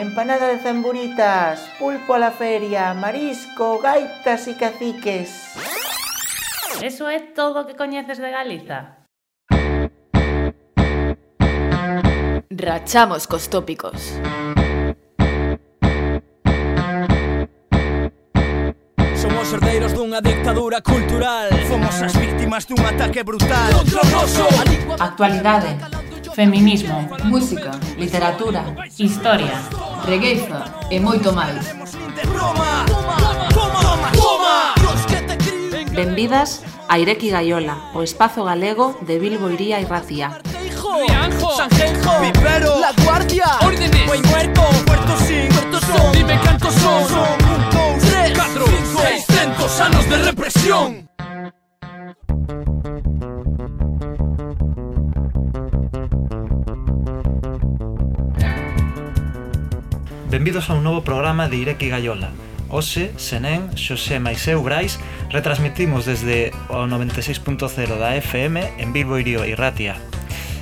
empanada 0.00 0.48
de 0.48 0.58
zamburitas, 0.58 1.60
pulpo 1.78 2.14
a 2.14 2.18
la 2.18 2.30
feria, 2.30 2.94
marisco, 2.94 3.78
gaitas 3.78 4.46
e 4.48 4.54
caciques. 4.54 5.30
Eso 6.82 7.08
é 7.08 7.20
todo 7.20 7.60
o 7.60 7.66
que 7.66 7.74
coñeces 7.74 8.18
de 8.18 8.30
Galiza. 8.30 9.08
Rachamos 12.50 13.26
cos 13.26 13.48
tópicos. 13.48 14.20
Somos 19.16 19.52
herdeiros 19.52 19.92
dunha 19.92 20.20
dictadura 20.20 20.80
cultural 20.80 21.48
Fomos 21.68 22.00
as 22.02 22.14
víctimas 22.14 22.64
dun 22.66 22.80
ataque 22.84 23.24
brutal 23.24 23.72
Actualidade, 25.00 25.76
feminismo, 26.34 27.08
música, 27.24 27.72
literatura, 27.98 28.62
historia 28.98 29.85
regueiza 30.04 30.64
e 30.90 31.00
moito 31.00 31.32
máis. 31.32 31.64
Benvidas 35.92 36.62
a 36.88 36.98
Ireki 36.98 37.30
Gaiola, 37.30 37.90
o 37.94 38.02
espazo 38.02 38.44
galego 38.44 38.98
de 39.00 39.18
Bilbo 39.18 39.48
Iría 39.50 39.80
e 39.80 39.86
Racía. 39.86 40.40
Rianjo, 40.96 41.56
Sanjenjo, 41.56 42.20
Vivero, 42.20 42.78
La 42.78 42.92
Guardia, 43.04 43.58
Órdenes, 43.60 44.06
Buen 44.06 44.22
Muerto, 44.28 44.62
Puerto 44.86 45.16
Sin, 45.18 45.48
Puerto 45.48 45.80
Son, 45.80 46.12
Dime 46.12 46.40
cantos 46.40 46.74
son, 46.74 47.08
son, 47.08 47.38
un, 47.44 47.70
dos, 47.70 48.10
tres, 48.10 48.32
cuatro, 48.34 48.64
cinco, 48.66 49.00
seiscientos 49.00 49.80
anos 49.80 50.08
de 50.08 50.16
represión. 50.18 51.08
Benvidos 60.36 60.68
a 60.68 60.74
un 60.74 60.84
novo 60.84 61.00
programa 61.00 61.48
de 61.48 61.56
Ireki 61.56 61.88
Gaiola. 61.88 62.28
Ose, 62.68 63.10
Senén, 63.16 63.72
Xosé 63.72 64.20
Maiseu 64.20 64.60
Brais 64.60 65.00
retransmitimos 65.32 66.04
desde 66.04 66.52
o 66.68 66.84
96.0 66.84 67.56
da 67.96 68.20
FM 68.20 68.76
en 68.76 68.92
Bilbo 68.92 69.16
Irio 69.16 69.48
e 69.48 69.56
Ratia. 69.56 69.96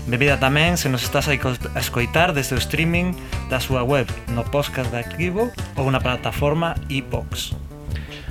Bebida 0.06 0.39
tamén 0.39 0.78
se 0.78 0.86
nos 0.86 1.02
estás 1.02 1.27
a 1.27 1.34
escoitar 1.75 2.39
desde 2.39 2.55
o 2.55 2.62
streaming 2.62 3.19
da 3.50 3.58
súa 3.58 3.83
web 3.83 4.06
no 4.30 4.47
podcast 4.47 4.95
da 4.95 5.02
Arquivo 5.02 5.50
ou 5.75 5.91
na 5.91 5.98
plataforma 5.98 6.78
iBox. 6.86 7.58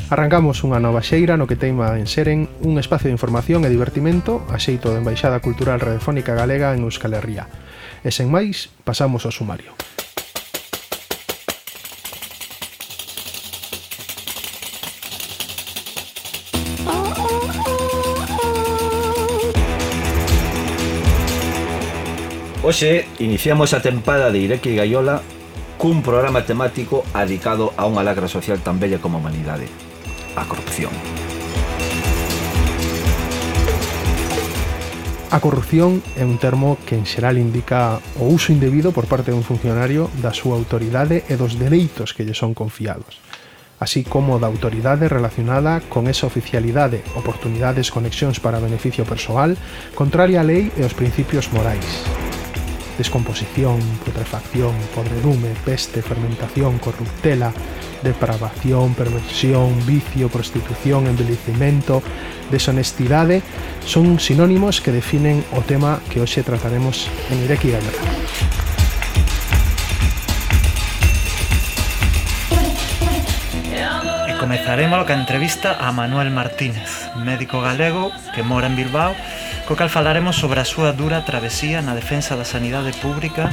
Arrancamos 0.07 0.63
unha 0.63 0.79
nova 0.79 1.03
xeira 1.03 1.35
no 1.35 1.43
que 1.43 1.59
teima 1.59 1.99
en 1.99 2.07
Seren 2.07 2.47
un 2.63 2.79
espacio 2.79 3.11
de 3.11 3.19
información 3.19 3.67
e 3.67 3.73
divertimento 3.73 4.47
a 4.47 4.63
xeito 4.63 4.95
da 4.95 5.03
Embaixada 5.03 5.43
Cultural 5.43 5.83
Radiofónica 5.83 6.39
Galega 6.39 6.71
en 6.71 6.87
Euskal 6.87 7.19
Herria. 7.19 7.51
E 7.99 8.15
sen 8.15 8.31
máis, 8.31 8.71
pasamos 8.87 9.27
ao 9.27 9.35
sumario. 9.35 9.75
Hoxe 22.73 23.05
iniciamos 23.19 23.77
a 23.77 23.85
tempada 23.85 24.33
de 24.33 24.39
Ireki 24.39 24.73
Gaiola 24.73 25.21
cun 25.77 26.01
programa 26.01 26.41
temático 26.41 27.05
adicado 27.13 27.69
a 27.77 27.85
unha 27.85 28.01
lacra 28.01 28.25
social 28.25 28.65
tan 28.65 28.81
bella 28.81 28.97
como 28.97 29.13
a 29.13 29.21
humanidade, 29.21 29.69
a 30.33 30.41
corrupción. 30.49 30.89
A 35.29 35.37
corrupción 35.37 36.01
é 36.17 36.25
un 36.25 36.41
termo 36.41 36.81
que 36.89 36.97
en 36.97 37.05
xeral 37.05 37.37
indica 37.37 38.01
o 38.17 38.25
uso 38.25 38.49
indebido 38.49 38.89
por 38.89 39.05
parte 39.05 39.29
dun 39.29 39.45
funcionario 39.45 40.09
da 40.17 40.33
súa 40.33 40.57
autoridade 40.57 41.29
e 41.29 41.37
dos 41.37 41.61
dereitos 41.61 42.17
que 42.17 42.25
lle 42.25 42.33
son 42.33 42.57
confiados, 42.57 43.21
así 43.77 44.01
como 44.01 44.41
da 44.41 44.49
autoridade 44.49 45.05
relacionada 45.05 45.77
con 45.93 46.09
esa 46.09 46.25
oficialidade, 46.25 47.05
oportunidades, 47.13 47.93
conexións 47.93 48.41
para 48.41 48.57
beneficio 48.57 49.05
persoal, 49.05 49.61
contraria 49.93 50.41
á 50.41 50.47
lei 50.49 50.73
e 50.73 50.81
aos 50.81 50.97
principios 50.97 51.53
morais 51.53 52.22
descomposición, 52.97 53.79
putrefacción, 54.05 54.73
podredume, 54.93 55.49
peste, 55.65 56.01
fermentación, 56.01 56.77
corruptela, 56.79 57.53
depravación, 58.03 58.93
perversión, 58.93 59.73
vicio, 59.85 60.29
prostitución, 60.29 61.07
envellecimento, 61.07 62.03
deshonestidade 62.51 63.41
son 63.85 64.19
sinónimos 64.19 64.81
que 64.81 64.91
definen 64.91 65.43
o 65.57 65.61
tema 65.61 65.99
que 66.11 66.21
hoxe 66.21 66.43
trataremos 66.43 67.09
en 67.31 67.43
Ireki 67.43 67.73
E 74.27 74.33
comezaremos 74.39 75.07
a 75.09 75.15
entrevista 75.15 75.79
a 75.79 75.91
Manuel 75.91 76.31
Martínez, 76.31 77.09
médico 77.19 77.59
galego 77.59 78.11
que 78.35 78.43
mora 78.43 78.67
en 78.67 78.75
Bilbao 78.75 79.15
co 79.67 79.75
cal 79.75 79.89
falaremos 79.89 80.35
sobre 80.35 80.59
a 80.59 80.67
súa 80.67 80.91
dura 80.91 81.23
travesía 81.23 81.79
na 81.79 81.95
defensa 81.95 82.35
da 82.35 82.43
sanidade 82.43 82.91
pública 82.99 83.47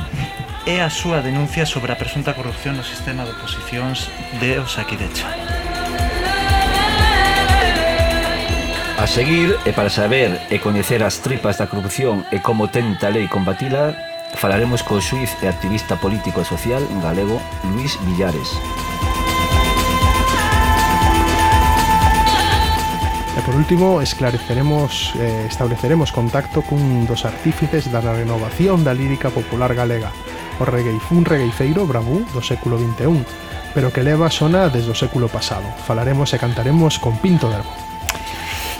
e 0.66 0.82
a 0.82 0.91
súa 0.91 1.22
denuncia 1.22 1.65
sobre 1.65 1.94
a 1.94 2.00
presunta 2.00 2.34
corrupción 2.34 2.75
no 2.75 2.84
sistema 2.84 3.22
de 3.22 3.32
oposicións 3.32 4.10
de 4.43 4.59
Osakidecha. 4.59 5.31
A 9.00 9.06
seguir, 9.06 9.56
e 9.65 9.72
para 9.72 9.88
saber 9.88 10.44
e 10.53 10.60
coñecer 10.60 11.00
as 11.00 11.25
tripas 11.25 11.56
da 11.56 11.71
corrupción 11.71 12.27
e 12.34 12.42
como 12.42 12.69
tenta 12.69 13.09
a 13.09 13.15
lei 13.15 13.31
combatila, 13.31 13.97
falaremos 14.37 14.82
co 14.84 15.00
xuiz 15.00 15.32
e 15.41 15.48
activista 15.48 15.97
político 15.97 16.42
e 16.42 16.47
social 16.47 16.82
galego 17.00 17.41
Luis 17.72 17.97
Villares. 18.04 18.50
Música 18.50 19.09
E 23.39 23.41
por 23.47 23.55
último, 23.55 24.03
esclareceremos, 24.03 25.15
eh, 25.15 25.47
estableceremos 25.47 26.11
contacto 26.11 26.67
cun 26.67 27.07
dos 27.07 27.23
artífices 27.23 27.87
da 27.87 28.03
renovación 28.03 28.83
da 28.83 28.91
lírica 28.91 29.31
popular 29.31 29.71
galega, 29.79 30.11
o 30.59 30.67
regueifún 30.67 31.23
regueifeiro 31.23 31.87
bravú 31.87 32.27
do 32.35 32.43
século 32.43 32.75
XXI, 32.75 33.23
pero 33.71 33.95
que 33.95 34.03
leva 34.03 34.35
sona 34.35 34.67
desde 34.67 34.91
o 34.91 34.99
século 34.99 35.31
pasado. 35.31 35.65
Falaremos 35.87 36.35
e 36.35 36.43
cantaremos 36.43 36.99
con 36.99 37.23
Pinto 37.23 37.47
Derbo. 37.47 37.71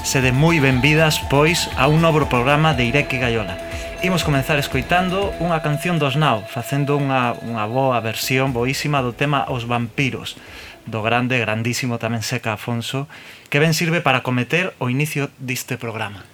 Sede 0.03 0.35
moi 0.35 0.59
benvidas, 0.59 1.23
pois, 1.31 1.71
a 1.79 1.87
un 1.87 2.03
novo 2.03 2.27
programa 2.27 2.75
de 2.75 2.91
Ireki 2.91 3.23
Gaiola. 3.23 3.55
Imos 4.03 4.25
comenzar 4.25 4.59
escoitando 4.59 5.31
unha 5.39 5.61
canción 5.61 6.01
dos 6.01 6.17
Nao, 6.19 6.43
facendo 6.49 6.97
unha, 6.97 7.39
unha 7.45 7.69
boa 7.69 8.01
versión 8.01 8.51
boísima 8.57 9.05
do 9.05 9.15
tema 9.15 9.47
Os 9.47 9.69
Vampiros, 9.69 10.41
do 10.87 11.03
grande, 11.03 11.37
grandísimo 11.41 11.99
tamén 11.99 12.25
Seca 12.25 12.55
Afonso, 12.57 13.09
que 13.49 13.59
ben 13.59 13.75
sirve 13.75 14.01
para 14.01 14.23
cometer 14.25 14.73
o 14.79 14.89
inicio 14.89 15.29
diste 15.37 15.77
programa. 15.77 16.25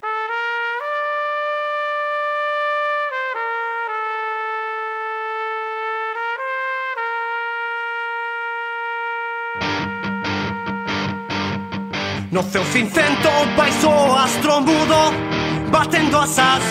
No 12.30 12.42
ceo 12.42 12.64
cincento 12.68 13.32
vai 13.56 13.72
o 13.72 14.12
astro 14.12 14.60
mudo 14.60 15.36
Batendo 15.70 16.18
asas 16.18 16.62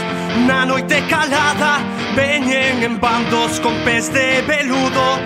na 0.48 0.66
noite 0.66 1.02
calada 1.10 1.95
Veñen 2.16 2.82
en 2.82 3.00
bandos 3.00 3.60
con 3.60 3.74
pés 3.84 4.12
de 4.14 4.42
veludo 4.48 5.20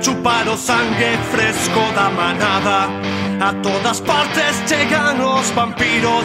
Chupar 0.00 0.46
o 0.48 0.56
sangue 0.56 1.16
fresco 1.32 1.80
da 1.94 2.10
manada. 2.10 2.88
A 3.40 3.52
todas 3.62 4.00
partes 4.00 4.62
chegan 4.66 5.20
os 5.20 5.50
vampiros 5.54 6.24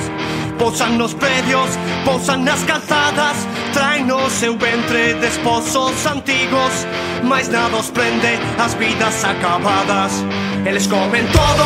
Pousan 0.59 0.97
nos 0.97 1.13
predios, 1.13 1.69
pousan 2.03 2.44
nas 2.44 2.62
calzadas 2.66 3.47
Traen 3.74 4.08
no 4.08 4.29
seu 4.29 4.58
ventre 4.58 5.14
desposos 5.16 6.05
antigos 6.05 6.85
Mais 7.23 7.47
nada 7.47 7.78
os 7.78 7.90
prende 7.90 8.38
as 8.59 8.73
vidas 8.76 9.23
acabadas. 9.23 10.23
Eles 10.66 10.85
comen 10.88 11.26
todo, 11.32 11.66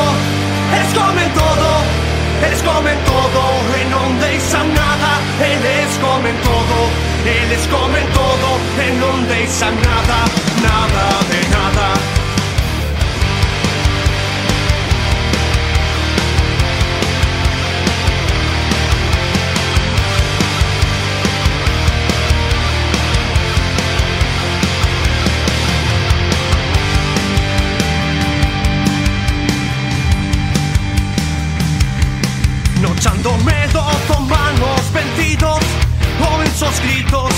eles 0.78 0.94
comen 0.94 1.30
todo 1.34 1.70
Eles 2.46 2.62
comen 2.62 2.98
todo 3.10 3.42
e 3.74 3.84
non 3.90 4.20
deixan 4.22 4.68
nada 4.78 5.12
Eles 5.42 5.98
comen 5.98 6.36
todo, 6.46 7.13
él 7.26 7.52
es 7.54 7.68
comen 7.68 8.06
todo, 8.14 8.60
en 8.86 9.00
donde 9.00 9.44
nada, 9.82 10.26
nada. 10.62 11.23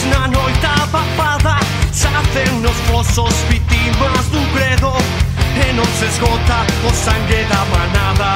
una 0.06 0.28
noita 0.28 0.74
papada 0.92 1.58
s'afen 1.92 2.66
els 2.66 2.82
fossos 2.90 3.36
víctimes 3.50 4.30
d'un 4.32 4.46
credo. 4.54 4.94
E 5.56 5.72
non 5.74 5.88
si 6.00 6.10
sgota 6.18 6.66
o 6.86 6.92
sangue 6.94 7.46
da 7.50 7.64
manada. 7.74 8.36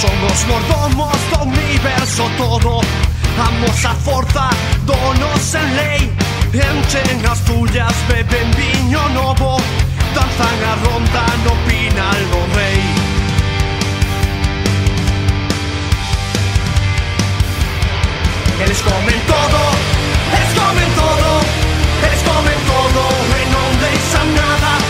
Sono 0.00 0.26
os 0.26 0.44
mordomos 0.44 1.20
do 1.30 1.42
universo 1.42 2.30
todo. 2.36 2.80
Amos 3.48 3.84
a 3.84 3.94
forza, 3.94 4.50
donos 4.86 5.54
en 5.54 5.76
ley. 5.76 6.02
Enchen 6.52 7.26
as 7.26 7.40
fullas, 7.40 7.96
beben 8.08 8.50
viño 8.56 9.02
novo. 9.14 9.60
Danzan 10.14 10.60
a 10.72 10.74
ronda, 10.84 11.24
no 11.44 11.54
pinan 11.66 12.22
o 12.36 12.42
rei 12.54 12.84
Eles 18.62 18.80
comen 18.82 19.20
todo 19.26 19.91
todo, 21.16 21.40
eres 22.06 22.22
joven 22.22 22.58
todo, 22.66 23.02
en 23.40 23.52
donde 23.52 23.96
nada. 24.34 24.81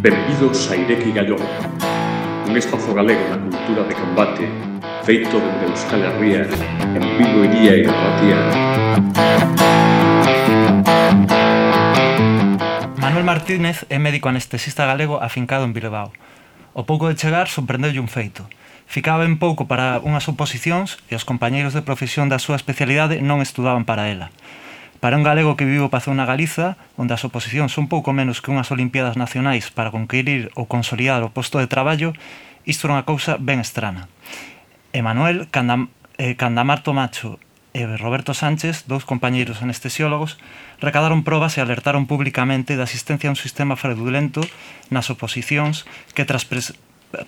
Benvidos 0.00 0.70
a 0.70 0.76
Ireki 0.76 1.12
Gallón 1.12 1.44
Un 2.48 2.56
espazo 2.56 2.94
galego 2.94 3.20
na 3.28 3.36
cultura 3.36 3.84
de 3.84 3.92
combate 3.92 4.48
Feito 5.04 5.36
dende 5.36 5.68
Euskal 5.68 6.00
Herria 6.00 6.48
En 6.96 7.04
Vigo 7.20 7.44
Iría 7.44 7.76
e 7.76 7.84
Gapatía 7.84 8.38
Manuel 12.96 13.28
Martínez 13.28 13.84
é 13.92 14.00
médico 14.00 14.32
anestesista 14.32 14.88
galego 14.88 15.20
afincado 15.20 15.68
en 15.68 15.76
Bilbao. 15.76 16.16
O 16.72 16.88
pouco 16.88 17.12
de 17.12 17.20
chegar 17.20 17.52
sorprendeu 17.52 17.92
un 18.00 18.08
feito. 18.08 18.48
Ficaba 18.88 19.28
en 19.28 19.36
pouco 19.36 19.68
para 19.68 20.00
unhas 20.00 20.24
oposicións 20.32 20.96
e 21.12 21.14
os 21.14 21.28
compañeiros 21.28 21.76
de 21.76 21.84
profesión 21.84 22.32
da 22.32 22.40
súa 22.40 22.56
especialidade 22.56 23.20
non 23.20 23.44
estudaban 23.44 23.84
para 23.84 24.08
ela. 24.08 24.32
Para 25.00 25.16
un 25.16 25.24
galego 25.24 25.56
que 25.56 25.64
vivo 25.64 25.88
pasou 25.88 26.12
na 26.12 26.28
Galiza, 26.28 26.76
onde 27.00 27.16
as 27.16 27.24
oposicións 27.24 27.72
son 27.72 27.88
pouco 27.88 28.12
menos 28.12 28.44
que 28.44 28.52
unhas 28.52 28.68
Olimpiadas 28.68 29.16
nacionais 29.16 29.72
para 29.72 29.88
conquirir 29.88 30.52
ou 30.52 30.68
consolidar 30.68 31.24
o 31.24 31.32
posto 31.32 31.56
de 31.56 31.72
traballo, 31.72 32.12
isto 32.68 32.84
era 32.84 33.00
unha 33.00 33.08
cousa 33.08 33.40
ben 33.40 33.64
estrana. 33.64 34.12
Emanuel, 34.92 35.48
Candam, 35.48 35.88
eh, 36.20 36.36
Candamarto 36.36 36.92
Macho 36.92 37.40
e 37.72 37.88
Roberto 37.96 38.36
Sánchez, 38.36 38.84
dous 38.84 39.08
compañeiros 39.08 39.64
anestesiólogos, 39.64 40.36
recadaron 40.84 41.24
probas 41.24 41.56
e 41.56 41.64
alertaron 41.64 42.04
públicamente 42.04 42.76
da 42.76 42.84
existencia 42.84 43.32
a 43.32 43.34
un 43.34 43.40
sistema 43.40 43.80
fraudulento 43.80 44.44
nas 44.92 45.08
oposicións 45.08 45.88
que 46.12 46.28
tras 46.28 46.44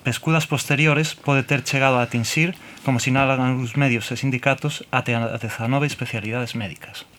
pescudas 0.05 0.45
posteriores 0.45 1.17
pode 1.17 1.41
ter 1.41 1.65
chegado 1.65 1.97
a 1.97 2.05
atinxir, 2.05 2.53
como 2.85 3.01
sinalan 3.01 3.57
os 3.57 3.73
medios 3.73 4.13
e 4.13 4.15
sindicatos, 4.21 4.85
até 4.93 5.17
a 5.17 5.41
19 5.41 5.89
especialidades 5.89 6.53
médicas. 6.53 7.09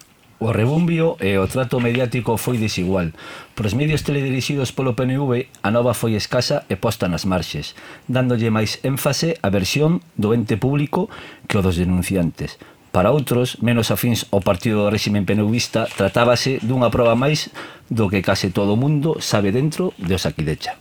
O 0.41 0.51
rebumbio 0.51 1.17
e 1.23 1.39
o 1.39 1.47
trato 1.47 1.79
mediático 1.79 2.35
foi 2.37 2.59
desigual. 2.59 3.15
Pros 3.55 3.73
medios 3.73 4.03
teledirixidos 4.03 4.75
polo 4.75 4.99
PNV, 4.99 5.47
a 5.63 5.71
nova 5.71 5.95
foi 5.95 6.19
escasa 6.19 6.67
e 6.67 6.75
posta 6.75 7.07
nas 7.07 7.23
marxes, 7.23 7.79
dándolle 8.11 8.51
máis 8.51 8.83
énfase 8.83 9.39
á 9.39 9.49
versión 9.49 10.03
do 10.19 10.35
ente 10.35 10.59
público 10.59 11.07
que 11.47 11.55
o 11.55 11.63
dos 11.63 11.79
denunciantes. 11.79 12.59
Para 12.91 13.15
outros, 13.15 13.59
menos 13.63 13.91
afins 13.95 14.27
ao 14.35 14.43
partido 14.43 14.87
do 14.87 14.91
réximen 14.91 15.27
penuvista, 15.27 15.87
tratábase 15.87 16.59
dunha 16.63 16.91
proba 16.91 17.15
máis 17.15 17.51
do 17.87 18.11
que 18.11 18.23
case 18.23 18.51
todo 18.51 18.75
o 18.75 18.81
mundo 18.81 19.23
sabe 19.23 19.55
dentro 19.55 19.95
de 19.99 20.15
Osaquidecha. 20.19 20.79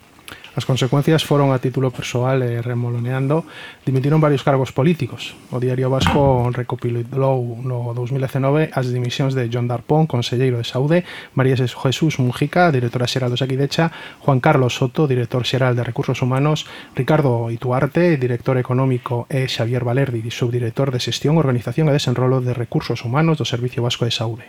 As 0.53 0.69
consecuencias 0.69 1.25
foron 1.25 1.49
a 1.49 1.57
título 1.57 1.89
persoal 1.89 2.45
e 2.45 2.61
remoloneando, 2.61 3.41
dimitiron 3.81 4.21
varios 4.21 4.45
cargos 4.45 4.69
políticos. 4.69 5.33
O 5.49 5.57
diario 5.57 5.89
Vasco 5.89 6.45
recopilou 6.53 7.57
no 7.65 7.97
2019 7.97 8.69
as 8.69 8.85
dimisións 8.93 9.33
de 9.33 9.49
John 9.49 9.65
Darpón, 9.65 10.05
conselleiro 10.05 10.61
de 10.61 10.69
Saúde, 10.69 11.09
María 11.33 11.57
Jesús 11.57 12.21
Mujica, 12.21 12.69
directora 12.69 13.09
xeral 13.09 13.33
do 13.33 13.37
Saquidecha, 13.41 13.89
Juan 14.21 14.37
Carlos 14.37 14.77
Soto, 14.77 15.09
director 15.09 15.41
xeral 15.41 15.73
de 15.73 15.81
Recursos 15.81 16.21
Humanos, 16.21 16.69
Ricardo 16.93 17.49
Ituarte, 17.49 18.21
director 18.21 18.61
económico 18.61 19.25
e 19.33 19.49
Xavier 19.49 19.81
Valerdi, 19.81 20.21
subdirector 20.29 20.93
de 20.93 21.01
Xestión, 21.01 21.41
Organización 21.41 21.89
e 21.89 21.97
Desenrolo 21.97 22.45
de 22.45 22.53
Recursos 22.53 23.01
Humanos 23.01 23.41
do 23.41 23.49
Servicio 23.49 23.81
Vasco 23.81 24.05
de 24.05 24.13
Saúde. 24.13 24.45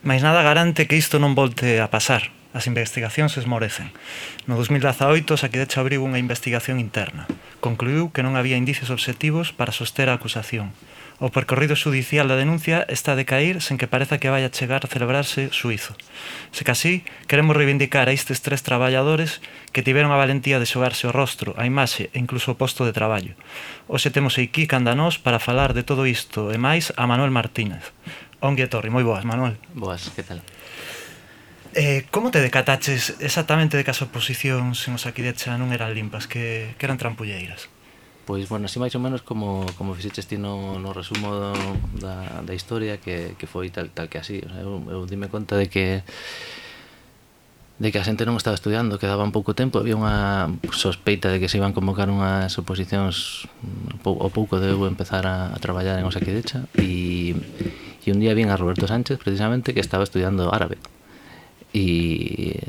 Mais 0.00 0.24
nada 0.24 0.40
garante 0.40 0.88
que 0.88 0.96
isto 0.96 1.20
non 1.20 1.36
volte 1.36 1.84
a 1.84 1.92
pasar 1.92 2.37
as 2.56 2.64
investigacións 2.66 3.36
esmorecen. 3.36 3.92
No 4.48 4.56
2018, 4.56 5.36
Saquidecha 5.36 5.84
abriu 5.84 6.00
unha 6.00 6.20
investigación 6.20 6.80
interna. 6.80 7.28
Concluiu 7.60 8.08
que 8.14 8.24
non 8.24 8.40
había 8.40 8.56
indicios 8.56 8.88
objetivos 8.88 9.52
para 9.52 9.74
soster 9.74 10.08
a 10.08 10.16
acusación. 10.16 10.72
O 11.18 11.34
percorrido 11.34 11.74
judicial 11.74 12.30
da 12.30 12.38
denuncia 12.38 12.86
está 12.86 13.18
de 13.18 13.26
cair 13.26 13.58
sen 13.58 13.74
que 13.74 13.90
pareza 13.90 14.22
que 14.22 14.30
vai 14.30 14.46
a 14.46 14.54
chegar 14.54 14.86
a 14.86 14.90
celebrarse 14.90 15.50
suizo. 15.50 15.98
Se 16.54 16.62
casi, 16.62 17.02
queremos 17.26 17.58
reivindicar 17.58 18.06
a 18.06 18.14
estes 18.14 18.38
tres 18.38 18.62
traballadores 18.62 19.42
que 19.74 19.82
tiveron 19.82 20.14
a 20.14 20.20
valentía 20.20 20.62
de 20.62 20.70
xogarse 20.70 21.10
o 21.10 21.12
rostro, 21.12 21.58
a 21.58 21.66
imaxe 21.66 22.06
e 22.14 22.22
incluso 22.22 22.54
o 22.54 22.58
posto 22.58 22.86
de 22.86 22.94
traballo. 22.94 23.34
Oxe 23.90 24.14
temos 24.14 24.38
aquí 24.38 24.70
canda 24.70 24.94
nós 24.94 25.18
para 25.18 25.42
falar 25.42 25.74
de 25.74 25.82
todo 25.82 26.06
isto 26.06 26.54
e 26.54 26.56
máis 26.56 26.94
a 26.94 27.10
Manuel 27.10 27.34
Martínez. 27.34 27.90
Ongue 28.38 28.70
Torri, 28.70 28.86
moi 28.86 29.02
boas, 29.02 29.26
Manuel. 29.26 29.58
Boas, 29.74 30.14
que 30.14 30.22
tal? 30.22 30.38
Eh, 31.74 32.06
como 32.10 32.30
te 32.30 32.40
decataches 32.40 33.16
exactamente 33.20 33.76
de 33.76 33.84
que 33.84 33.92
as 33.92 34.00
oposicións 34.00 34.88
nos 34.88 35.04
aquí 35.04 35.20
de 35.20 35.36
non 35.60 35.68
eran 35.72 35.92
limpas, 35.92 36.24
que, 36.24 36.72
que 36.80 36.84
eran 36.88 36.96
trampulleiras? 36.96 37.68
Pois, 38.28 38.48
bueno, 38.48 38.68
así 38.68 38.76
máis 38.76 38.92
ou 38.92 39.00
menos 39.00 39.24
como, 39.24 39.64
como 39.76 39.96
fixeches 39.96 40.28
ti 40.28 40.36
no, 40.36 40.76
no 40.80 40.92
resumo 40.92 41.32
do, 41.32 41.52
da, 41.96 42.44
da 42.44 42.52
historia 42.52 43.00
que, 43.00 43.36
que 43.40 43.48
foi 43.48 43.72
tal, 43.72 43.88
tal 43.88 44.08
que 44.12 44.20
así. 44.20 44.44
Eu, 44.60 44.84
eu 44.88 45.00
dime 45.08 45.32
conta 45.32 45.56
de 45.56 45.68
que 45.72 46.04
de 47.78 47.88
que 47.94 47.98
a 48.00 48.04
xente 48.04 48.26
non 48.26 48.34
estaba 48.34 48.58
estudiando, 48.58 48.98
quedaba 48.98 49.22
un 49.22 49.30
pouco 49.30 49.54
tempo, 49.54 49.78
había 49.78 49.94
unha 49.94 50.50
sospeita 50.74 51.30
de 51.30 51.38
que 51.38 51.48
se 51.48 51.62
iban 51.62 51.72
convocar 51.72 52.10
unhas 52.10 52.52
oposicións 52.58 53.46
o 54.04 54.28
pouco 54.34 54.58
de 54.58 54.74
eu 54.74 54.82
empezar 54.84 55.24
a, 55.24 55.54
a 55.54 55.58
traballar 55.62 55.96
en 55.96 56.04
Osaquidecha 56.04 56.66
e, 56.74 57.32
e 58.02 58.08
un 58.10 58.18
día 58.18 58.34
vin 58.34 58.50
a 58.50 58.58
Roberto 58.58 58.90
Sánchez 58.90 59.16
precisamente 59.22 59.72
que 59.72 59.80
estaba 59.80 60.02
estudiando 60.02 60.50
árabe 60.50 60.76
e 61.72 62.60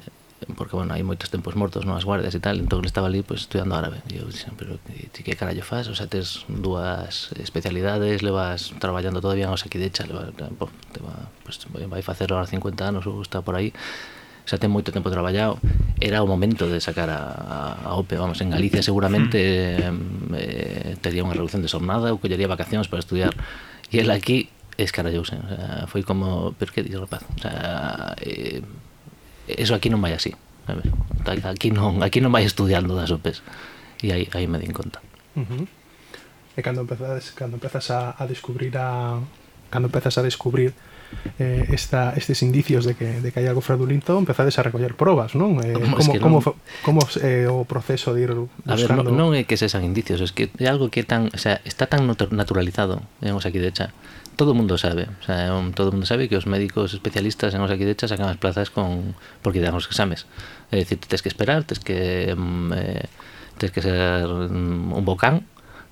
porque, 0.56 0.76
bueno, 0.76 0.94
hai 0.96 1.04
moitos 1.04 1.30
tempos 1.30 1.54
mortos, 1.54 1.84
non 1.84 2.00
as 2.00 2.08
guardias 2.08 2.34
e 2.34 2.42
tal, 2.42 2.58
entón 2.58 2.82
estaba 2.88 3.12
ali 3.12 3.22
pues, 3.22 3.46
estudiando 3.46 3.76
árabe. 3.76 4.02
E 4.08 4.24
eu 4.24 4.28
dixen, 4.28 4.56
pero 4.56 4.80
ti 4.86 5.22
que 5.22 5.36
carallo 5.36 5.62
faz? 5.62 5.92
O 5.92 5.96
sea, 5.96 6.08
tes 6.08 6.48
dúas 6.48 7.30
especialidades, 7.38 8.24
levas 8.24 8.72
traballando 8.80 9.20
todavía 9.20 9.46
en 9.46 9.54
Osaquidecha, 9.54 10.08
levas, 10.08 10.32
po, 10.58 10.72
te 10.96 11.04
va, 11.04 11.28
pues, 11.44 11.60
vai 11.70 12.02
facer 12.02 12.32
ahora 12.32 12.48
50 12.48 12.88
anos 12.88 13.04
ou 13.06 13.22
está 13.22 13.44
por 13.44 13.60
aí 13.60 13.76
xa 14.50 14.58
ten 14.58 14.74
moito 14.74 14.90
tempo 14.90 15.14
traballado 15.14 15.62
era 16.02 16.26
o 16.26 16.28
momento 16.28 16.66
de 16.66 16.82
sacar 16.82 17.14
a, 17.14 17.86
a 17.86 17.94
OPE 18.02 18.18
vamos, 18.18 18.42
en 18.42 18.50
Galicia 18.50 18.82
seguramente 18.82 19.78
hmm. 19.78 20.34
eh, 20.34 20.42
eh, 20.42 20.92
tería 20.98 21.22
unha 21.22 21.38
reducción 21.38 21.62
de 21.62 21.70
jornada 21.70 22.10
ou 22.10 22.18
collería 22.18 22.50
vacacións 22.50 22.90
para 22.90 23.06
estudiar. 23.06 23.38
E 23.94 24.02
el 24.02 24.10
aquí 24.10 24.50
escarallouse 24.74 25.38
o 25.38 25.50
sea, 25.54 25.86
foi 25.86 26.02
como, 26.02 26.58
pero 26.58 26.74
que 26.74 26.82
dis 26.82 26.98
rapaz 26.98 27.22
o 27.30 27.38
sea, 27.38 28.18
eh, 28.26 28.66
eso 29.58 29.74
aquí 29.74 29.90
non 29.90 30.02
vai 30.02 30.14
así 30.14 30.36
sabes? 30.68 30.86
aquí 31.46 31.74
non 31.74 32.04
aquí 32.06 32.22
non 32.22 32.30
vai 32.30 32.46
estudiando 32.46 32.94
das 32.94 33.10
opes 33.10 33.42
e 34.06 34.14
aí, 34.14 34.26
aí 34.32 34.46
me 34.46 34.62
din 34.62 34.72
conta 34.76 35.02
uh 35.36 35.44
-huh. 35.44 35.66
e 36.54 36.60
cando 36.62 36.86
empezas 36.86 37.34
cando 37.34 37.58
empezas 37.58 37.90
a, 37.90 38.14
a 38.14 38.24
descubrir 38.30 38.78
a 38.78 39.18
cando 39.70 39.90
empezas 39.90 40.18
a 40.18 40.24
descubrir 40.24 40.74
eh, 41.40 41.66
esta, 41.70 42.14
estes 42.16 42.42
indicios 42.44 42.86
de 42.86 42.96
que, 42.96 43.22
de 43.22 43.32
que 43.32 43.40
hai 43.40 43.48
algo 43.50 43.62
fraudulento, 43.62 44.18
empezades 44.18 44.60
a 44.60 44.64
recoller 44.64 44.94
probas, 44.94 45.34
non? 45.34 45.58
Eh, 45.64 45.74
como, 45.74 45.98
como, 45.98 46.14
non... 46.14 46.22
como, 46.22 46.38
como 46.86 47.02
eh, 47.22 47.50
o 47.50 47.66
proceso 47.66 48.14
de 48.14 48.30
ir 48.30 48.32
buscando... 48.36 48.70
A 48.70 48.76
ver, 48.78 48.90
non, 48.94 49.18
non 49.18 49.30
é 49.34 49.46
que 49.46 49.58
sexan 49.58 49.82
indicios, 49.86 50.22
é 50.22 50.28
que 50.30 50.44
é 50.62 50.68
algo 50.70 50.94
que 50.94 51.02
tan, 51.02 51.34
o 51.34 51.40
sea, 51.40 51.62
está 51.66 51.90
tan 51.90 52.06
naturalizado, 52.06 53.02
vemos 53.22 53.46
aquí 53.50 53.58
de 53.58 53.74
xa, 53.74 53.90
todo 54.40 54.52
o 54.52 54.56
mundo 54.56 54.78
sabe, 54.80 55.12
o 55.20 55.24
sea, 55.28 55.52
todo 55.76 55.90
o 55.90 55.92
mundo 55.92 56.08
sabe 56.08 56.32
que 56.32 56.40
os 56.40 56.48
médicos 56.48 56.96
especialistas 56.96 57.52
en 57.52 57.60
Osakidecha 57.60 58.08
sacan 58.08 58.32
as 58.32 58.40
plazas 58.40 58.72
con 58.72 59.12
porque 59.44 59.60
dan 59.60 59.76
os 59.76 59.84
exames. 59.92 60.24
É 60.72 60.80
dicir, 60.80 60.96
tens 60.96 61.20
que 61.20 61.28
esperar, 61.28 61.68
tens 61.68 61.84
que 61.84 62.32
mm, 62.32 62.72
eh, 62.72 63.04
que 63.60 63.82
ser 63.84 64.24
mm, 64.24 64.96
un 64.96 65.04
bocán 65.04 65.44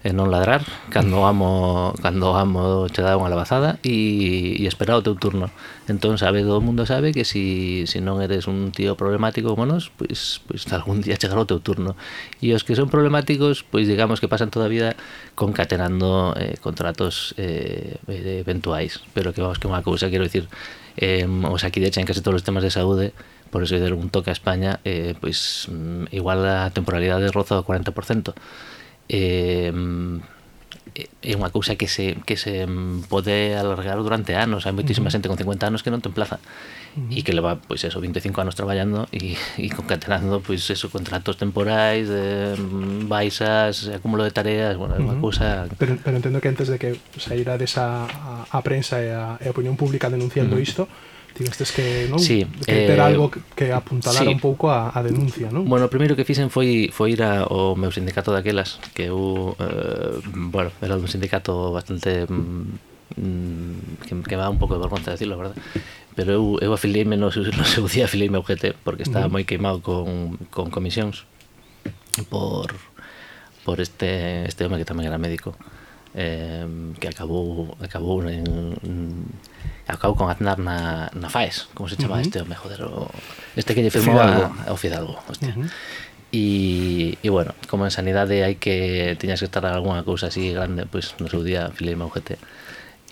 e 0.05 0.13
non 0.13 0.29
ladrar 0.29 0.61
cando 0.93 1.25
amo 1.25 1.89
cando 1.97 2.37
amo 2.37 2.85
che 2.85 3.01
dá 3.01 3.17
unha 3.17 3.33
lavazada 3.33 3.81
e, 3.81 4.53
e 4.61 4.63
esperar 4.69 5.01
o 5.01 5.03
teu 5.03 5.17
turno 5.17 5.49
entón 5.89 6.21
sabe, 6.21 6.45
todo 6.45 6.61
o 6.61 6.63
mundo 6.63 6.85
sabe 6.85 7.17
que 7.17 7.25
si, 7.25 7.83
si 7.89 7.97
non 7.97 8.21
eres 8.21 8.45
un 8.45 8.69
tío 8.69 8.93
problemático 8.93 9.57
como 9.57 9.65
nos 9.65 9.89
pois, 9.89 10.45
pois 10.45 10.69
algún 10.69 11.01
día 11.01 11.17
chegará 11.17 11.41
o 11.41 11.49
teu 11.49 11.57
turno. 11.63 11.97
E 12.37 12.53
os 12.53 12.61
que 12.61 12.77
son 12.77 12.93
problemáticos 12.93 13.65
pois 13.65 13.89
digamos 13.89 14.21
que 14.21 14.29
pasan 14.29 14.53
toda 14.53 14.69
a 14.69 14.71
vida 14.71 14.93
concatenando 15.33 16.37
eh, 16.37 16.61
contratos 16.61 17.33
eh, 17.41 17.97
eventuais 18.05 19.01
pero 19.17 19.33
que 19.33 19.41
vamos 19.41 19.57
que 19.57 19.65
unha 19.65 19.81
cousa 19.81 20.13
quero 20.13 20.29
dicir 20.29 20.45
eh, 20.93 21.25
os 21.25 21.65
aquí 21.65 21.81
de 21.81 21.89
en 21.89 22.05
case 22.05 22.21
todos 22.21 22.39
os 22.39 22.45
temas 22.45 22.61
de 22.61 22.69
saúde 22.69 23.17
por 23.49 23.65
eso 23.65 23.81
de 23.81 23.89
un 23.89 24.13
toque 24.13 24.29
a 24.29 24.37
España 24.37 24.77
eh, 24.85 25.17
pois 25.17 25.65
mm, 25.73 26.13
igual 26.13 26.45
a 26.45 26.69
temporalidade 26.69 27.33
roza 27.33 27.57
o 27.57 27.65
40% 27.65 28.37
eh, 29.09 29.71
é 31.21 31.33
unha 31.37 31.53
cousa 31.53 31.77
que 31.77 31.85
se, 31.85 32.17
que 32.25 32.39
se 32.39 32.65
pode 33.05 33.53
alargar 33.53 34.01
durante 34.01 34.33
anos 34.33 34.65
hai 34.65 34.73
moitísima 34.73 35.07
uh 35.07 35.13
-huh. 35.13 35.21
xente 35.21 35.29
con 35.29 35.37
50 35.37 35.69
anos 35.69 35.81
que 35.85 35.93
non 35.93 36.01
te 36.01 36.09
emplaza 36.09 36.41
uh 36.41 37.05
-huh. 37.05 37.13
e 37.13 37.21
que 37.21 37.35
leva, 37.37 37.61
pois 37.61 37.85
eso, 37.85 38.01
25 38.01 38.41
anos 38.41 38.57
traballando 38.57 39.05
e, 39.13 39.37
e 39.61 39.67
concatenando, 39.69 40.41
pois 40.41 40.65
eso, 40.65 40.89
contratos 40.89 41.37
temporais 41.37 42.09
eh, 42.09 42.57
baixas, 43.05 43.93
acúmulo 43.93 44.25
de 44.25 44.33
tareas 44.33 44.73
bueno, 44.79 44.97
é 44.97 44.99
unha 45.01 45.13
uh 45.13 45.17
-huh. 45.17 45.25
cousa... 45.25 45.69
Pero, 45.77 46.01
pero 46.01 46.17
entendo 46.17 46.41
que 46.41 46.49
antes 46.49 46.67
de 46.71 46.81
que 46.81 46.97
saíra 47.21 47.61
desa 47.61 48.09
a, 48.09 48.49
a 48.49 48.59
prensa 48.65 48.97
e 48.97 49.13
a, 49.13 49.37
e 49.37 49.45
a 49.45 49.53
opinión 49.53 49.77
pública 49.77 50.09
denunciando 50.09 50.57
uh 50.57 50.61
-huh. 50.61 50.65
isto 50.65 50.83
Tivestes 51.37 51.69
que, 51.69 52.09
non? 52.09 52.17
Sí, 52.17 52.49
que 52.65 52.89
ter 52.89 52.97
eh, 52.97 53.05
algo 53.05 53.29
que 53.29 53.69
apuntalara 53.69 54.25
sí. 54.25 54.33
un 54.33 54.41
pouco 54.41 54.73
a, 54.73 54.89
a 54.89 55.05
denuncia, 55.05 55.53
non? 55.53 55.69
Bueno, 55.69 55.85
o 55.85 55.91
primeiro 55.93 56.17
que 56.17 56.25
fixen 56.25 56.49
foi 56.49 56.89
foi 56.89 57.13
ir 57.13 57.21
ao 57.21 57.77
meu 57.77 57.93
sindicato 57.93 58.33
daquelas, 58.33 58.81
que 58.97 59.13
eu, 59.13 59.53
eh, 59.61 60.17
bueno, 60.33 60.73
era 60.81 60.97
un 60.97 61.05
sindicato 61.05 61.69
bastante 61.69 62.25
mm, 62.25 64.01
que, 64.01 64.17
que 64.17 64.33
me 64.33 64.41
dá 64.41 64.49
un 64.49 64.57
pouco 64.57 64.73
de 64.73 64.81
vergonza 64.81 65.13
decirlo, 65.13 65.37
verdad? 65.37 65.53
Pero 66.17 66.33
eu, 66.33 66.43
eu 66.57 66.73
afiliei 66.73 67.05
no, 67.05 67.29
no 67.29 67.65
seu 67.69 67.85
día 67.85 68.09
afiliei 68.09 68.33
meu 68.33 68.41
GT 68.41 68.73
porque 68.81 69.05
estaba 69.05 69.29
moi 69.29 69.45
queimado 69.45 69.85
con, 69.85 70.41
con 70.49 70.73
comisións 70.73 71.29
por 72.33 72.73
por 73.61 73.77
este 73.77 74.49
este 74.49 74.65
home 74.65 74.81
que 74.81 74.89
tamén 74.89 75.05
era 75.05 75.21
médico. 75.21 75.53
Uh 75.53 75.76
eh, 76.17 76.65
que 76.99 77.07
acabou 77.07 77.77
acabou 77.79 78.25
en, 78.25 78.41
acabou 79.85 80.17
con 80.17 80.33
Aznar 80.33 80.57
na, 80.57 81.13
na 81.13 81.29
FAES, 81.29 81.69
como 81.77 81.87
se 81.87 81.95
chama 81.95 82.17
uh 82.17 82.19
-huh. 82.19 82.25
este, 82.25 82.41
home, 82.41 82.55
joder, 82.57 82.81
o, 82.89 83.07
este 83.55 83.77
que 83.77 83.85
lle 83.85 83.93
firmou 83.93 84.17
Fidalgo. 84.17 84.49
A, 84.65 84.69
ao 84.73 84.77
Fidalgo, 84.77 85.15
hostia. 85.29 85.53
Uh 85.53 85.63
-huh. 85.63 85.69
E, 86.33 87.17
e 87.23 87.29
bueno, 87.29 87.53
como 87.69 87.85
en 87.85 87.93
sanidade 87.93 88.43
hai 88.43 88.57
que 88.57 89.15
tiñas 89.21 89.39
que 89.39 89.47
estar 89.47 89.63
algunha 89.63 90.03
cousa 90.03 90.27
así 90.27 90.51
grande, 90.51 90.89
pois 90.89 91.13
pues, 91.13 91.21
no 91.21 91.29
seu 91.29 91.45
día 91.45 91.69
filei 91.71 91.95
meu 91.95 92.09
GT. 92.09 92.35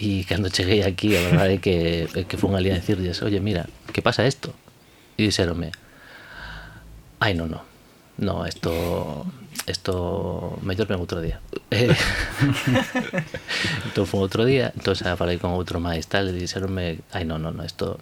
E 0.02 0.26
cando 0.28 0.52
cheguei 0.52 0.84
aquí, 0.84 1.16
a 1.16 1.22
verdade 1.24 1.56
é 1.56 1.60
que, 1.64 1.76
é 2.12 2.24
que 2.28 2.36
fun 2.36 2.58
ali 2.58 2.74
a 2.74 2.76
decirles, 2.76 3.22
oye, 3.24 3.40
mira, 3.40 3.70
que 3.94 4.02
pasa 4.02 4.28
isto? 4.28 4.52
E 5.16 5.24
dixeronme, 5.24 5.72
ai, 7.24 7.32
non, 7.38 7.48
non, 7.48 7.64
No, 8.18 8.46
esto, 8.46 9.26
esto 9.68 10.58
me 10.62 10.74
en 10.74 10.92
otro 10.94 11.22
día. 11.22 11.42
Eh, 11.72 11.94
entonces 13.86 14.10
fue 14.10 14.20
otro 14.22 14.46
día, 14.46 14.72
entonces 14.76 15.08
hablé 15.08 15.40
con 15.40 15.54
otro 15.54 15.80
maestro 15.80 16.22
y 16.22 16.26
le 16.26 16.32
dijeronme, 16.34 17.00
ay 17.12 17.26
no, 17.26 17.40
no, 17.40 17.52
no, 17.52 17.64
esto, 17.64 18.00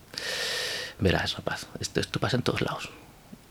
verás 0.99 1.33
rapaz, 1.37 1.65
esto, 1.79 2.01
esto 2.01 2.19
pasa 2.19 2.35
en 2.37 2.43
todos 2.43 2.61
lados. 2.61 2.89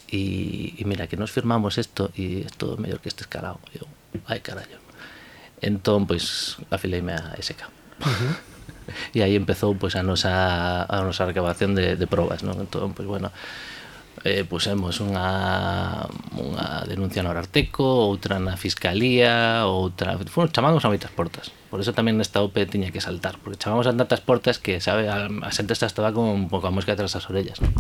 Y, 0.09 0.76
mira, 0.85 1.07
que 1.07 1.16
nos 1.16 1.33
firmamos 1.33 1.78
esto 1.78 2.11
y 2.14 2.42
esto 2.42 2.76
mejor 2.76 3.00
que 3.00 3.09
esté 3.09 3.23
escalado. 3.23 3.59
Yo, 3.73 3.87
ay 4.26 4.40
carajo. 4.40 4.69
Entón, 5.62 6.07
pois, 6.07 6.59
afileime 6.71 7.14
a 7.14 7.35
SK. 7.40 7.62
Uh 8.00 8.04
-huh. 8.04 8.52
e 9.14 9.23
aí 9.23 9.35
empezou 9.37 9.75
pois 9.75 9.95
a 9.97 10.02
nosa 10.02 10.85
a 10.85 10.97
nosa 11.02 11.25
recabación 11.25 11.75
de, 11.75 11.97
de 11.97 12.07
probas, 12.07 12.42
non? 12.42 12.59
Entón, 12.61 12.92
pois 12.92 13.07
pues, 13.07 13.09
bueno, 13.09 13.33
eh, 14.25 14.47
pusemos 14.47 15.02
unha, 15.02 16.07
unha 16.38 16.87
denuncia 16.87 17.26
no 17.26 17.35
Ararteco, 17.35 17.83
outra 17.83 18.38
na 18.38 18.55
Fiscalía, 18.55 19.67
outra... 19.67 20.14
Bueno, 20.14 20.55
chamamos 20.55 20.87
a 20.87 20.91
moitas 20.91 21.11
portas. 21.11 21.50
Por 21.69 21.83
eso 21.83 21.91
tamén 21.91 22.14
nesta 22.14 22.38
OPE 22.38 22.71
tiña 22.71 22.95
que 22.95 23.02
saltar, 23.02 23.43
porque 23.43 23.59
chamamos 23.59 23.91
a 23.91 23.97
tantas 23.97 24.23
portas 24.23 24.62
que, 24.62 24.79
sabe, 24.79 25.11
a, 25.11 25.26
a 25.26 25.50
xente 25.50 25.75
estaba 25.75 26.14
con 26.14 26.31
un 26.31 26.47
pouco 26.47 26.71
a 26.71 26.75
mosca 26.75 26.95
tras 26.95 27.19
as 27.19 27.26
orellas, 27.26 27.59
non? 27.59 27.75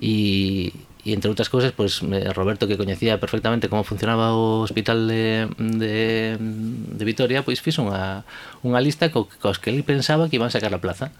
E, 0.00 0.72
e 1.04 1.12
entre 1.12 1.28
outras 1.28 1.52
cousas, 1.52 1.70
pois 1.76 2.00
Roberto 2.34 2.66
que 2.66 2.80
coñecía 2.80 3.20
perfectamente 3.20 3.68
como 3.68 3.84
funcionaba 3.84 4.32
o 4.32 4.64
hospital 4.64 5.06
de, 5.06 5.46
de, 5.56 6.36
de 6.40 7.04
Vitoria, 7.04 7.44
pois 7.44 7.60
fixo 7.62 7.84
unha, 7.84 8.24
unha 8.64 8.80
lista 8.82 9.12
co, 9.12 9.28
cos 9.38 9.60
que 9.60 9.70
ele 9.70 9.84
pensaba 9.84 10.26
que 10.26 10.40
iban 10.40 10.50
sacar 10.50 10.72
a 10.72 10.82
plaza. 10.82 11.12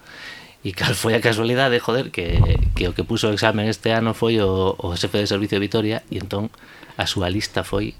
E 0.61 0.77
cal 0.77 0.93
foi 0.93 1.17
a 1.17 1.23
casualidade, 1.25 1.81
joder, 1.81 2.13
que, 2.13 2.37
que 2.77 2.85
o 2.85 2.93
que 2.93 3.01
puso 3.01 3.29
o 3.29 3.33
examen 3.33 3.65
este 3.65 3.89
ano 3.89 4.13
foi 4.13 4.37
o, 4.37 4.77
o 4.77 4.93
xefe 4.93 5.17
de 5.17 5.25
servicio 5.25 5.57
de 5.57 5.65
Vitoria 5.65 5.97
e 6.13 6.21
entón 6.21 6.53
a 7.01 7.09
súa 7.09 7.33
lista 7.33 7.65
foi 7.65 7.97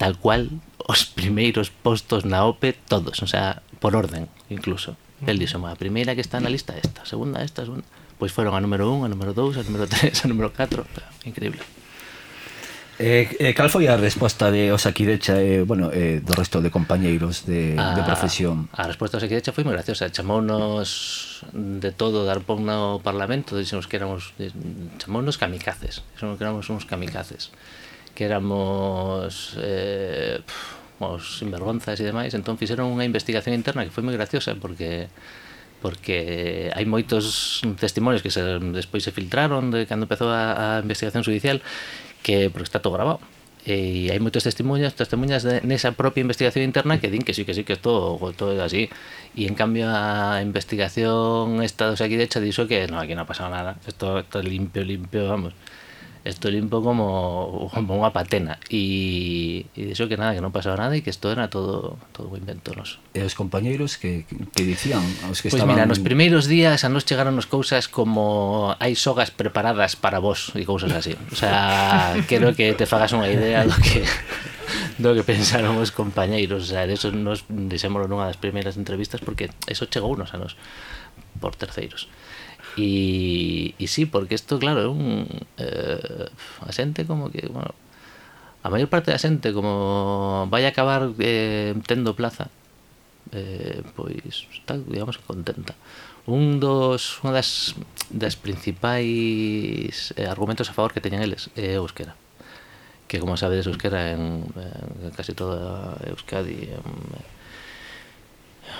tal 0.00 0.16
cual 0.16 0.48
os 0.88 1.04
primeiros 1.18 1.68
postos 1.68 2.24
na 2.24 2.48
OPE 2.48 2.72
todos, 2.88 3.20
o 3.20 3.28
sea, 3.28 3.60
por 3.80 3.92
orden 3.92 4.32
incluso. 4.48 4.96
El 5.24 5.40
dixo, 5.40 5.60
a 5.64 5.76
primeira 5.76 6.12
que 6.12 6.20
está 6.20 6.40
na 6.40 6.52
lista 6.52 6.76
esta, 6.76 7.04
a 7.04 7.08
segunda 7.08 7.40
esta, 7.40 7.64
a 7.64 7.68
segunda. 7.68 7.88
Pois 8.16 8.32
foron 8.32 8.56
a 8.56 8.60
número 8.60 8.88
1, 8.88 9.04
a 9.04 9.08
número 9.08 9.32
2, 9.32 9.60
a 9.60 9.62
número 9.64 9.84
3, 9.92 10.24
a 10.24 10.28
número 10.28 10.52
4, 10.52 10.84
increíble. 11.24 11.60
Eh, 12.98 13.28
eh, 13.38 13.52
cal 13.52 13.68
foi 13.68 13.92
a 13.92 13.96
resposta 14.00 14.48
de 14.48 14.72
Osakidecha 14.72 15.36
e, 15.36 15.60
eh, 15.60 15.62
bueno, 15.68 15.92
eh, 15.92 16.24
do 16.24 16.32
resto 16.32 16.64
de 16.64 16.72
compañeiros 16.72 17.44
de, 17.44 17.76
a, 17.76 17.92
de 17.92 18.00
ah, 18.00 18.08
profesión? 18.08 18.72
A 18.72 18.88
resposta 18.88 19.20
de 19.20 19.28
Osakidecha 19.28 19.52
foi 19.52 19.68
moi 19.68 19.76
graciosa. 19.76 20.08
Chamounos 20.08 21.44
de 21.52 21.92
todo, 21.92 22.24
dar 22.24 22.40
pon 22.40 22.64
no 22.64 23.04
Parlamento, 23.04 23.52
dixemos 23.60 23.84
que 23.84 24.00
éramos, 24.00 24.32
chamounos 24.96 25.36
kamikazes, 25.36 26.00
dixemos 26.16 26.40
que 26.40 26.44
éramos 26.48 26.64
uns 26.72 26.88
kamikazes, 26.88 27.52
que 28.16 28.24
éramos... 28.24 29.60
Eh, 29.60 30.40
os 30.96 31.44
sinvergonzas 31.44 32.00
e 32.00 32.08
demais, 32.08 32.32
entón 32.32 32.56
fixeron 32.56 32.88
unha 32.88 33.04
investigación 33.04 33.52
interna 33.52 33.84
que 33.84 33.92
foi 33.92 34.00
moi 34.00 34.16
graciosa 34.16 34.56
porque 34.56 35.12
porque 35.84 36.72
hai 36.72 36.88
moitos 36.88 37.60
testimonios 37.76 38.24
que 38.24 38.32
se, 38.32 38.40
despois 38.72 39.04
se 39.04 39.12
filtraron 39.12 39.68
de 39.68 39.84
cando 39.84 40.08
empezou 40.08 40.32
a, 40.32 40.80
a 40.80 40.80
investigación 40.80 41.20
judicial 41.20 41.60
que 42.26 42.50
porque 42.50 42.66
está 42.66 42.82
todo 42.82 42.98
grabado. 42.98 43.22
E 43.66 44.10
hai 44.10 44.18
moitos 44.22 44.46
testemunhas, 44.46 44.94
testemunhas 44.94 45.42
de, 45.46 45.62
nesa 45.66 45.94
propia 45.94 46.22
investigación 46.22 46.62
interna 46.66 46.98
que 47.02 47.10
din 47.10 47.22
que 47.26 47.34
sí, 47.34 47.42
que 47.46 47.54
sí, 47.54 47.62
que 47.66 47.74
todo, 47.78 48.18
todo 48.34 48.54
é 48.54 48.62
así. 48.62 48.90
E 49.38 49.46
en 49.46 49.54
cambio 49.54 49.86
a 49.90 50.42
investigación 50.42 51.62
esta 51.62 51.90
dos 51.90 52.02
aquí 52.02 52.14
de 52.18 52.26
hecho 52.26 52.42
dixo 52.42 52.66
que 52.70 52.86
no, 52.90 52.98
aquí 52.98 53.14
non 53.14 53.26
ha 53.26 53.30
pasado 53.30 53.50
nada. 53.50 53.78
Esto, 53.86 54.22
esto 54.22 54.38
limpio, 54.42 54.82
limpio, 54.82 55.30
vamos 55.30 55.54
Esto 56.26 56.50
limpo 56.50 56.82
un 56.82 56.84
como, 56.84 57.70
como 57.70 57.94
unha 57.94 58.10
patena. 58.10 58.58
e, 58.66 59.70
e 59.78 59.80
dixo 59.86 60.10
que 60.10 60.18
nada, 60.18 60.34
que 60.34 60.42
non 60.42 60.50
pasaba 60.50 60.74
nada 60.74 60.98
e 60.98 61.06
que 61.06 61.14
isto 61.14 61.30
era 61.30 61.46
todo 61.46 61.94
todo 62.10 62.34
invento 62.34 62.74
nos. 62.74 62.98
E 63.14 63.22
os 63.22 63.38
compañeiros 63.38 63.94
que, 63.94 64.26
que 64.26 64.62
dicían? 64.66 65.06
Os 65.30 65.38
que 65.38 65.54
pues 65.54 65.62
estaban... 65.62 65.78
mira, 65.78 65.86
nos 65.86 66.02
primeiros 66.02 66.50
días 66.50 66.82
a 66.82 66.90
nos 66.90 67.06
chegaron 67.06 67.38
as 67.38 67.46
cousas 67.46 67.86
como 67.86 68.74
hai 68.82 68.98
sogas 68.98 69.30
preparadas 69.30 69.94
para 69.94 70.18
vos 70.18 70.50
e 70.58 70.66
cousas 70.66 70.90
así. 70.90 71.14
O 71.30 71.38
sea, 71.38 72.18
quero 72.30 72.58
que 72.58 72.74
te 72.74 72.90
fagas 72.90 73.14
unha 73.14 73.30
idea 73.30 73.62
do 73.62 73.78
que 73.78 74.02
do 75.02 75.14
que 75.14 75.22
pensaron 75.22 75.78
os 75.78 75.94
compañeiros. 75.94 76.66
O 76.66 76.68
sea, 76.74 76.90
de 76.90 76.98
eso 76.98 77.14
nos 77.14 77.46
dixémoslo 77.46 78.10
nunha 78.10 78.26
das 78.26 78.42
primeiras 78.42 78.74
entrevistas 78.74 79.22
porque 79.22 79.54
eso 79.70 79.86
chegou 79.86 80.10
unos 80.10 80.34
anos 80.34 80.58
por 81.38 81.54
terceiros. 81.54 82.10
E, 82.76 83.72
e 83.80 83.86
sí, 83.88 84.04
porque 84.04 84.36
isto, 84.36 84.58
claro, 84.60 84.80
é 84.84 84.88
un 84.88 85.24
eh, 85.56 86.28
a 86.60 86.70
xente 86.76 87.08
como 87.08 87.32
que, 87.32 87.48
bueno, 87.48 87.72
a 88.62 88.68
maior 88.68 88.88
parte 88.92 89.10
da 89.14 89.22
xente 89.22 89.54
como 89.56 90.46
vai 90.52 90.68
a 90.68 90.72
acabar 90.74 91.14
eh, 91.22 91.72
tendo 91.88 92.18
plaza 92.18 92.52
eh, 93.32 93.82
pois 93.94 94.46
está, 94.52 94.76
digamos, 94.76 95.18
contenta. 95.18 95.74
Un 96.26 96.58
dos 96.58 97.22
unha 97.22 97.38
das, 97.38 97.78
das 98.10 98.34
principais 98.34 100.12
eh, 100.18 100.26
argumentos 100.26 100.68
a 100.70 100.76
favor 100.76 100.92
que 100.92 101.02
teñen 101.02 101.22
eles 101.22 101.50
é 101.54 101.78
euskera. 101.78 102.14
Que 103.06 103.22
como 103.22 103.38
sabedes 103.38 103.70
euskera 103.70 104.10
en, 104.10 104.42
en 104.58 105.14
casi 105.14 105.32
toda 105.32 105.94
Euskadi 106.10 106.74
en, 106.74 106.86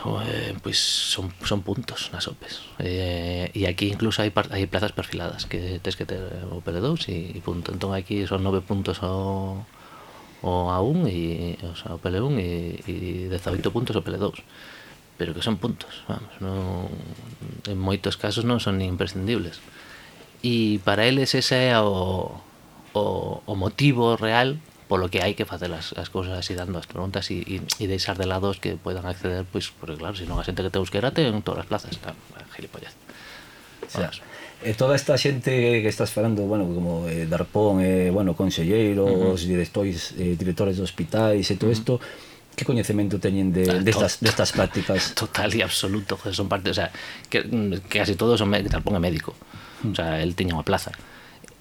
eh, 0.05 0.55
pues 0.63 0.79
son, 0.79 1.33
son 1.45 1.63
puntos 1.63 2.11
nas 2.13 2.29
OPEs. 2.29 2.63
Eh, 2.79 3.51
e 3.55 3.67
aquí 3.67 3.89
incluso 3.89 4.23
hai, 4.23 4.31
hai 4.33 4.65
plazas 4.69 4.93
perfiladas, 4.93 5.49
que 5.49 5.81
tens 5.81 5.97
que 5.97 6.07
ter 6.07 6.21
o 6.53 6.61
PL2 6.61 7.09
e 7.09 7.41
punto. 7.41 7.73
Entón 7.73 7.97
aquí 7.97 8.29
son 8.29 8.45
nove 8.45 8.61
puntos 8.61 9.01
o, 9.03 9.65
o 10.45 10.53
A1 10.71 11.09
e 11.09 11.57
o 11.65 11.75
sea, 11.75 11.97
o 11.97 12.01
PL1 12.03 12.35
e, 12.39 12.51
e 12.87 12.95
18 13.33 13.73
puntos 13.73 13.97
OPL2 13.97 14.45
pero 15.17 15.33
que 15.33 15.43
son 15.43 15.57
puntos, 15.57 16.05
vamos, 16.09 16.29
non, 16.45 16.93
en 17.65 17.79
moitos 17.81 18.21
casos 18.21 18.45
non 18.45 18.61
son 18.61 18.85
imprescindibles. 18.85 19.65
E 20.45 20.77
para 20.85 21.09
eles 21.09 21.33
ese 21.33 21.73
é 21.73 21.81
o, 21.81 22.37
o, 22.93 23.41
o 23.41 23.53
motivo 23.57 24.21
real 24.21 24.61
polo 24.87 25.11
que 25.11 25.23
hai 25.23 25.35
que 25.35 25.45
facer 25.45 25.71
as, 25.75 25.93
as 25.99 26.09
cousas 26.09 26.39
así 26.39 26.55
dando 26.55 26.79
as 26.79 26.87
preguntas 26.87 27.31
e, 27.35 27.43
e, 27.43 27.57
e 27.83 27.85
deixar 27.91 28.15
de 28.15 28.27
lado 28.27 28.51
os 28.51 28.63
que 28.63 28.79
poidan 28.79 29.07
acceder, 29.07 29.43
pois, 29.51 29.71
porque 29.75 29.99
claro, 29.99 30.15
se 30.15 30.27
non 30.27 30.39
a 30.39 30.47
xente 30.47 30.63
que 30.63 30.71
te 30.71 30.79
busquera 30.79 31.11
ten 31.11 31.43
todas 31.43 31.67
as 31.67 31.69
plazas, 31.69 31.91
está 31.93 32.15
gilipollez. 32.55 32.95
o 33.83 33.91
sea, 33.91 34.11
E 34.65 34.73
eh, 34.73 34.75
toda 34.75 34.97
esta 34.97 35.21
xente 35.21 35.53
que 35.85 35.91
estás 35.93 36.09
falando, 36.09 36.49
bueno, 36.49 36.65
como 36.65 37.05
eh, 37.13 37.29
Darpón, 37.29 37.85
eh, 37.85 38.09
bueno, 38.09 38.33
conselleiros, 38.33 39.37
uh 39.37 39.37
-huh. 39.37 39.53
directores, 39.53 40.17
eh, 40.17 40.33
directores 40.33 40.81
de 40.81 40.83
hospitais 40.83 41.45
e 41.53 41.55
todo 41.61 41.71
isto, 41.71 41.93
uh 41.97 42.01
-huh 42.01 42.35
que 42.57 42.65
coñecemento 42.65 43.21
teñen 43.21 43.53
de, 43.53 43.69
ah, 43.69 43.85
destas, 43.85 44.19
de 44.19 44.33
destas 44.33 44.51
prácticas? 44.57 45.13
Total 45.21 45.53
e 45.53 45.61
absoluto, 45.61 46.17
joder, 46.17 46.33
son 46.33 46.49
parte, 46.49 46.73
o 46.73 46.75
sea, 46.75 46.89
que, 47.29 47.45
que 47.85 47.99
casi 48.01 48.17
todos 48.17 48.41
son, 48.41 48.49
Darpón 48.49 48.97
é 48.97 49.03
médico, 49.03 49.37
o 49.85 49.93
sea, 49.93 50.17
el 50.25 50.33
tiña 50.33 50.57
unha 50.57 50.65
plaza 50.65 50.97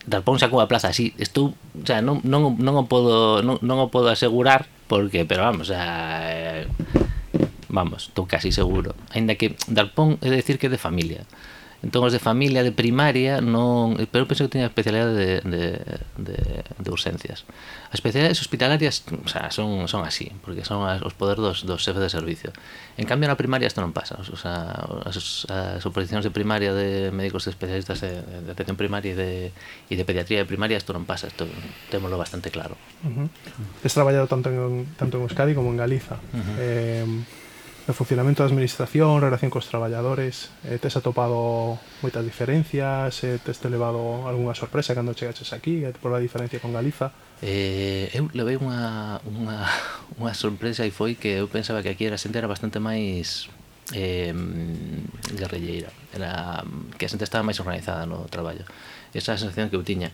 Darpón 0.06 0.38
sacou 0.38 0.62
a 0.62 0.70
plaza 0.70 0.94
así, 0.94 1.18
estou, 1.18 1.58
o 1.58 1.86
sea, 1.86 2.02
non, 2.06 2.22
non, 2.22 2.56
non 2.62 2.78
o 2.78 2.86
podo 2.86 3.42
non, 3.42 3.58
non 3.66 3.82
o 3.82 3.90
podo 3.90 4.14
asegurar 4.14 4.70
porque, 4.86 5.26
pero 5.26 5.42
vamos, 5.42 5.74
sea, 5.74 6.30
eh, 6.30 6.70
vamos, 7.70 8.14
estou 8.14 8.30
casi 8.30 8.54
seguro. 8.54 8.94
Ainda 9.12 9.34
que 9.34 9.58
Darpón 9.66 10.22
é 10.22 10.30
decir 10.30 10.62
que 10.62 10.70
de 10.70 10.78
familia. 10.78 11.26
Entón 11.86 12.02
os 12.02 12.10
de 12.10 12.18
familia 12.18 12.66
de 12.66 12.74
primaria 12.74 13.46
non, 13.46 13.94
pero 14.10 14.26
penso 14.26 14.50
que 14.50 14.58
teña 14.58 14.66
especialidade 14.66 15.14
de, 15.14 15.30
de, 15.46 15.66
de, 16.18 16.38
de 16.66 16.90
urxencias. 16.90 17.46
As 17.94 18.02
especialidades 18.02 18.42
hospitalarias, 18.42 19.06
o 19.06 19.30
sea, 19.30 19.54
son 19.54 19.86
son 19.86 20.02
así, 20.02 20.34
porque 20.42 20.66
son 20.66 20.82
as, 20.90 21.06
os 21.06 21.14
poder 21.14 21.38
dos 21.38 21.62
dos 21.62 21.86
xefes 21.86 22.02
de 22.02 22.10
servicio. 22.10 22.50
En 22.98 23.06
cambio 23.06 23.30
na 23.30 23.38
primaria 23.38 23.70
isto 23.70 23.86
non 23.86 23.94
pasa, 23.94 24.18
o 24.18 24.34
sea, 24.34 24.82
as, 25.06 25.46
as 25.46 25.86
oposicións 25.86 26.26
de 26.26 26.34
primaria 26.34 26.74
de 26.74 27.14
médicos 27.14 27.46
especialistas 27.46 28.02
de, 28.02 28.18
de 28.18 28.50
atención 28.50 28.82
primaria 28.82 29.14
e 29.14 29.18
de 29.22 29.32
e 29.86 29.94
de 29.94 30.04
pediatría 30.10 30.42
de 30.42 30.50
primaria 30.50 30.82
isto 30.82 30.90
non 30.90 31.06
pasa, 31.06 31.30
isto 31.30 31.46
témolo 31.94 32.18
bastante 32.18 32.50
claro. 32.50 32.82
Uh 33.06 33.30
-huh. 33.30 33.86
Tes 33.86 33.94
traballado 33.94 34.26
tanto 34.26 34.50
en 34.50 34.90
tanto 34.98 35.22
en 35.22 35.30
Euskadi 35.30 35.54
como 35.54 35.70
en 35.70 35.78
Galiza. 35.78 36.18
Uh 36.34 36.42
-huh. 36.42 36.56
Eh 36.58 37.06
no 37.86 37.94
funcionamento 37.94 38.42
da 38.42 38.50
administración, 38.50 39.22
relación 39.22 39.54
cos 39.54 39.70
traballadores, 39.70 40.50
eh, 40.66 40.82
tes 40.82 40.98
atopado 40.98 41.78
moitas 42.02 42.26
diferencias, 42.26 43.22
eh, 43.22 43.38
tes 43.38 43.62
te 43.62 43.70
levado 43.70 44.26
algunha 44.26 44.58
sorpresa 44.58 44.98
cando 44.98 45.14
chegaches 45.14 45.54
aquí, 45.54 45.86
eh, 45.86 45.94
por 45.94 46.10
a 46.10 46.18
diferencia 46.18 46.58
con 46.58 46.74
Galiza? 46.74 47.14
Eh, 47.46 48.10
eu 48.18 48.26
levei 48.34 48.58
unha, 48.58 49.22
unha, 49.30 49.70
unha 50.18 50.34
sorpresa 50.34 50.82
e 50.82 50.90
foi 50.90 51.14
que 51.14 51.38
eu 51.38 51.46
pensaba 51.46 51.86
que 51.86 51.94
aquí 51.94 52.10
a 52.10 52.18
xente 52.18 52.42
era 52.42 52.50
bastante 52.50 52.82
máis 52.82 53.54
eh, 53.94 54.34
guerrilleira, 55.38 55.94
era, 56.10 56.66
que 56.98 57.06
a 57.06 57.12
xente 57.12 57.22
estaba 57.22 57.46
máis 57.46 57.62
organizada 57.62 58.10
no 58.10 58.26
traballo. 58.34 58.66
Esa 59.14 59.32
é 59.32 59.36
a 59.38 59.42
sensación 59.42 59.70
que 59.70 59.78
eu 59.78 59.86
tiña. 59.86 60.10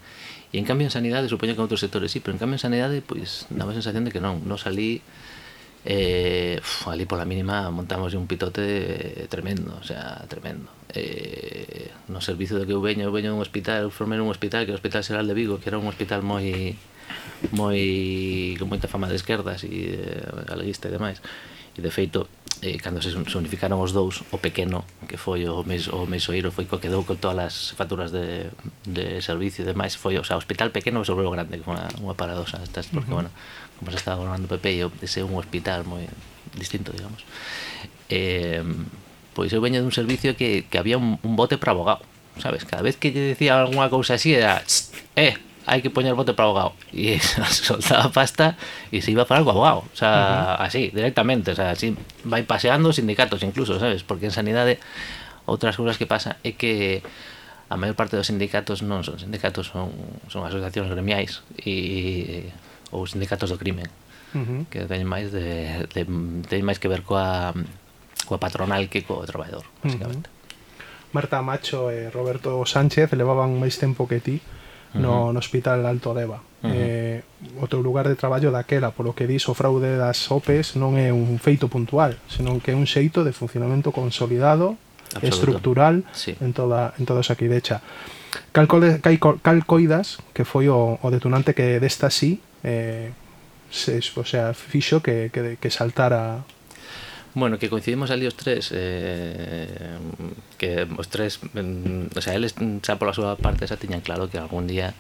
E 0.51 0.60
en 0.60 0.67
cambio 0.67 0.84
en 0.84 0.91
sanidade, 0.91 1.31
supoño 1.31 1.55
que 1.55 1.63
en 1.63 1.71
outros 1.71 1.79
sectores 1.79 2.12
sí, 2.12 2.19
pero 2.19 2.36
en 2.36 2.39
cambio 2.43 2.60
en 2.60 2.63
sanidade, 2.67 2.99
pois, 2.99 3.47
daba 3.47 3.71
a 3.71 3.77
sensación 3.79 4.03
de 4.03 4.12
que 4.12 4.19
non, 4.19 4.43
non 4.43 4.60
salí 4.60 4.99
eh, 5.85 6.59
uf, 6.61 6.87
ali 6.87 7.05
pola 7.05 7.25
mínima 7.25 7.71
montamos 7.71 8.13
un 8.13 8.27
pitote 8.27 9.27
tremendo, 9.29 9.77
o 9.79 9.83
sea, 9.83 10.25
tremendo. 10.27 10.69
Eh, 10.93 11.89
no 12.07 12.21
servicio 12.21 12.59
do 12.59 12.65
que 12.65 12.73
eu 12.73 12.81
veño, 12.81 13.07
eu 13.07 13.13
veño 13.15 13.33
dun 13.33 13.41
hospital, 13.41 13.87
eu 13.87 13.91
formei 13.91 14.19
un 14.21 14.29
hospital 14.29 14.65
que 14.65 14.71
é 14.71 14.75
o 14.75 14.79
Hospital 14.79 15.01
Xeral 15.01 15.25
de 15.25 15.33
Vigo, 15.33 15.57
que 15.57 15.69
era 15.71 15.81
un 15.81 15.87
hospital 15.89 16.21
moi 16.21 16.77
moi 17.51 17.81
con 18.61 18.69
moita 18.69 18.87
fama 18.87 19.09
de 19.09 19.17
esquerdas 19.17 19.65
e 19.65 19.97
eh, 19.97 20.45
galeguista 20.45 20.87
e 20.87 20.93
demais. 20.93 21.17
E 21.71 21.79
de 21.79 21.89
feito, 21.89 22.27
eh, 22.61 22.77
cando 22.77 23.01
se, 23.01 23.09
se 23.11 23.37
unificaron 23.37 23.79
os 23.79 23.95
dous, 23.95 24.21
o 24.29 24.37
pequeno, 24.37 24.83
que 25.07 25.17
foi 25.17 25.47
o, 25.47 25.63
mes, 25.63 25.87
o 25.87 26.05
mesoiro, 26.05 26.51
foi 26.51 26.67
co 26.67 26.77
que 26.77 26.87
quedou 26.87 27.07
con 27.07 27.17
todas 27.17 27.39
as 27.41 27.55
facturas 27.73 28.11
de, 28.11 28.51
de 28.85 29.23
servicio 29.23 29.63
e 29.63 29.71
demais, 29.71 29.95
foi, 29.95 30.19
o 30.19 30.23
sea, 30.27 30.37
o 30.37 30.41
hospital 30.43 30.69
pequeno 30.69 31.01
sobre 31.07 31.25
o 31.25 31.31
grande, 31.31 31.57
que 31.57 31.65
foi 31.65 31.79
unha, 31.79 31.87
unha 32.03 32.15
paradoxa, 32.15 32.61
estas, 32.61 32.91
porque, 32.91 33.09
uh 33.09 33.23
-huh. 33.23 33.25
bueno, 33.25 33.31
como 33.81 33.89
se 33.89 33.97
estaba 33.97 34.21
gobernando 34.21 34.45
o 34.45 34.51
PP 34.53 34.65
e 34.77 34.85
o- 34.85 34.93
ese 35.01 35.25
un 35.25 35.33
hospital 35.41 35.83
moi 35.89 36.05
distinto 36.53 36.93
digamos. 36.93 37.25
Eh, 38.13 38.61
pois 39.33 39.49
eu 39.55 39.59
veño 39.63 39.79
dun 39.81 39.95
servicio 39.95 40.35
que, 40.37 40.67
que 40.69 40.77
había 40.77 40.99
un, 41.01 41.17
un 41.23 41.33
bote 41.35 41.57
para 41.57 41.73
abogado 41.73 42.03
sabes, 42.39 42.63
cada 42.63 42.83
vez 42.83 42.95
que 42.99 43.11
lle 43.11 43.35
decía 43.35 43.59
algunha 43.59 43.87
cousa 43.91 44.15
así 44.19 44.35
era 44.35 44.59
"Tss, 44.63 44.91
eh, 45.15 45.35
hai 45.67 45.79
que 45.79 45.87
poñer 45.93 46.15
bote 46.15 46.35
para 46.35 46.47
abogado 46.51 46.71
e 46.91 47.19
soltaba 47.21 48.11
pasta 48.11 48.59
e 48.91 48.99
se 48.99 49.11
iba 49.15 49.23
a 49.23 49.29
falar 49.29 49.43
co 49.47 49.51
abogado 49.55 49.87
o 49.87 49.95
sea, 49.97 50.55
así, 50.59 50.91
directamente 50.91 51.51
o 51.51 51.57
sea, 51.57 51.71
así 51.71 51.95
vai 52.27 52.43
paseando 52.43 52.91
os 52.91 52.99
sindicatos 52.99 53.39
incluso, 53.47 53.79
sabes, 53.79 54.03
porque 54.03 54.27
en 54.27 54.35
sanidade 54.35 54.79
outras 55.47 55.75
cousas 55.79 55.95
que 55.95 56.07
pasa 56.07 56.35
é 56.43 56.51
que 56.55 56.99
a 57.71 57.79
maior 57.79 57.95
parte 57.95 58.19
dos 58.19 58.27
sindicatos 58.27 58.83
non 58.83 59.07
son 59.07 59.15
sindicatos, 59.15 59.71
son, 59.71 59.95
son 60.27 60.43
asociacións 60.43 60.91
gremiais 60.91 61.39
e 61.63 62.51
ou 62.91 63.04
os 63.04 63.12
sindicatos 63.12 63.49
do 63.49 63.58
crimen 63.58 63.88
uh 64.34 64.39
-huh. 64.39 64.62
que 64.69 64.86
teñen 64.88 65.08
máis 65.08 65.32
de, 65.32 65.88
de 65.91 66.01
teñen 66.47 66.65
máis 66.67 66.80
que 66.80 66.88
ver 66.91 67.04
coa 67.04 67.54
coa 68.25 68.39
patronal 68.39 68.88
que 68.88 69.04
co 69.04 69.23
traballador, 69.25 69.65
basicamente. 69.84 70.30
Uh 70.30 70.36
-huh. 70.36 70.39
Marta 71.12 71.43
Macho 71.43 71.91
e 71.91 72.08
Roberto 72.08 72.63
Sánchez 72.63 73.12
levaban 73.13 73.60
máis 73.60 73.75
tempo 73.75 74.08
que 74.08 74.23
ti 74.23 74.39
no, 74.95 74.99
uh 74.99 75.27
-huh. 75.27 75.34
no 75.36 75.39
Hospital 75.39 75.84
Alto 75.86 76.15
Deva. 76.15 76.39
Uh 76.63 76.69
-huh. 76.69 76.71
eh, 76.71 77.23
o 77.60 77.67
teu 77.67 77.82
lugar 77.82 78.08
de 78.08 78.15
traballo 78.15 78.51
daquela, 78.51 78.95
polo 78.95 79.12
que 79.12 79.27
dis 79.27 79.43
o 79.49 79.54
fraude 79.54 79.97
das 79.97 80.32
OPEs 80.32 80.80
non 80.80 80.95
é 80.95 81.12
un 81.12 81.39
feito 81.41 81.67
puntual, 81.67 82.15
senón 82.32 82.63
que 82.63 82.71
é 82.71 82.75
un 82.77 82.88
xeito 82.88 83.27
de 83.27 83.36
funcionamento 83.36 83.91
consolidado, 83.91 84.77
Absoluto. 85.12 85.27
estructural 85.27 85.95
sí. 86.15 86.38
en 86.39 86.54
toda 86.56 86.95
en 86.95 87.04
toda 87.04 87.19
esa 87.19 87.36
quidecha. 87.36 87.84
Calcoidas, 88.56 90.23
que 90.32 90.47
foi 90.47 90.71
o, 90.71 90.95
o 91.04 91.08
detonante 91.12 91.51
que 91.51 91.84
desta 91.84 92.08
sí 92.08 92.39
eh, 92.63 93.12
se, 93.69 94.00
o 94.15 94.26
sea, 94.26 94.54
fixo 94.54 95.02
que, 95.02 95.30
que, 95.34 95.58
que 95.60 95.69
saltara 95.69 96.43
Bueno, 97.34 97.58
que 97.60 97.69
coincidimos 97.69 98.12
ali 98.12 98.28
os 98.28 98.36
tres 98.36 98.76
eh, 98.76 99.95
que 100.60 100.84
os 101.00 101.08
tres 101.08 101.39
eh, 101.56 102.08
o 102.12 102.21
sea, 102.21 102.36
eles 102.36 102.52
mm, 102.60 102.84
xa 102.84 103.00
pola 103.00 103.15
súa 103.15 103.39
parte 103.39 103.63
xa 103.63 103.80
tiñan 103.80 104.04
claro 104.04 104.28
que 104.28 104.36
algún 104.36 104.67
día 104.67 104.91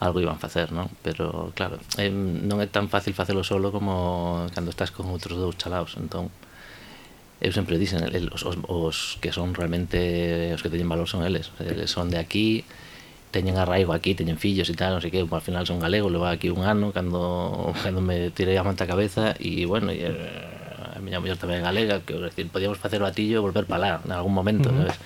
algo 0.00 0.24
iban 0.24 0.40
facer, 0.40 0.72
non? 0.72 0.88
Pero 1.04 1.52
claro, 1.52 1.76
eh, 2.00 2.08
non 2.08 2.64
é 2.64 2.68
tan 2.68 2.88
fácil 2.88 3.12
facelo 3.12 3.44
solo 3.44 3.68
como 3.76 4.48
cando 4.56 4.72
estás 4.72 4.88
con 4.88 5.12
outros 5.12 5.36
dous 5.36 5.60
chalaos, 5.60 6.00
entón 6.00 6.32
eu 7.44 7.52
sempre 7.52 7.76
dicen, 7.76 8.00
el, 8.08 8.32
os, 8.32 8.48
os, 8.48 8.56
os 8.64 8.96
que 9.20 9.28
son 9.28 9.52
realmente 9.52 10.56
os 10.56 10.64
que 10.64 10.72
teñen 10.72 10.88
valor 10.88 11.08
son 11.12 11.28
eles, 11.28 11.52
eles 11.60 11.92
son 11.92 12.08
de 12.08 12.16
aquí, 12.16 12.64
teñen 13.36 13.60
arraigo 13.60 13.92
aquí, 13.92 14.16
teñen 14.16 14.40
fillos 14.40 14.72
e 14.72 14.74
tal, 14.74 14.96
non 14.96 15.04
sei 15.04 15.12
que, 15.12 15.20
ao 15.20 15.44
final 15.44 15.68
son 15.68 15.76
galego, 15.76 16.08
leva 16.08 16.32
aquí 16.32 16.48
un 16.48 16.64
ano 16.64 16.88
cando, 16.96 17.68
cando 17.84 18.00
me 18.00 18.32
tirei 18.32 18.56
a 18.56 18.64
manta 18.64 18.88
a 18.88 18.90
cabeza 18.90 19.36
e 19.36 19.68
bueno, 19.68 19.92
e, 19.92 20.08
a 20.08 20.98
miña 21.04 21.20
muller 21.20 21.36
tamén 21.36 21.60
é 21.60 21.68
galega, 21.68 22.00
que 22.00 22.16
decir, 22.16 22.48
podíamos 22.48 22.80
facer 22.80 23.04
o 23.04 23.06
atillo 23.06 23.36
e 23.36 23.44
volver 23.44 23.68
para 23.68 23.80
lá 23.84 23.92
en 24.00 24.16
algún 24.16 24.32
momento, 24.32 24.72
mm 24.72 24.88
-hmm. 24.88 24.88
sabes? 24.88 24.98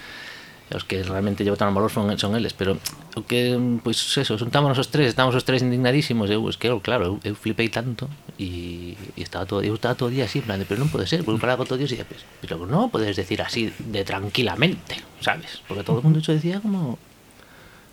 os 0.70 0.84
que 0.84 1.02
realmente 1.02 1.42
llevo 1.42 1.56
tan 1.56 1.74
valor 1.74 1.90
son, 1.90 2.16
son 2.18 2.36
eles, 2.36 2.54
pero 2.54 2.78
o 3.18 3.26
que, 3.26 3.58
pois 3.82 3.98
pues, 3.98 4.18
eso, 4.22 4.38
juntámonos 4.38 4.78
os 4.78 4.86
tres, 4.86 5.10
estamos 5.10 5.34
os 5.34 5.42
tres 5.42 5.62
indignadísimos, 5.66 6.30
eu, 6.30 6.46
es 6.46 6.56
que, 6.56 6.70
claro, 6.78 7.02
eu, 7.10 7.14
eu 7.26 7.34
flipei 7.34 7.66
tanto 7.68 8.06
e, 8.38 8.94
e 9.18 9.22
estaba 9.26 9.46
todo, 9.46 9.66
eu 9.66 9.74
estaba 9.74 9.98
todo 9.98 10.08
o 10.08 10.14
día 10.14 10.30
así, 10.30 10.38
en 10.38 10.46
plan, 10.46 10.62
de, 10.62 10.66
pero 10.70 10.78
non 10.78 10.86
pode 10.86 11.10
ser, 11.10 11.26
porque 11.26 11.42
paraba 11.42 11.66
todo 11.66 11.74
o 11.74 11.80
día 11.82 11.90
e 11.90 11.92
dicía, 11.98 12.06
pues, 12.06 12.22
pero 12.38 12.62
non 12.70 12.86
podes 12.86 13.18
decir 13.18 13.42
así 13.42 13.74
de 13.82 14.06
tranquilamente, 14.06 15.02
sabes? 15.18 15.58
Porque 15.66 15.82
todo 15.82 15.98
o 15.98 16.06
mundo 16.06 16.22
iso 16.22 16.30
decía 16.30 16.62
como 16.62 17.02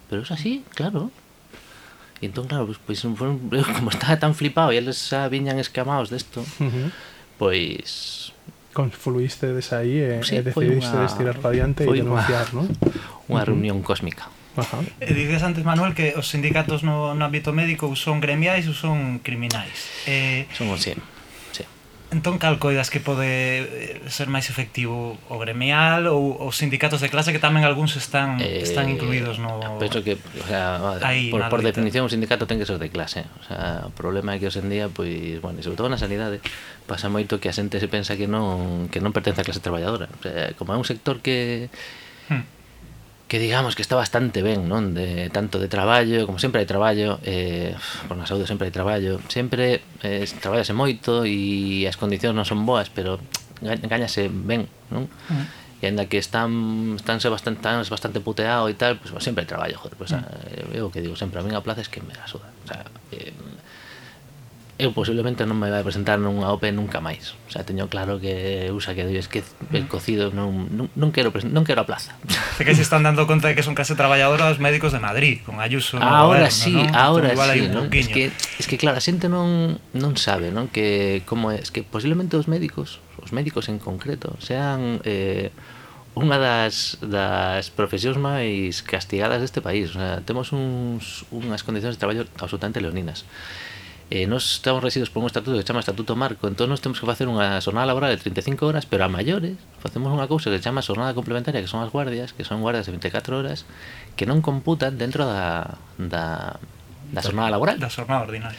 pero 0.09 0.21
es 0.21 0.31
así, 0.31 0.63
claro. 0.75 1.11
E 2.21 2.25
entón, 2.25 2.49
claro, 2.49 2.65
pois, 2.65 2.79
pois 2.81 2.99
como 3.77 3.89
estaba 3.93 4.17
tan 4.17 4.33
flipado 4.33 4.73
e 4.73 4.81
eles 4.81 4.97
xa 4.97 5.25
ah, 5.25 5.29
viñan 5.29 5.61
escamados 5.61 6.09
desto, 6.09 6.41
uh 6.41 6.69
-huh. 6.69 6.87
pois... 7.37 8.33
Confluíste 8.73 9.53
des 9.53 9.73
aí 9.73 9.97
e, 10.01 10.21
eh, 10.21 10.23
sí, 10.23 10.37
eh, 10.37 10.41
e 10.41 10.47
decidiste 10.49 10.93
una, 10.97 11.33
para 11.33 11.53
diante 11.53 11.85
e 11.85 11.93
denunciar, 11.93 12.53
non? 12.53 12.69
Unha 13.31 13.43
reunión 13.45 13.81
cósmica. 13.81 14.29
Ajá. 14.57 14.81
E 15.01 15.13
dices 15.13 15.45
antes, 15.45 15.61
Manuel, 15.61 15.93
que 15.93 16.17
os 16.17 16.29
sindicatos 16.29 16.81
no, 16.81 17.13
no 17.13 17.23
ámbito 17.25 17.53
médico 17.53 17.89
son 17.93 18.17
gremiais 18.17 18.65
ou 18.65 18.73
son 18.73 19.21
criminais. 19.21 20.09
Eh, 20.09 20.49
son 20.53 20.73
o. 20.73 20.77
Entón, 22.07 22.39
cal 22.39 22.55
coidas 22.55 22.87
que 22.87 23.03
pode 23.03 23.27
eh, 23.27 23.99
ser 24.07 24.31
máis 24.31 24.47
efectivo 24.47 25.19
o 25.27 25.35
gremial 25.43 26.07
ou 26.07 26.39
os 26.39 26.55
sindicatos 26.55 27.03
de 27.03 27.11
clase 27.11 27.35
que 27.35 27.43
tamén 27.43 27.67
algúns 27.67 27.99
están 27.99 28.39
eh, 28.39 28.63
están 28.63 28.87
incluídos 28.87 29.43
no 29.43 29.59
eh, 29.59 29.75
Penso 29.75 29.99
que, 30.07 30.15
o 30.15 30.47
sea, 30.47 30.79
Aí, 31.03 31.27
por, 31.27 31.43
por 31.51 31.59
definición 31.59 32.07
un 32.07 32.13
sindicato 32.13 32.47
ten 32.47 32.63
que 32.63 32.63
ser 32.63 32.79
de 32.79 32.87
clase. 32.87 33.27
O 33.27 33.43
sea, 33.43 33.83
o 33.83 33.91
problema 33.91 34.33
é 34.33 34.39
que 34.39 34.47
hoxe 34.47 34.63
en 34.63 34.71
día, 34.71 34.87
pois, 34.87 35.43
bueno, 35.43 35.59
e 35.59 35.63
sobre 35.67 35.75
todo 35.75 35.91
na 35.91 35.99
sanidade, 35.99 36.39
pasa 36.87 37.11
moito 37.11 37.43
que 37.43 37.51
a 37.51 37.55
xente 37.55 37.75
se 37.75 37.91
pensa 37.91 38.15
que 38.15 38.31
non 38.31 38.87
que 38.87 39.03
non 39.03 39.11
pertence 39.11 39.43
á 39.43 39.45
clase 39.45 39.59
traballadora. 39.59 40.07
O 40.07 40.21
sea, 40.23 40.55
como 40.55 40.71
é 40.71 40.79
un 40.79 40.87
sector 40.87 41.19
que 41.19 41.67
que 43.27 43.39
digamos 43.39 43.75
que 43.75 43.81
está 43.81 43.95
bastante 43.95 44.41
ben, 44.41 44.71
non? 44.71 44.95
De 44.95 45.27
tanto 45.35 45.59
de 45.59 45.67
traballo, 45.67 46.23
como 46.23 46.39
sempre 46.39 46.63
hai 46.63 46.67
traballo, 46.67 47.19
eh, 47.27 47.75
por 48.07 48.15
na 48.15 48.23
saúde 48.23 48.47
sempre 48.47 48.71
hai 48.71 48.73
traballo, 48.73 49.19
sempre 49.27 49.83
eh, 49.99 50.23
traballase 50.39 50.71
moito 50.71 51.27
e 51.27 51.83
as 51.83 51.99
condicións 51.99 52.35
non 52.35 52.47
son 52.47 52.63
boas, 52.63 52.87
pero 52.87 53.19
gañase 53.59 54.31
ben, 54.31 54.71
non? 54.87 55.11
Uh 55.11 55.35
-huh. 55.35 55.45
E 55.77 55.85
ainda 55.85 56.09
que 56.09 56.17
están 56.17 56.95
estánse 56.97 57.29
bastante 57.29 57.61
tan 57.61 57.83
bastante 57.85 58.17
puteado 58.23 58.65
e 58.71 58.73
tal, 58.79 58.97
pues, 58.97 59.11
sempre 59.21 59.43
hai 59.43 59.49
traballo, 59.51 59.75
joder, 59.75 59.99
pues, 59.99 60.15
uh 60.15 60.23
-huh. 60.23 60.79
eu 60.79 60.87
que 60.89 61.03
digo 61.03 61.19
sempre, 61.19 61.37
a 61.37 61.45
min 61.45 61.53
a 61.53 61.61
plaza 61.61 61.83
es 61.83 61.91
que 61.91 61.99
me 62.01 62.15
la 62.15 62.25
suda. 62.25 62.49
O 62.63 62.67
sea, 62.71 62.81
eh, 63.11 63.35
eu 64.77 64.93
posiblemente 64.93 65.41
non 65.49 65.57
me 65.57 65.73
vai 65.73 65.81
presentar 65.81 66.21
nunha 66.21 66.53
OPE 66.53 66.69
nunca 66.69 67.01
máis. 67.01 67.33
O 67.45 67.49
sea, 67.49 67.65
teño 67.65 67.89
claro 67.89 68.21
que 68.21 68.69
usa 68.69 68.93
que 68.93 69.09
es 69.09 69.25
que 69.25 69.41
el 69.73 69.89
cocido 69.89 70.29
non, 70.29 70.69
non, 70.69 70.85
non 70.93 71.09
quero 71.09 71.33
non 71.33 71.65
quero 71.65 71.81
a 71.81 71.89
plaza. 71.89 72.13
Sé 72.57 72.61
que 72.61 72.77
se 72.77 72.85
están 72.85 73.01
dando 73.01 73.25
conta 73.25 73.49
de 73.49 73.57
que 73.57 73.65
son 73.65 73.73
case 73.73 73.97
traballadora 73.97 74.53
os 74.53 74.61
médicos 74.61 74.93
de 74.93 75.01
Madrid, 75.01 75.41
con 75.41 75.57
Ayuso. 75.57 75.97
Ahora 75.97 76.45
goberno, 76.45 76.53
sí, 76.53 76.77
¿no? 76.77 76.93
ahora 76.93 77.33
sí, 77.33 77.65
¿no? 77.73 77.89
es 77.89 78.07
que 78.07 78.29
es 78.29 78.65
que 78.69 78.77
claro, 78.77 78.97
a 78.97 79.01
xente 79.01 79.25
non 79.25 79.81
non 79.97 80.13
sabe, 80.13 80.53
non 80.53 80.69
que 80.69 81.25
como 81.25 81.49
é, 81.49 81.57
es 81.57 81.73
que 81.73 81.81
posiblemente 81.81 82.37
os 82.37 82.45
médicos, 82.45 83.01
os 83.17 83.33
médicos 83.33 83.73
en 83.73 83.81
concreto, 83.81 84.37
sean 84.37 85.01
eh 85.01 85.49
unha 86.17 86.41
das, 86.41 86.97
das 86.97 87.69
profesións 87.69 88.17
máis 88.17 88.81
castigadas 88.81 89.37
deste 89.37 89.61
país. 89.61 89.93
O 89.93 90.01
sea, 90.01 90.25
temos 90.25 90.49
uns, 90.49 91.29
unhas 91.29 91.61
condicións 91.61 91.93
de 91.93 92.01
traballo 92.01 92.25
absolutamente 92.41 92.81
leoninas. 92.81 93.21
Eh, 94.09 94.25
nos 94.25 94.53
estamos 94.53 94.81
regidos 94.81 95.09
por 95.09 95.19
un 95.21 95.27
estatuto 95.27 95.51
que 95.51 95.57
se 95.59 95.65
chama 95.65 95.81
Estatuto 95.81 96.15
Marco, 96.15 96.47
entón 96.47 96.69
nos 96.69 96.79
temos 96.79 96.95
que 96.95 97.05
facer 97.05 97.27
unha 97.27 97.59
jornada 97.59 97.91
laboral 97.91 98.15
de 98.15 98.23
35 98.23 98.63
horas, 98.63 98.87
pero 98.87 99.03
a 99.03 99.11
maiores 99.11 99.59
facemos 99.83 100.15
unha 100.15 100.31
cousa 100.31 100.47
que 100.47 100.63
se 100.63 100.63
chama 100.63 100.79
jornada 100.79 101.11
complementaria, 101.11 101.59
que 101.59 101.67
son 101.67 101.83
as 101.83 101.91
guardias, 101.91 102.31
que 102.31 102.47
son 102.47 102.63
guardias 102.63 102.87
de 102.87 102.95
24 102.95 103.35
horas, 103.35 103.67
que 104.15 104.23
non 104.23 104.39
computan 104.39 104.95
dentro 104.95 105.27
da, 105.27 105.75
da, 105.99 106.55
da 107.11 107.19
jornada 107.19 107.51
laboral. 107.51 107.83
Da 107.83 107.91
jornada 107.91 108.23
ordinaria. 108.23 108.55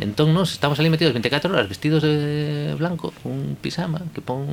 Entón 0.00 0.32
nos 0.32 0.56
estamos 0.56 0.80
ali 0.80 0.88
metidos 0.88 1.12
24 1.12 1.52
horas 1.52 1.68
vestidos 1.68 2.00
de 2.00 2.72
blanco, 2.80 3.12
un 3.28 3.60
pisama 3.60 4.00
que 4.16 4.24
pon 4.24 4.48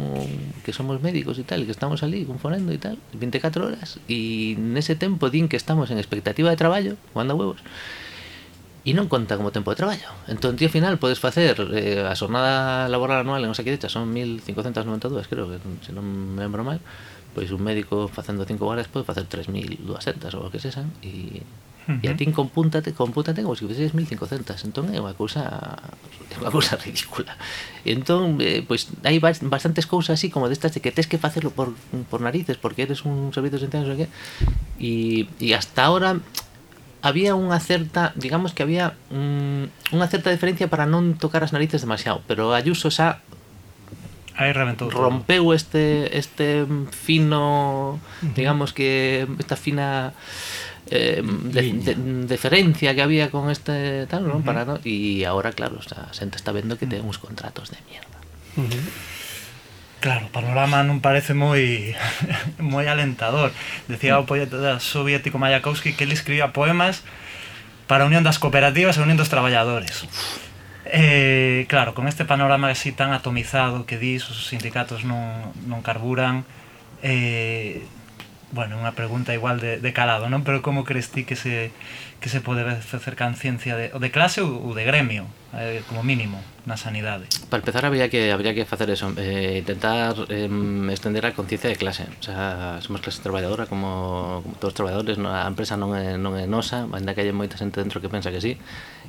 que 0.68 0.76
somos 0.76 1.00
médicos 1.00 1.40
e 1.40 1.48
tal, 1.48 1.64
e 1.64 1.68
que 1.68 1.76
estamos 1.76 2.04
ali 2.04 2.28
confonendo 2.28 2.76
e 2.76 2.80
tal, 2.84 3.00
24 3.16 3.64
horas 3.64 3.96
e 4.12 4.60
nese 4.60 5.00
tempo 5.00 5.32
din 5.32 5.48
que 5.48 5.56
estamos 5.56 5.88
en 5.88 6.04
expectativa 6.04 6.52
de 6.52 6.60
traballo, 6.60 7.00
manda 7.16 7.32
huevos. 7.32 7.64
E 8.84 8.92
non 8.92 9.08
conta 9.08 9.40
como 9.40 9.56
tempo 9.56 9.72
de 9.72 9.80
traballo. 9.80 10.12
Entón, 10.28 10.60
ti 10.60 10.68
ao 10.68 10.74
final 10.74 11.00
podes 11.00 11.16
facer 11.24 11.56
eh, 11.72 12.04
a 12.04 12.12
jornada 12.20 12.92
laboral 12.92 13.24
anual 13.24 13.40
en 13.48 13.56
Osaquidecha 13.56 13.88
son 13.88 14.12
1592, 14.12 15.32
creo 15.32 15.48
que 15.48 15.58
se 15.88 15.96
non 15.96 16.04
me 16.04 16.44
lembro 16.44 16.68
mal, 16.68 16.84
pois 17.32 17.48
un 17.56 17.64
médico 17.64 18.12
facendo 18.12 18.44
5 18.44 18.60
horas 18.68 18.92
pode 18.92 19.08
facer 19.08 19.24
3200 19.24 20.36
ou 20.36 20.48
o 20.48 20.52
que 20.52 20.60
sexan 20.60 20.92
e 21.00 21.42
E 21.84 22.08
a 22.08 22.16
ti 22.16 22.24
compúntate, 22.32 22.96
compútate 22.96 23.44
como 23.44 23.60
se 23.60 23.68
fixeses 23.68 23.92
1500 23.92 24.56
Entón 24.64 24.88
é 24.96 25.04
unha 25.04 25.12
cousa 25.20 25.44
É 26.32 26.40
unha 26.40 26.48
cousa 26.48 26.80
ridícula. 26.84 27.36
E 27.84 27.92
entón, 27.92 28.40
eh, 28.40 28.64
pois, 28.64 28.88
hai 29.04 29.20
bas- 29.20 29.44
bastantes 29.44 29.84
cousas 29.84 30.16
así 30.16 30.32
Como 30.32 30.48
destas 30.48 30.72
de 30.72 30.80
que 30.80 30.96
tes 30.96 31.12
que 31.12 31.20
facelo 31.20 31.52
por, 31.52 31.76
por 32.08 32.24
narices 32.24 32.56
Porque 32.56 32.88
eres 32.88 33.04
un 33.04 33.36
servicio 33.36 33.60
esencial, 33.60 33.84
non 33.84 34.00
sei 34.00 34.08
que 34.08 34.10
E, 34.80 34.92
e 35.44 35.52
hasta 35.52 35.84
ahora 35.84 36.24
Había 37.04 37.36
unha 37.36 37.60
certa 37.60 38.16
Digamos 38.16 38.56
que 38.56 38.64
había 38.64 38.96
mm, 39.12 39.92
Unha 39.92 40.08
certa 40.08 40.32
diferencia 40.32 40.72
para 40.72 40.88
non 40.88 41.20
tocar 41.20 41.44
as 41.44 41.52
narices 41.52 41.84
demasiado 41.84 42.24
Pero 42.26 42.56
Ayuso 42.56 42.88
xa 42.88 43.20
Aí 44.34 44.50
reventou 44.50 44.90
rompeu 44.90 45.54
este 45.54 46.10
este 46.18 46.66
fino, 46.90 48.02
digamos 48.34 48.74
que 48.74 49.30
esta 49.38 49.54
fina 49.54 50.18
eh, 50.90 51.22
de, 51.22 51.62
de, 51.74 51.94
deferencia 52.26 52.96
que 52.96 53.02
había 53.02 53.30
con 53.30 53.50
este 53.50 54.08
tal, 54.08 54.28
¿no? 54.28 54.42
Para, 54.42 54.66
¿no? 54.66 54.80
Y 54.84 55.24
ahora, 55.24 55.52
claro, 55.52 55.78
o 55.78 55.86
sea, 55.86 56.10
a 56.10 56.14
xente 56.18 56.38
está 56.38 56.52
vendo 56.52 56.82
que 56.82 56.90
ten 56.90 57.06
uns 57.06 57.22
contratos 57.22 57.70
de 57.70 57.78
mierda. 57.86 58.18
Claro, 60.04 60.28
o 60.28 60.36
panorama 60.36 60.84
non 60.84 61.00
parece 61.00 61.32
moi 61.32 61.96
moi 62.60 62.92
alentador. 62.92 63.56
Decía 63.88 64.20
o 64.20 64.28
poeta 64.28 64.76
soviético 64.84 65.40
Mayakovsky 65.40 65.96
que 65.96 66.04
ele 66.04 66.12
escribía 66.12 66.52
poemas 66.52 67.08
para 67.88 68.04
a 68.04 68.10
unión 68.12 68.20
das 68.20 68.36
cooperativas 68.36 69.00
e 69.00 69.00
a 69.00 69.08
unión 69.08 69.16
dos 69.16 69.32
traballadores. 69.32 70.04
Eh, 70.92 71.64
claro, 71.72 71.96
con 71.96 72.12
este 72.12 72.28
panorama 72.28 72.68
así 72.68 72.92
tan 72.92 73.16
atomizado 73.16 73.88
que 73.88 73.96
dis, 73.96 74.28
os 74.28 74.52
sindicatos 74.52 75.08
non, 75.08 75.56
non 75.72 75.80
carburan, 75.80 76.44
eh, 77.00 77.88
bueno, 78.54 78.78
unha 78.78 78.94
pregunta 78.94 79.34
igual 79.34 79.58
de, 79.58 79.82
de 79.82 79.92
calado, 79.98 80.30
non? 80.30 80.46
Pero 80.46 80.62
como 80.62 80.86
crees 80.86 81.10
ti 81.10 81.26
que 81.26 81.34
se, 81.34 81.74
que 82.22 82.30
se 82.30 82.40
pode 82.40 82.62
facer 82.86 83.18
conciencia 83.18 83.74
de, 83.74 83.90
o 83.92 84.00
de 84.00 84.14
clase 84.14 84.46
ou 84.46 84.78
de 84.78 84.86
gremio, 84.86 85.26
eh, 85.58 85.82
como 85.90 86.06
mínimo, 86.06 86.38
na 86.70 86.78
sanidade? 86.78 87.26
Para 87.50 87.66
empezar, 87.66 87.82
habría 87.84 88.14
que 88.14 88.30
habría 88.30 88.54
que 88.54 88.64
facer 88.70 88.94
eso, 88.94 89.10
eh, 89.18 89.66
intentar 89.66 90.14
eh, 90.30 90.48
estender 90.94 91.26
a 91.26 91.34
conciencia 91.34 91.68
de 91.68 91.76
clase. 91.82 92.06
O 92.22 92.24
sea, 92.24 92.78
somos 92.86 93.02
clase 93.02 93.26
traballadora, 93.26 93.66
como, 93.66 94.46
como 94.46 94.56
todos 94.62 94.72
os 94.72 94.78
traballadores, 94.78 95.18
non, 95.18 95.34
a 95.34 95.50
empresa 95.50 95.74
non 95.74 95.98
é, 95.98 96.22
non 96.22 96.38
é 96.38 96.46
nosa, 96.46 96.86
ainda 96.94 97.18
que 97.18 97.26
hai 97.26 97.34
moita 97.34 97.58
xente 97.58 97.82
dentro 97.82 98.06
que 98.06 98.08
pensa 98.08 98.30
que 98.30 98.38
sí, 98.40 98.62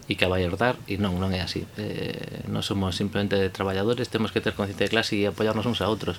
e 0.09 0.16
que 0.16 0.24
a 0.24 0.33
vai 0.33 0.40
herdar, 0.40 0.80
e 0.88 0.96
non, 0.96 1.20
non 1.20 1.37
é 1.37 1.44
así. 1.44 1.68
Eh, 1.76 2.48
non 2.48 2.64
somos 2.64 2.96
simplemente 2.96 3.37
traballadores, 3.52 4.09
temos 4.09 4.33
que 4.33 4.40
ter 4.40 4.57
conciencia 4.57 4.88
de 4.88 4.92
clase 4.92 5.20
e 5.20 5.28
apoiarnos 5.28 5.68
uns 5.68 5.85
a 5.85 5.92
outros. 5.92 6.16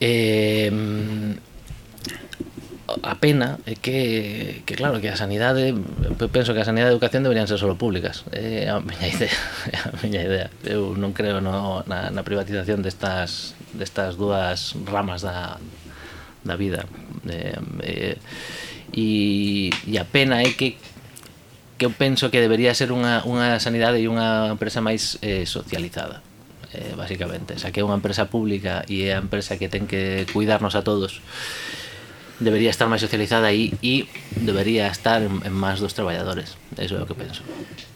Eh, 0.00 0.72
a 2.84 3.14
pena 3.16 3.58
é 3.64 3.74
que, 3.80 4.60
que 4.68 4.74
claro, 4.76 5.00
que 5.00 5.08
a 5.08 5.16
sanidade 5.16 5.72
penso 6.28 6.52
que 6.52 6.60
a 6.60 6.68
sanidade 6.68 6.92
e 6.92 6.92
a 6.92 6.96
educación 6.96 7.24
deberían 7.24 7.48
ser 7.48 7.56
solo 7.56 7.80
públicas. 7.80 8.28
É 8.28 8.68
a 8.68 8.80
miña 8.84 9.08
idea, 9.08 9.36
é 9.72 9.76
a 9.80 9.92
miña 10.04 10.20
idea. 10.20 10.48
eu 10.68 10.92
non 10.92 11.16
creo 11.16 11.40
no, 11.40 11.80
na, 11.88 12.12
na 12.12 12.22
privatización 12.22 12.84
destas, 12.84 13.56
destas 13.72 14.20
dúas 14.20 14.76
ramas 14.84 15.24
da, 15.24 15.56
da 16.44 16.54
vida. 16.60 16.84
Eh, 17.24 17.56
eh, 17.80 18.16
e, 18.92 19.72
e 19.88 19.94
a 19.96 20.04
pena 20.04 20.44
é 20.44 20.52
que 20.52 20.76
que 21.74 21.86
eu 21.86 21.90
penso 21.90 22.30
que 22.30 22.38
debería 22.38 22.70
ser 22.70 22.94
unha, 22.94 23.26
unha 23.26 23.58
sanidade 23.58 23.98
e 23.98 24.06
unha 24.06 24.54
empresa 24.54 24.78
máis 24.78 25.18
eh, 25.26 25.42
socializada 25.42 26.22
eh, 26.70 26.94
basicamente, 26.94 27.58
xa 27.58 27.74
que 27.74 27.82
é 27.82 27.84
unha 27.86 27.98
empresa 27.98 28.30
pública 28.30 28.86
e 28.86 29.10
é 29.10 29.18
a 29.18 29.22
empresa 29.22 29.58
que 29.58 29.66
ten 29.66 29.90
que 29.90 30.26
cuidarnos 30.30 30.78
a 30.78 30.86
todos 30.86 31.18
debería 32.42 32.70
estar 32.70 32.90
máis 32.90 33.02
socializada 33.04 33.52
e, 33.54 33.74
e 33.84 34.10
debería 34.42 34.90
estar 34.90 35.22
en, 35.22 35.42
en 35.46 35.54
máis 35.54 35.78
dos 35.78 35.94
traballadores. 35.94 36.58
Eso 36.78 36.98
é 36.98 37.02
o 37.02 37.06
que 37.06 37.14
penso 37.14 37.42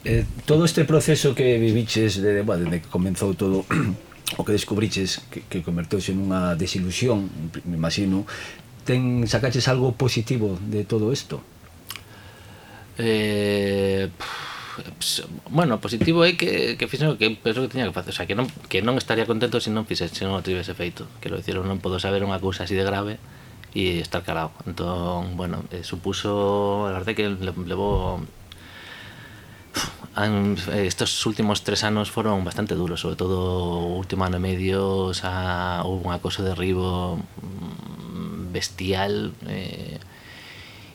eh, 0.05 0.25
todo 0.47 0.65
este 0.65 0.85
proceso 0.85 1.35
que 1.35 1.59
viviches 1.59 2.23
de, 2.23 2.43
bueno, 2.43 2.65
desde 2.65 2.83
que 2.83 2.89
comenzou 2.89 3.35
todo 3.35 3.67
o 4.39 4.45
que 4.45 4.53
descubriches 4.53 5.21
que, 5.31 5.43
que 5.45 5.61
converteuse 5.61 6.17
nunha 6.17 6.57
desilusión 6.57 7.29
me 7.69 7.77
imagino 7.77 8.25
ten 8.89 9.29
sacaches 9.29 9.69
algo 9.69 9.93
positivo 9.93 10.57
de 10.65 10.89
todo 10.89 11.13
isto? 11.13 11.45
Eh, 12.97 14.09
pues, 14.97 15.29
bueno, 15.51 15.77
positivo 15.77 16.25
é 16.25 16.41
que, 16.41 16.81
que 16.81 16.89
fixen 16.89 17.13
o 17.13 17.21
que 17.21 17.29
penso 17.37 17.61
que 17.61 17.69
tiña 17.69 17.85
que 17.85 17.93
facer, 17.93 18.15
o 18.15 18.17
sea, 18.17 18.25
que 18.25 18.33
non, 18.33 18.49
que 18.73 18.81
non 18.81 18.97
estaría 18.97 19.29
contento 19.29 19.61
se 19.61 19.69
non 19.69 19.85
fixese, 19.85 20.17
se 20.17 20.25
non 20.25 20.41
o 20.41 20.45
tivese 20.45 20.73
feito. 20.73 21.05
Quero 21.21 21.37
dicir, 21.37 21.61
non 21.61 21.85
podo 21.85 22.01
saber 22.01 22.25
unha 22.25 22.41
cousa 22.41 22.65
así 22.65 22.73
de 22.73 22.87
grave, 22.87 23.21
y 23.75 24.01
está 24.01 24.23
calado. 24.23 24.53
Entonces, 24.67 25.37
bueno, 25.37 25.65
eh, 25.71 25.83
supuso, 25.85 26.89
la 26.91 26.99
verdad 26.99 27.15
que 27.15 27.29
le, 27.29 27.53
llevó... 27.67 28.21
Estos 30.75 31.25
últimos 31.27 31.63
tres 31.63 31.85
años 31.85 32.11
fueron 32.11 32.45
bastante 32.45 32.75
duros, 32.75 33.01
sobre 33.01 33.15
todo 33.15 33.79
último 33.87 34.25
año 34.25 34.39
y 34.39 34.41
medio, 34.41 35.11
hubo 35.11 36.01
un 36.05 36.13
acoso 36.13 36.43
de 36.43 36.49
derribo 36.49 37.17
mm, 37.17 38.53
bestial. 38.53 39.33
Eh, 39.47 39.99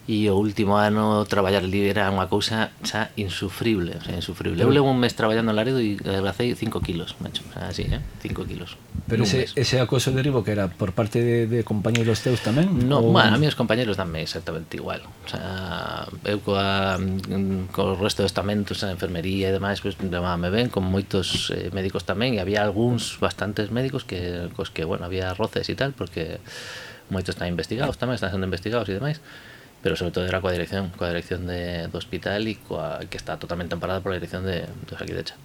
e 0.04 0.28
o 0.28 0.36
último 0.36 0.76
ano 0.76 1.24
traballar 1.24 1.64
ali 1.64 1.88
era 1.88 2.12
unha 2.12 2.28
cousa 2.28 2.76
xa 2.84 3.16
insufrible, 3.16 3.96
o 3.96 4.04
sea, 4.04 4.20
insufrible. 4.20 4.60
Eu 4.60 4.68
levo 4.68 4.92
un 4.92 5.00
mes 5.00 5.16
traballando 5.16 5.56
en 5.56 5.58
Laredo 5.58 5.80
e 5.80 5.96
adelgacei 5.96 6.52
5 6.52 6.84
kilos, 6.84 7.16
macho, 7.24 7.40
o 7.48 7.52
sea, 7.56 7.72
así, 7.72 7.88
eh? 7.88 8.04
5 8.20 8.44
kilos. 8.44 8.76
Pero 9.08 9.24
ese, 9.24 9.48
ese 9.56 9.80
acoso 9.80 10.12
de 10.12 10.20
ribo 10.20 10.44
que 10.44 10.52
era 10.52 10.68
por 10.68 10.92
parte 10.92 11.24
de, 11.24 11.48
de 11.48 11.64
compañeros 11.64 12.20
teus 12.20 12.44
tamén? 12.44 12.68
No, 12.84 13.00
ou... 13.00 13.16
bueno, 13.16 13.32
a 13.32 13.40
mí 13.40 13.48
os 13.48 13.56
compañeros 13.56 13.96
danme 13.96 14.20
exactamente 14.20 14.76
igual. 14.76 15.08
O 15.24 15.30
sea, 15.32 16.12
eu 16.28 16.44
coa, 16.44 17.00
mm, 17.00 17.72
co 17.72 17.96
resto 17.96 18.28
de 18.28 18.30
estamentos, 18.32 18.84
a 18.84 18.92
enfermería 18.92 19.48
e 19.48 19.56
demais, 19.56 19.80
pues, 19.80 19.96
me 20.04 20.50
ven 20.52 20.68
con 20.68 20.84
moitos 20.84 21.48
eh, 21.56 21.72
médicos 21.72 22.04
tamén 22.04 22.36
e 22.36 22.44
había 22.44 22.60
algúns 22.60 23.24
bastantes 23.24 23.72
médicos 23.72 24.04
que 24.04 24.52
cos 24.52 24.68
que, 24.68 24.84
bueno, 24.84 25.08
había 25.08 25.32
roces 25.32 25.72
e 25.72 25.80
tal, 25.80 25.96
porque 25.96 26.44
moitos 27.08 27.40
están 27.40 27.48
investigados 27.48 27.96
tamén, 27.96 28.20
están 28.20 28.36
sendo 28.36 28.44
investigados 28.44 28.92
e 28.92 29.00
demais 29.00 29.24
pero 29.84 30.00
sobre 30.00 30.16
todo 30.16 30.24
era 30.26 30.40
coa 30.40 30.56
dirección, 30.56 30.90
coa 30.96 31.12
dirección 31.12 31.44
de, 31.44 31.92
do 31.92 32.00
hospital 32.00 32.48
e 32.48 32.56
coa, 32.64 33.04
que 33.12 33.20
está 33.20 33.36
totalmente 33.36 33.76
amparada 33.76 34.00
pola 34.00 34.16
dirección 34.16 34.48
de, 34.48 34.64
dos 34.88 34.96
aquí 34.96 35.12
de 35.12 35.28
Xa. 35.28 35.36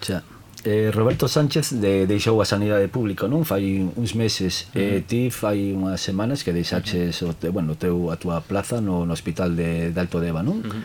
Xa. 0.00 0.18
Eh, 0.64 0.90
Roberto 0.94 1.26
Sánchez 1.28 1.76
de, 1.76 2.06
deixou 2.06 2.40
a 2.40 2.46
sanidade 2.48 2.88
pública, 2.88 3.28
non? 3.28 3.44
Fai 3.44 3.84
uns 3.84 4.16
meses 4.16 4.70
eh, 4.72 5.02
mm. 5.02 5.06
ti 5.10 5.20
fai 5.28 5.76
unhas 5.76 6.00
semanas 6.00 6.40
que 6.40 6.56
deixaches 6.56 7.20
o 7.20 7.36
te, 7.36 7.52
bueno, 7.52 7.76
teu, 7.76 8.08
a 8.08 8.16
túa 8.16 8.40
plaza 8.40 8.80
no, 8.80 9.04
no 9.04 9.12
hospital 9.12 9.52
de, 9.58 9.92
de 9.92 9.98
Alto 10.00 10.22
Deva, 10.24 10.40
non? 10.40 10.64
Mm-hmm. 10.64 10.82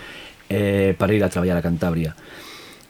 Eh, 0.52 0.92
para 1.00 1.14
ir 1.16 1.24
a 1.24 1.32
traballar 1.32 1.56
a 1.56 1.64
Cantabria. 1.64 2.12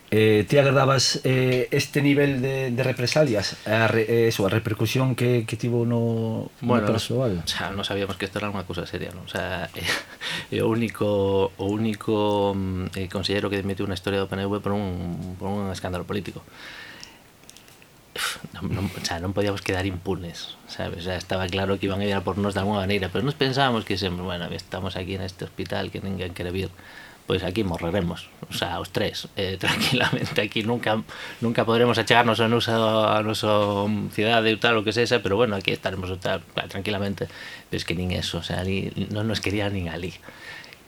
Eh, 0.09 0.45
ti 0.47 0.57
agardabas 0.57 1.19
eh, 1.25 1.67
este 1.71 2.01
nivel 2.01 2.41
de, 2.41 2.71
de 2.71 2.83
represalias, 2.83 3.57
a, 3.67 3.87
re, 3.87 4.07
eh, 4.07 4.27
eso, 4.29 4.45
a 4.45 4.49
repercusión 4.49 5.15
que, 5.15 5.43
que 5.45 5.57
tivo 5.57 5.85
no, 5.85 6.49
Bueno, 6.61 6.87
no 6.87 6.93
persoal? 6.95 7.43
O 7.43 7.47
sea, 7.47 7.75
non 7.75 7.83
sabíamos 7.83 8.15
que 8.15 8.23
isto 8.23 8.39
era 8.39 8.47
unha 8.47 8.63
cousa 8.63 8.87
seria, 8.87 9.11
non? 9.11 9.27
O 9.27 9.31
sea, 9.31 9.67
é, 9.75 9.83
é 10.55 10.63
o 10.63 10.71
único 10.71 11.51
o 11.59 11.65
único 11.67 12.55
mm, 12.55 12.95
eh, 12.95 13.11
considero 13.11 13.51
que 13.51 13.59
dimitiu 13.59 13.83
na 13.83 13.99
historia 13.99 14.23
do 14.23 14.31
PNV 14.31 14.63
por 14.63 14.71
un, 14.71 15.35
por 15.35 15.51
un 15.51 15.75
escándalo 15.75 16.07
político. 16.07 16.39
Non, 18.55 18.71
non, 18.71 18.87
o 18.87 19.03
sea, 19.03 19.19
non 19.19 19.35
podíamos 19.35 19.59
quedar 19.59 19.83
impunes, 19.83 20.55
sabes? 20.71 21.03
O 21.03 21.05
sea, 21.05 21.19
estaba 21.19 21.51
claro 21.51 21.83
que 21.83 21.91
iban 21.91 21.99
a 21.99 22.07
ir 22.07 22.15
a 22.15 22.23
por 22.23 22.39
nos 22.39 22.55
de 22.55 22.63
alguna 22.63 22.79
maneira, 22.79 23.11
pero 23.11 23.27
nos 23.27 23.35
pensábamos 23.35 23.83
que 23.83 23.99
sempre, 23.99 24.23
bueno, 24.23 24.47
estamos 24.55 24.95
aquí 24.95 25.19
neste 25.19 25.43
hospital 25.43 25.91
que 25.91 25.99
ninguén 25.99 26.31
quere 26.31 26.55
vir, 26.55 26.71
pois 27.27 27.43
aquí 27.43 27.67
morreremos, 27.67 28.31
o 28.49 28.55
sea, 28.55 28.79
os 28.79 28.89
tres, 28.95 29.27
eh, 29.35 29.57
tranquilamente, 29.61 30.39
aquí 30.39 30.63
nunca 30.63 31.03
nunca 31.43 31.67
podremos 31.67 31.99
achegarnos 31.99 32.39
a 32.39 32.47
nosa, 32.47 33.19
a 33.19 33.21
nosa 33.21 33.51
cidade 34.15 34.55
ou 34.55 34.59
tal, 34.63 34.79
o 34.79 34.83
que 34.87 34.95
sexa, 34.95 35.19
pero 35.19 35.35
bueno, 35.35 35.59
aquí 35.59 35.75
estaremos 35.75 36.07
tal, 36.23 36.41
tranquilamente, 36.71 37.27
pero 37.67 37.77
es 37.77 37.85
que 37.85 37.93
nin 37.93 38.15
eso, 38.15 38.39
o 38.39 38.45
sea, 38.47 38.63
ali, 38.63 38.89
non 39.11 39.27
nos 39.27 39.43
quería 39.43 39.67
nin 39.67 39.91
ali 39.91 40.15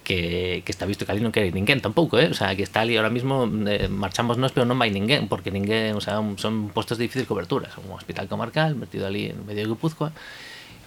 que, 0.09 0.63
que 0.65 0.71
está 0.71 0.87
visto 0.87 1.05
que 1.05 1.11
ali 1.13 1.21
non 1.21 1.29
quere 1.29 1.53
ninguén 1.53 1.83
tampouco, 1.85 2.17
eh? 2.17 2.31
o 2.31 2.37
sea, 2.39 2.55
que 2.57 2.65
está 2.65 2.81
ali 2.81 2.97
ahora 2.97 3.13
mismo 3.13 3.45
eh, 3.69 3.85
marchamos 3.91 4.41
nós, 4.41 4.49
pero 4.55 4.65
non 4.65 4.79
vai 4.81 4.89
ninguén 4.89 5.29
porque 5.29 5.53
ninguén, 5.53 5.93
o 5.93 6.01
sea, 6.01 6.17
son 6.41 6.73
postos 6.73 6.97
de 6.97 7.05
difícil 7.05 7.29
cobertura. 7.29 7.69
Un 7.85 7.93
hospital 7.93 8.25
comarcal 8.25 8.73
metido 8.73 9.05
ali 9.05 9.29
en 9.29 9.45
medio 9.45 9.67
de 9.67 9.69
Guipúzcoa 9.69 10.09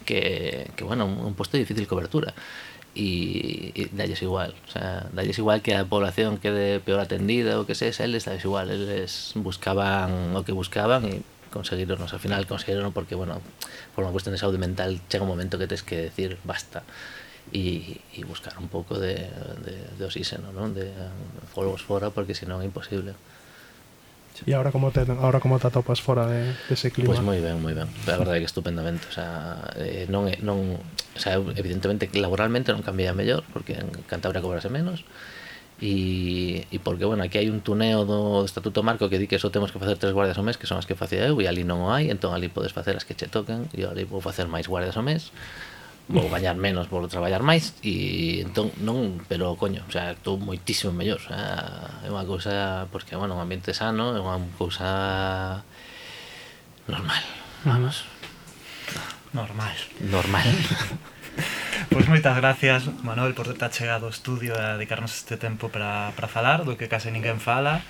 que, 0.02 0.74
que 0.74 0.82
bueno, 0.82 1.06
un, 1.06 1.22
un 1.22 1.34
posto 1.38 1.54
de 1.54 1.62
difícil 1.62 1.86
cobertura 1.86 2.34
e, 2.94 3.72
e 3.72 3.88
dalles 3.92 4.20
igual, 4.20 4.52
o 4.68 4.70
sea, 4.70 5.08
dalles 5.16 5.38
igual 5.40 5.64
que 5.64 5.72
a 5.72 5.88
población 5.88 6.36
quede 6.36 6.80
peor 6.84 7.00
atendida 7.00 7.56
ou 7.56 7.64
que 7.64 7.72
sexa, 7.72 8.04
eles 8.04 8.28
dalles 8.28 8.44
igual, 8.44 8.68
eles 8.68 9.32
buscaban 9.40 10.36
o 10.36 10.44
que 10.44 10.52
buscaban 10.52 11.08
e 11.08 11.24
conseguiron, 11.52 12.00
ao 12.00 12.20
final 12.20 12.44
conseguiron 12.48 12.92
porque, 12.92 13.16
bueno, 13.16 13.40
por 13.96 14.04
unha 14.04 14.12
cuestión 14.12 14.36
de 14.36 14.40
saúde 14.40 14.60
mental 14.60 15.00
chega 15.08 15.24
un 15.24 15.32
momento 15.32 15.56
que 15.56 15.68
tens 15.68 15.84
que 15.84 16.08
decir 16.08 16.36
basta 16.44 16.84
e, 17.52 18.00
e 18.16 18.20
buscar 18.24 18.56
un 18.60 18.68
pouco 18.68 19.00
de, 19.00 19.28
de, 19.64 19.76
de 19.96 20.02
oxígeno, 20.04 20.52
non? 20.52 20.72
de, 20.72 20.88
um, 20.88 21.20
de 21.44 21.80
fora 21.80 22.08
porque 22.12 22.36
senón 22.36 22.60
é 22.60 22.66
imposible. 22.68 23.16
E 24.46 24.52
agora 24.56 24.72
como 24.72 24.90
te 24.90 25.04
agora 25.04 25.38
como 25.38 25.60
te 25.60 25.68
atopas 25.68 26.00
fora 26.00 26.26
de, 26.26 26.56
dese 26.68 26.90
clima? 26.90 27.12
Pois 27.12 27.20
pues 27.20 27.28
moi 27.28 27.38
ben, 27.44 27.60
moi 27.60 27.74
ben. 27.76 27.86
A 28.08 28.16
verdade 28.16 28.38
é 28.38 28.42
que 28.42 28.48
estupendamente, 28.48 29.04
o 29.06 29.14
sea, 29.14 29.70
eh, 29.76 30.08
non 30.08 30.26
é 30.26 30.36
eh, 30.36 30.38
non, 30.40 30.80
o 30.80 31.20
sea, 31.20 31.36
evidentemente 31.36 32.08
laboralmente 32.16 32.72
non 32.72 32.80
cambia 32.80 33.12
mellor 33.12 33.44
porque 33.52 33.76
en 33.76 33.92
Cantabria 34.08 34.40
cobrase 34.40 34.72
menos. 34.72 35.04
E, 35.82 36.62
e 36.70 36.78
porque, 36.78 37.02
bueno, 37.02 37.26
aquí 37.26 37.42
hai 37.42 37.50
un 37.50 37.58
tuneo 37.58 38.06
do 38.06 38.46
Estatuto 38.46 38.86
Marco 38.86 39.10
que 39.10 39.18
di 39.18 39.26
que 39.26 39.42
só 39.42 39.50
temos 39.50 39.74
que 39.74 39.82
facer 39.82 39.98
tres 39.98 40.14
guardias 40.14 40.38
ao 40.38 40.46
mes, 40.46 40.54
que 40.54 40.70
son 40.70 40.78
as 40.78 40.86
que 40.86 40.94
facía 40.94 41.26
eu, 41.26 41.42
e 41.42 41.50
ali 41.50 41.66
non 41.66 41.82
o 41.82 41.90
hai, 41.90 42.06
entón 42.06 42.30
ali 42.30 42.46
podes 42.46 42.70
facer 42.70 42.94
as 42.94 43.02
que 43.02 43.18
che 43.18 43.26
toquen, 43.26 43.66
e 43.74 43.82
ali 43.82 44.06
vou 44.06 44.22
facer 44.22 44.46
máis 44.46 44.70
guardias 44.70 44.94
ao 44.94 45.02
mes, 45.02 45.34
vou 46.12 46.28
gañar 46.28 46.56
menos, 46.60 46.86
por 46.92 47.08
traballar 47.08 47.40
máis 47.40 47.72
e 47.80 48.44
entón 48.44 48.68
non, 48.84 49.24
pero 49.26 49.56
coño, 49.56 49.80
o 49.88 49.92
sea, 49.92 50.12
estou 50.12 50.36
moitísimo 50.36 50.92
mellor, 50.92 51.18
o 51.24 51.26
sea, 51.32 52.04
é 52.04 52.08
unha 52.12 52.28
cousa 52.28 52.84
porque 52.92 53.16
bueno, 53.16 53.34
un 53.34 53.42
ambiente 53.42 53.72
sano, 53.72 54.12
é 54.12 54.20
unha 54.20 54.36
cousa 54.60 55.64
normal, 56.84 57.24
vamos. 57.64 58.04
Normal. 59.32 59.76
Normal. 60.00 60.48
Pois 61.88 62.08
moitas 62.08 62.36
gracias, 62.36 62.88
Manuel, 63.04 63.34
por 63.34 63.48
ter 63.52 63.68
chegado 63.72 64.08
ao 64.08 64.12
estudio 64.12 64.56
a 64.56 64.76
dedicarnos 64.76 65.12
este 65.12 65.36
tempo 65.36 65.68
para, 65.68 66.12
para 66.16 66.28
falar 66.28 66.64
do 66.64 66.76
que 66.76 66.88
case 66.88 67.12
ninguén 67.12 67.40
fala. 67.40 67.84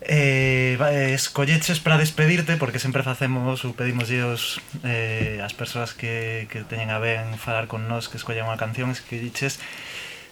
Eh, 0.00 0.78
escolleches 1.12 1.80
para 1.80 1.98
despedirte 1.98 2.56
porque 2.56 2.78
sempre 2.78 3.02
facemos 3.02 3.66
ou 3.66 3.74
pedimos 3.74 4.06
dios 4.06 4.62
eh, 4.86 5.42
as 5.42 5.58
persoas 5.58 5.90
que, 5.90 6.46
que 6.54 6.62
teñen 6.62 6.94
a 6.94 7.02
ben 7.02 7.34
falar 7.34 7.66
con 7.66 7.90
nós 7.90 8.06
que 8.06 8.14
escollan 8.14 8.46
unha 8.46 8.54
canción 8.54 8.94
escolleches 8.94 9.58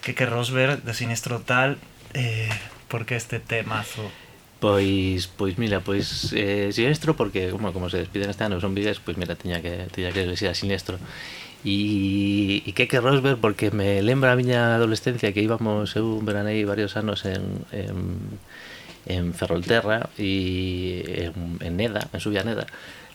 que 0.07 0.15
que 0.15 0.23
Rosberg 0.23 0.87
de 0.87 0.95
sinistro 0.95 1.43
tal 1.43 1.83
eh, 2.15 2.47
porque 2.87 3.19
este 3.19 3.43
temazo. 3.43 4.07
Pois, 4.63 5.27
pois 5.27 5.59
mira, 5.59 5.83
pois 5.83 6.31
eh, 6.31 6.71
sinestro 6.71 7.19
porque, 7.19 7.51
como, 7.51 7.75
como 7.75 7.91
se 7.91 7.99
despiden 7.99 8.31
este 8.31 8.47
ano 8.47 8.63
son 8.63 8.71
vides, 8.71 9.03
pois 9.03 9.19
mira, 9.19 9.35
teña 9.35 9.59
que, 9.59 9.91
teña 9.91 10.15
que 10.15 10.31
decir 10.31 10.47
a 10.47 10.55
sinestro 10.55 11.03
E, 11.67 12.63
e 12.63 12.71
que 12.71 12.87
que 12.87 13.03
Rosberg 13.03 13.43
porque 13.43 13.75
me 13.75 13.99
lembra 13.99 14.31
a 14.31 14.39
miña 14.39 14.79
adolescencia 14.79 15.35
que 15.35 15.43
íbamos, 15.43 15.99
eu 15.99 16.23
veranei 16.23 16.63
varios 16.63 16.95
anos 16.95 17.27
en, 17.27 17.67
en 17.75 18.39
en 19.07 19.33
Ferrolterra 19.35 20.11
e 20.19 21.31
en, 21.31 21.59
en 21.63 21.73
Neda, 21.79 22.07
en 22.13 22.21
Subia 22.21 22.43
Neda 22.43 22.67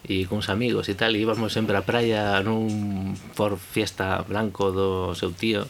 e 0.02 0.26
con 0.26 0.42
uns 0.42 0.50
amigos 0.50 0.90
e 0.90 0.98
tal, 0.98 1.14
e 1.14 1.22
íbamos 1.22 1.54
sempre 1.54 1.78
á 1.78 1.86
praia 1.86 2.42
nun 2.42 3.14
Ford 3.38 3.62
Fiesta 3.62 4.26
blanco 4.26 4.74
do 4.74 5.14
seu 5.14 5.30
tío 5.30 5.70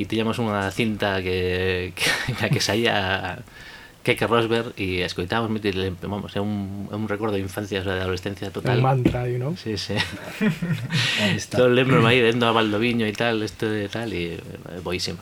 e 0.00 0.08
tiñamos 0.08 0.40
unha 0.40 0.64
cinta 0.72 1.20
que, 1.20 1.92
que, 2.40 2.46
que 2.48 2.60
saía 2.64 3.44
Keke 4.06 4.24
Rosberg 4.30 4.72
e 4.78 5.02
escoitábamos 5.02 5.60
vamos, 6.06 6.30
é 6.32 6.40
un, 6.40 6.86
é 6.88 6.96
un 6.96 7.10
recordo 7.10 7.34
de 7.34 7.42
infancia, 7.42 7.82
de 7.82 7.90
adolescencia 7.90 8.54
total. 8.54 8.78
Un 8.78 8.86
mantra, 8.86 9.26
you 9.26 9.42
know? 9.42 9.58
Sí, 9.58 9.74
sí. 9.74 9.98
Todo 11.50 11.68
lembro 11.74 11.98
aí 12.06 12.22
dentro 12.22 12.46
a 12.46 12.54
Valdoviño 12.54 13.02
e 13.02 13.10
tal, 13.10 13.42
isto 13.42 13.66
e 13.66 13.90
tal, 13.90 14.14
e 14.14 14.38
boísima. 14.78 15.18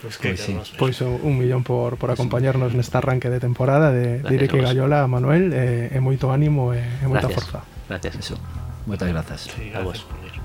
Pois 0.00 0.16
que 0.16 0.36
sí. 0.36 0.54
pois 0.78 1.00
un 1.02 1.34
millón 1.38 1.66
por, 1.66 1.98
por 1.98 2.10
acompañarnos 2.14 2.70
nesta 2.74 3.02
arranque 3.02 3.26
de 3.30 3.40
temporada 3.42 3.90
de, 3.90 4.22
Ireke 4.30 4.62
Gallola, 4.62 5.06
Manuel, 5.10 5.50
e, 5.50 5.90
e 5.90 5.98
moito 5.98 6.30
ánimo 6.30 6.70
e, 6.70 6.78
e 6.78 7.06
moita 7.10 7.26
Gracias. 7.26 7.34
forza. 7.50 7.60
Gracias. 7.90 8.14
Eso. 8.14 8.36
Moitas 8.86 9.08
grazas. 9.10 9.40
Sí, 9.50 9.74
A 9.74 9.82
gracias 9.82 9.84
vos. 9.84 9.98
por 10.06 10.18
ir. 10.22 10.38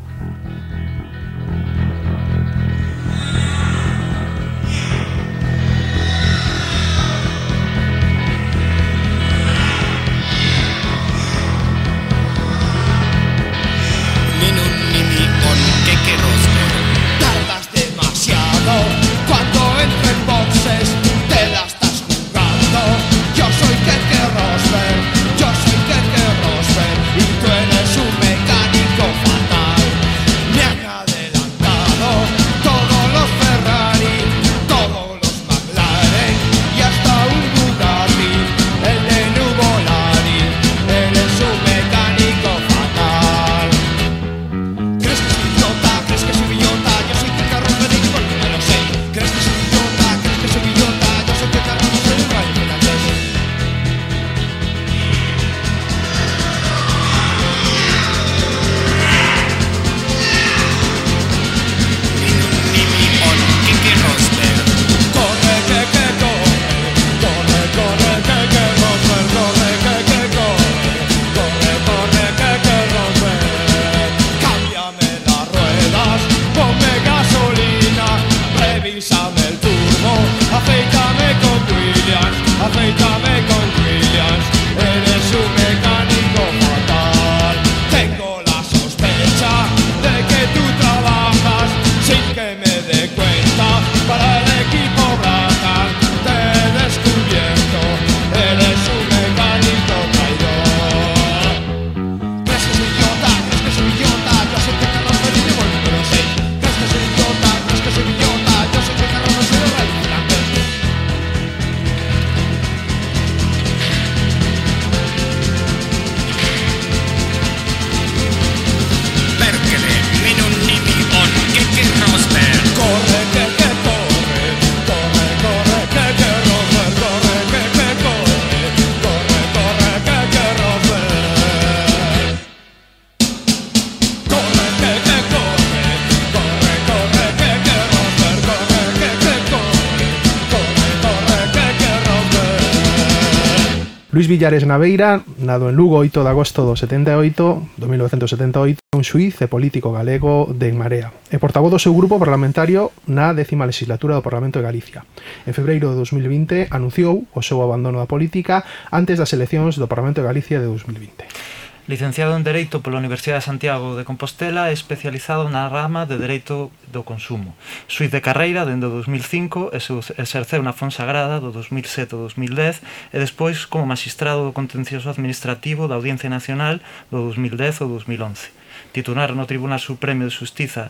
Villares 144.33 144.65
Naveira, 144.65 145.21
nado 145.37 145.69
en 145.69 145.75
Lugo 145.75 146.01
8 146.01 146.23
de 146.23 146.29
agosto 146.33 146.65
do 146.65 146.73
78, 146.73 147.69
do 147.77 147.85
1978, 147.85 148.81
un 148.97 149.05
xuiz 149.05 149.37
e 149.37 149.45
político 149.45 149.93
galego 149.93 150.49
de 150.49 150.73
En 150.73 150.75
Marea, 150.81 151.13
e 151.29 151.37
portavoz 151.37 151.69
do 151.69 151.77
seu 151.77 151.93
grupo 151.93 152.17
parlamentario 152.17 152.89
na 153.05 153.29
décima 153.37 153.69
legislatura 153.69 154.17
do 154.17 154.25
Parlamento 154.25 154.57
de 154.57 154.65
Galicia. 154.65 155.05
En 155.45 155.53
febreiro 155.53 155.93
de 155.93 156.01
2020 156.01 156.73
anunciou 156.73 157.29
o 157.29 157.45
seu 157.45 157.61
abandono 157.61 158.01
da 158.01 158.09
política 158.09 158.65
antes 158.89 159.21
das 159.21 159.37
eleccións 159.37 159.77
do 159.77 159.85
Parlamento 159.85 160.25
de 160.25 160.33
Galicia 160.33 160.57
de 160.57 160.65
2020 160.65 161.52
licenciado 161.87 162.37
en 162.39 162.47
Dereito 162.47 162.79
pola 162.79 163.03
Universidade 163.03 163.43
de 163.43 163.49
Santiago 163.51 163.99
de 163.99 164.07
Compostela 164.07 164.71
e 164.71 164.73
especializado 164.73 165.51
na 165.51 165.67
rama 165.67 166.07
de 166.07 166.15
Dereito 166.15 166.71
do 166.87 167.03
Consumo. 167.03 167.51
Suiz 167.91 168.07
de 168.07 168.23
carreira 168.23 168.63
dende 168.63 168.87
o 168.87 169.03
2005 169.03 169.75
e 169.75 169.79
exerceu 170.15 170.63
na 170.63 170.71
Fonsagrada 170.71 171.43
do 171.43 171.51
2007 171.51 172.15
ao 172.15 172.31
2010 172.31 173.11
e 173.11 173.19
despois 173.19 173.67
como 173.67 173.83
magistrado 173.83 174.47
do 174.47 174.55
Contencioso 174.55 175.11
Administrativo 175.11 175.91
da 175.91 175.99
Audiencia 175.99 176.31
Nacional 176.31 176.79
do 177.11 177.27
2010 177.27 177.83
ao 177.83 177.87
2011. 177.99 178.63
Titular 178.95 179.35
no 179.35 179.45
Tribunal 179.45 179.79
Supremo 179.79 180.23
de 180.23 180.31
Justiza 180.31 180.89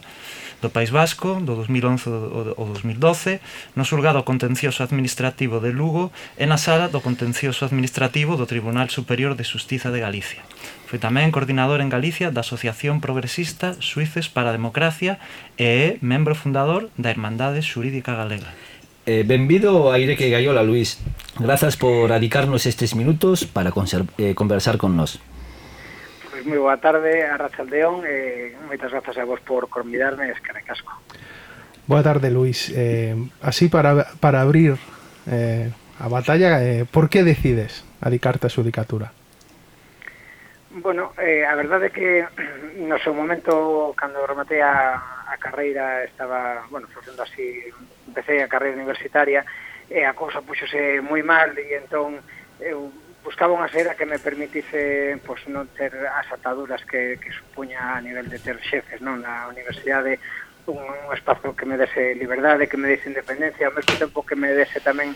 do 0.61 0.69
País 0.69 0.89
Vasco 0.89 1.41
do 1.41 1.55
2011 1.55 2.09
ao 2.55 2.65
2012 2.65 3.41
no 3.75 3.83
Xulgado 3.83 4.23
Contencioso 4.23 4.83
Administrativo 4.83 5.59
de 5.59 5.71
Lugo 5.71 6.11
e 6.37 6.45
na 6.45 6.57
Sala 6.57 6.87
do 6.87 7.01
Contencioso 7.01 7.65
Administrativo 7.65 8.37
do 8.37 8.45
Tribunal 8.45 8.87
Superior 8.89 9.35
de 9.35 9.43
Justiza 9.43 9.91
de 9.91 9.99
Galicia. 9.99 10.41
Foi 10.85 10.99
tamén 11.01 11.33
coordinador 11.33 11.81
en 11.81 11.89
Galicia 11.89 12.29
da 12.29 12.45
Asociación 12.45 13.01
Progresista 13.01 13.73
Suíces 13.79 14.29
para 14.29 14.51
a 14.51 14.57
Democracia 14.57 15.17
e 15.57 15.97
é 15.97 16.03
membro 16.05 16.37
fundador 16.37 16.93
da 16.99 17.09
Hermandade 17.09 17.63
Xurídica 17.65 18.13
Galega. 18.13 18.53
Eh, 19.05 19.27
benvido 19.27 19.91
a 19.91 19.99
Ireke 19.99 20.29
Gaiola, 20.29 20.63
Luis. 20.63 21.01
Grazas 21.39 21.75
por 21.75 22.11
adicarnos 22.11 22.63
estes 22.63 22.95
minutos 22.95 23.43
para 23.43 23.73
eh, 23.75 24.35
conversar 24.35 24.77
con 24.77 24.95
nós. 24.95 25.19
Pois 26.31 26.43
moi 26.47 26.59
boa 26.59 26.79
tarde 26.79 27.23
a 27.23 27.35
Rachaldeón 27.35 28.03
e 28.07 28.55
eh, 28.55 28.65
moitas 28.67 28.91
grazas 28.91 29.15
a 29.19 29.23
vos 29.27 29.43
por 29.43 29.67
convidarme 29.67 30.27
a 30.27 30.35
Escaracasco. 30.35 30.91
Boa 31.85 32.03
tarde, 32.03 32.31
Luis. 32.31 32.71
Eh, 32.75 33.15
así 33.41 33.67
para, 33.67 34.07
para 34.19 34.39
abrir 34.39 34.77
eh, 35.27 35.71
a 35.99 36.07
batalla, 36.07 36.63
eh, 36.63 36.85
por 36.89 37.09
que 37.09 37.23
decides 37.23 37.83
adicarte 37.99 38.47
a 38.47 38.53
xudicatura? 38.53 39.11
Bueno, 40.75 41.13
eh, 41.19 41.45
a 41.45 41.53
verdade 41.53 41.87
é 41.87 41.93
que 41.93 42.25
no 42.89 42.97
seu 42.97 43.13
momento, 43.13 43.93
cando 43.93 44.25
rematei 44.25 44.57
a, 44.57 44.97
a 45.29 45.37
carreira, 45.37 46.01
estaba, 46.01 46.65
bueno, 46.73 46.89
facendo 46.89 47.21
así, 47.21 47.69
empecé 48.07 48.41
a 48.41 48.49
carreira 48.49 48.81
universitaria, 48.81 49.45
e 49.85 50.01
a 50.01 50.17
cousa 50.17 50.41
puxose 50.41 50.97
moi 51.05 51.21
mal, 51.21 51.53
e 51.61 51.77
entón 51.77 52.17
eu 52.57 52.89
buscaba 53.21 53.53
unha 53.53 53.69
xera 53.69 53.93
que 53.93 54.09
me 54.09 54.17
permitise 54.17 55.21
pois, 55.21 55.45
non 55.45 55.69
ter 55.77 55.93
as 55.93 56.25
ataduras 56.33 56.81
que, 56.89 57.21
que 57.21 57.29
supuña 57.29 57.93
a 57.93 58.01
nivel 58.01 58.25
de 58.25 58.41
ter 58.41 58.57
xefes 58.57 58.97
non? 58.97 59.21
na 59.21 59.45
universidade, 59.53 60.17
un, 60.65 60.81
un 60.81 61.13
espazo 61.13 61.53
que 61.53 61.69
me 61.69 61.77
dese 61.77 62.17
liberdade, 62.17 62.65
que 62.65 62.81
me 62.81 62.89
dese 62.89 63.13
independencia, 63.13 63.69
ao 63.69 63.77
mesmo 63.77 63.93
tempo 64.01 64.25
que 64.25 64.33
me 64.33 64.49
dese 64.57 64.81
tamén 64.81 65.13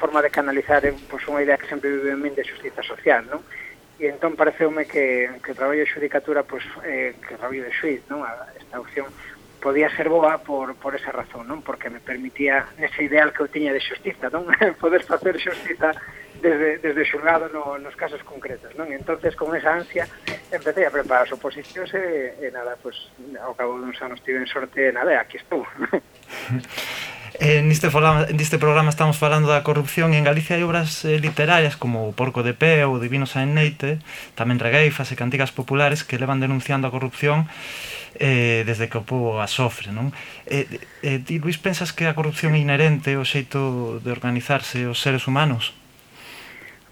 forma 0.00 0.24
de 0.24 0.32
canalizar 0.32 0.80
pois, 1.12 1.28
unha 1.28 1.44
idea 1.44 1.60
que 1.60 1.68
sempre 1.68 1.92
vive 1.92 2.16
en 2.16 2.24
min 2.24 2.32
de 2.32 2.48
justiza 2.48 2.80
social, 2.80 3.20
non? 3.28 3.44
Uh 3.44 3.63
e 3.98 4.10
entón 4.10 4.34
pareceume 4.34 4.90
que, 4.90 5.30
que 5.38 5.52
o 5.52 5.58
traballo 5.58 5.86
de 5.86 5.90
xudicatura 5.90 6.42
pois, 6.42 6.66
eh, 6.82 7.14
que 7.22 7.34
o 7.34 7.40
traballo 7.40 7.62
de 7.62 7.72
xuiz 7.72 8.02
non? 8.10 8.26
A, 8.26 8.50
esta 8.58 8.82
opción 8.82 9.06
podía 9.62 9.88
ser 9.96 10.10
boa 10.10 10.38
por, 10.42 10.74
por 10.76 10.92
esa 10.98 11.14
razón 11.14 11.46
non? 11.46 11.62
porque 11.62 11.88
me 11.88 12.02
permitía 12.02 12.66
ese 12.76 13.06
ideal 13.06 13.32
que 13.32 13.46
eu 13.46 13.48
tiña 13.48 13.70
de 13.70 13.80
xustiza 13.80 14.28
non? 14.34 14.50
poder 14.82 15.06
facer 15.06 15.38
xustiza 15.38 15.94
desde, 16.42 16.82
desde 16.82 17.06
xulgado 17.06 17.46
no, 17.54 17.78
nos 17.78 17.94
casos 17.94 18.20
concretos 18.26 18.74
non? 18.74 18.90
entonces 18.90 19.32
con 19.38 19.54
esa 19.54 19.78
ansia 19.78 20.10
empecé 20.50 20.84
a 20.84 20.92
preparar 20.92 21.30
as 21.30 21.32
oposicións 21.32 21.94
e, 21.94 22.34
e 22.42 22.50
nada, 22.50 22.74
pues, 22.82 22.98
ao 23.38 23.54
cabo 23.54 23.78
duns 23.78 23.96
anos 24.02 24.18
tive 24.26 24.42
en 24.42 24.50
sorte 24.50 24.90
nada, 24.90 25.22
aquí 25.22 25.38
estou 25.38 25.62
Eh, 27.40 27.62
neste, 27.62 27.90
falamos, 27.90 28.30
neste 28.30 28.62
programa 28.62 28.94
estamos 28.94 29.18
falando 29.18 29.50
da 29.50 29.66
corrupción 29.66 30.14
en 30.14 30.22
Galicia 30.22 30.54
hai 30.54 30.62
obras 30.62 31.02
eh, 31.02 31.18
literarias 31.18 31.74
como 31.74 32.06
O 32.06 32.14
Porco 32.14 32.46
de 32.46 32.54
Pé 32.54 32.86
ou 32.86 33.02
Divino 33.02 33.26
Saeneite 33.26 33.98
tamén 34.38 34.62
regueifas 34.62 35.10
e 35.10 35.18
cantigas 35.18 35.50
populares 35.50 36.06
que 36.06 36.14
levan 36.14 36.38
denunciando 36.38 36.86
a 36.86 36.94
corrupción 36.94 37.50
eh, 38.22 38.62
desde 38.62 38.86
que 38.86 39.02
o 39.02 39.06
povo 39.06 39.42
a 39.42 39.50
sofre 39.50 39.90
non? 39.90 40.14
Eh, 40.46 40.78
eh, 41.02 41.18
ti, 41.26 41.42
Luis, 41.42 41.58
pensas 41.58 41.90
que 41.90 42.06
a 42.06 42.14
corrupción 42.14 42.54
é 42.54 42.62
inherente 42.62 43.18
ao 43.18 43.26
xeito 43.26 43.98
de 43.98 44.14
organizarse 44.14 44.86
os 44.86 45.02
seres 45.02 45.26
humanos? 45.26 45.74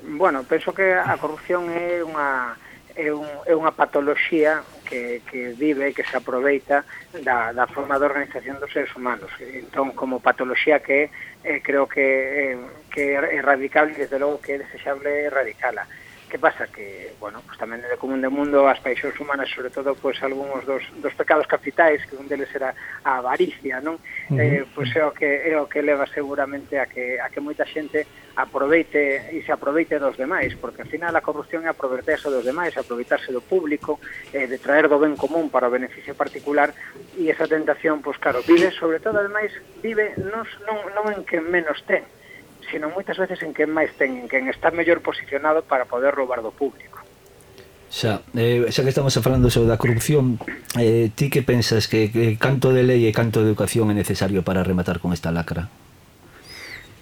Bueno, 0.03 0.43
penso 0.43 0.75
que 0.75 0.99
a 0.99 1.15
corrupción 1.23 1.71
é 1.71 2.03
unha 2.03 2.59
é, 2.99 3.15
un, 3.15 3.31
é 3.47 3.55
unha 3.55 3.71
patoloxía 3.71 4.67
que, 4.93 5.23
que 5.31 5.49
vive, 5.57 5.95
que 5.95 6.05
se 6.05 6.19
aproveita 6.19 6.85
da, 7.25 7.53
da 7.53 7.67
forma 7.67 7.99
de 7.99 8.05
organización 8.05 8.61
dos 8.61 8.71
seres 8.71 8.95
humanos. 8.95 9.31
Entón, 9.41 9.93
como 9.97 10.21
patoloxía 10.21 10.85
que 10.85 11.09
eh, 11.43 11.61
creo 11.65 11.89
que, 11.89 12.53
eh, 12.53 12.59
que 12.93 13.17
é 13.17 13.41
erradicable, 13.41 13.97
desde 13.97 14.21
logo 14.21 14.45
que 14.45 14.53
é 14.53 14.59
desexable 14.59 15.33
erradicala 15.33 15.89
que 16.33 16.39
pasa? 16.39 16.67
Que, 16.67 17.13
bueno, 17.21 17.43
pues 17.45 17.61
tamén 17.61 17.85
de 17.85 18.01
común 18.01 18.25
de 18.25 18.33
mundo 18.33 18.65
as 18.65 18.81
paixóns 18.81 19.13
humanas, 19.21 19.53
sobre 19.53 19.69
todo, 19.69 19.93
pois 19.93 20.17
pues, 20.17 20.25
algúns 20.25 20.65
dos, 20.65 20.81
dos 21.05 21.13
pecados 21.13 21.45
capitais, 21.45 22.01
que 22.09 22.17
un 22.17 22.25
deles 22.25 22.49
era 22.57 22.73
a 23.05 23.21
avaricia, 23.21 23.85
non? 23.85 24.01
Uh 24.33 24.41
-huh. 24.41 24.41
eh, 24.41 24.65
pois 24.73 24.89
é 24.97 25.05
o 25.05 25.13
que 25.13 25.29
é 25.29 25.53
o 25.61 25.69
que 25.69 25.85
leva 25.85 26.09
seguramente 26.09 26.81
a 26.81 26.89
que 26.89 27.21
a 27.21 27.29
que 27.29 27.45
moita 27.45 27.69
xente 27.69 28.09
aproveite 28.33 29.29
e 29.29 29.45
se 29.45 29.53
aproveite 29.53 30.01
dos 30.01 30.17
demais, 30.17 30.57
porque 30.57 30.81
ao 30.81 30.89
final 30.89 31.13
a 31.13 31.21
corrupción 31.21 31.69
é 31.69 31.71
aproveitarse 31.71 32.33
dos 32.33 32.49
demais, 32.49 32.73
aproveitarse 32.81 33.29
do 33.29 33.45
público, 33.45 34.01
eh, 34.33 34.49
de 34.49 34.57
traer 34.57 34.89
do 34.89 34.97
ben 34.97 35.21
común 35.21 35.53
para 35.53 35.69
o 35.69 35.75
beneficio 35.77 36.17
particular 36.17 36.73
e 37.21 37.29
esa 37.29 37.45
tentación, 37.45 38.01
pois 38.01 38.17
claro, 38.17 38.41
vive 38.41 38.73
sobre 38.73 39.05
todo 39.05 39.21
ademais 39.21 39.53
vive 39.85 40.17
non 40.17 40.49
non, 40.65 40.81
non 40.97 41.05
en 41.13 41.29
que 41.29 41.45
menos 41.45 41.85
ten, 41.85 42.09
sino 42.71 42.91
moitas 42.91 43.19
veces 43.19 43.43
en 43.43 43.53
quen 43.57 43.71
máis 43.71 43.91
ten, 43.99 44.15
en 44.15 44.29
quen 44.29 44.47
está 44.47 44.71
mellor 44.71 45.01
posicionado 45.01 45.63
para 45.65 45.85
poder 45.85 46.15
roubar 46.15 46.43
do 46.45 46.53
público. 46.53 47.01
Xa, 47.93 48.25
eh, 48.33 48.65
xa 48.73 48.81
que 48.81 48.93
estamos 48.93 49.13
falando 49.21 49.53
sobre 49.53 49.69
da 49.69 49.77
corrupción, 49.77 50.41
eh, 50.81 51.13
ti 51.13 51.29
que 51.29 51.45
pensas 51.45 51.89
que, 51.89 52.09
que 52.09 52.41
canto 52.41 52.73
de 52.73 52.87
lei 52.87 53.05
e 53.05 53.13
canto 53.13 53.45
de 53.45 53.53
educación 53.53 53.93
é 53.93 53.95
necesario 53.95 54.41
para 54.41 54.65
rematar 54.65 54.97
con 54.97 55.13
esta 55.13 55.29
lacra? 55.29 55.69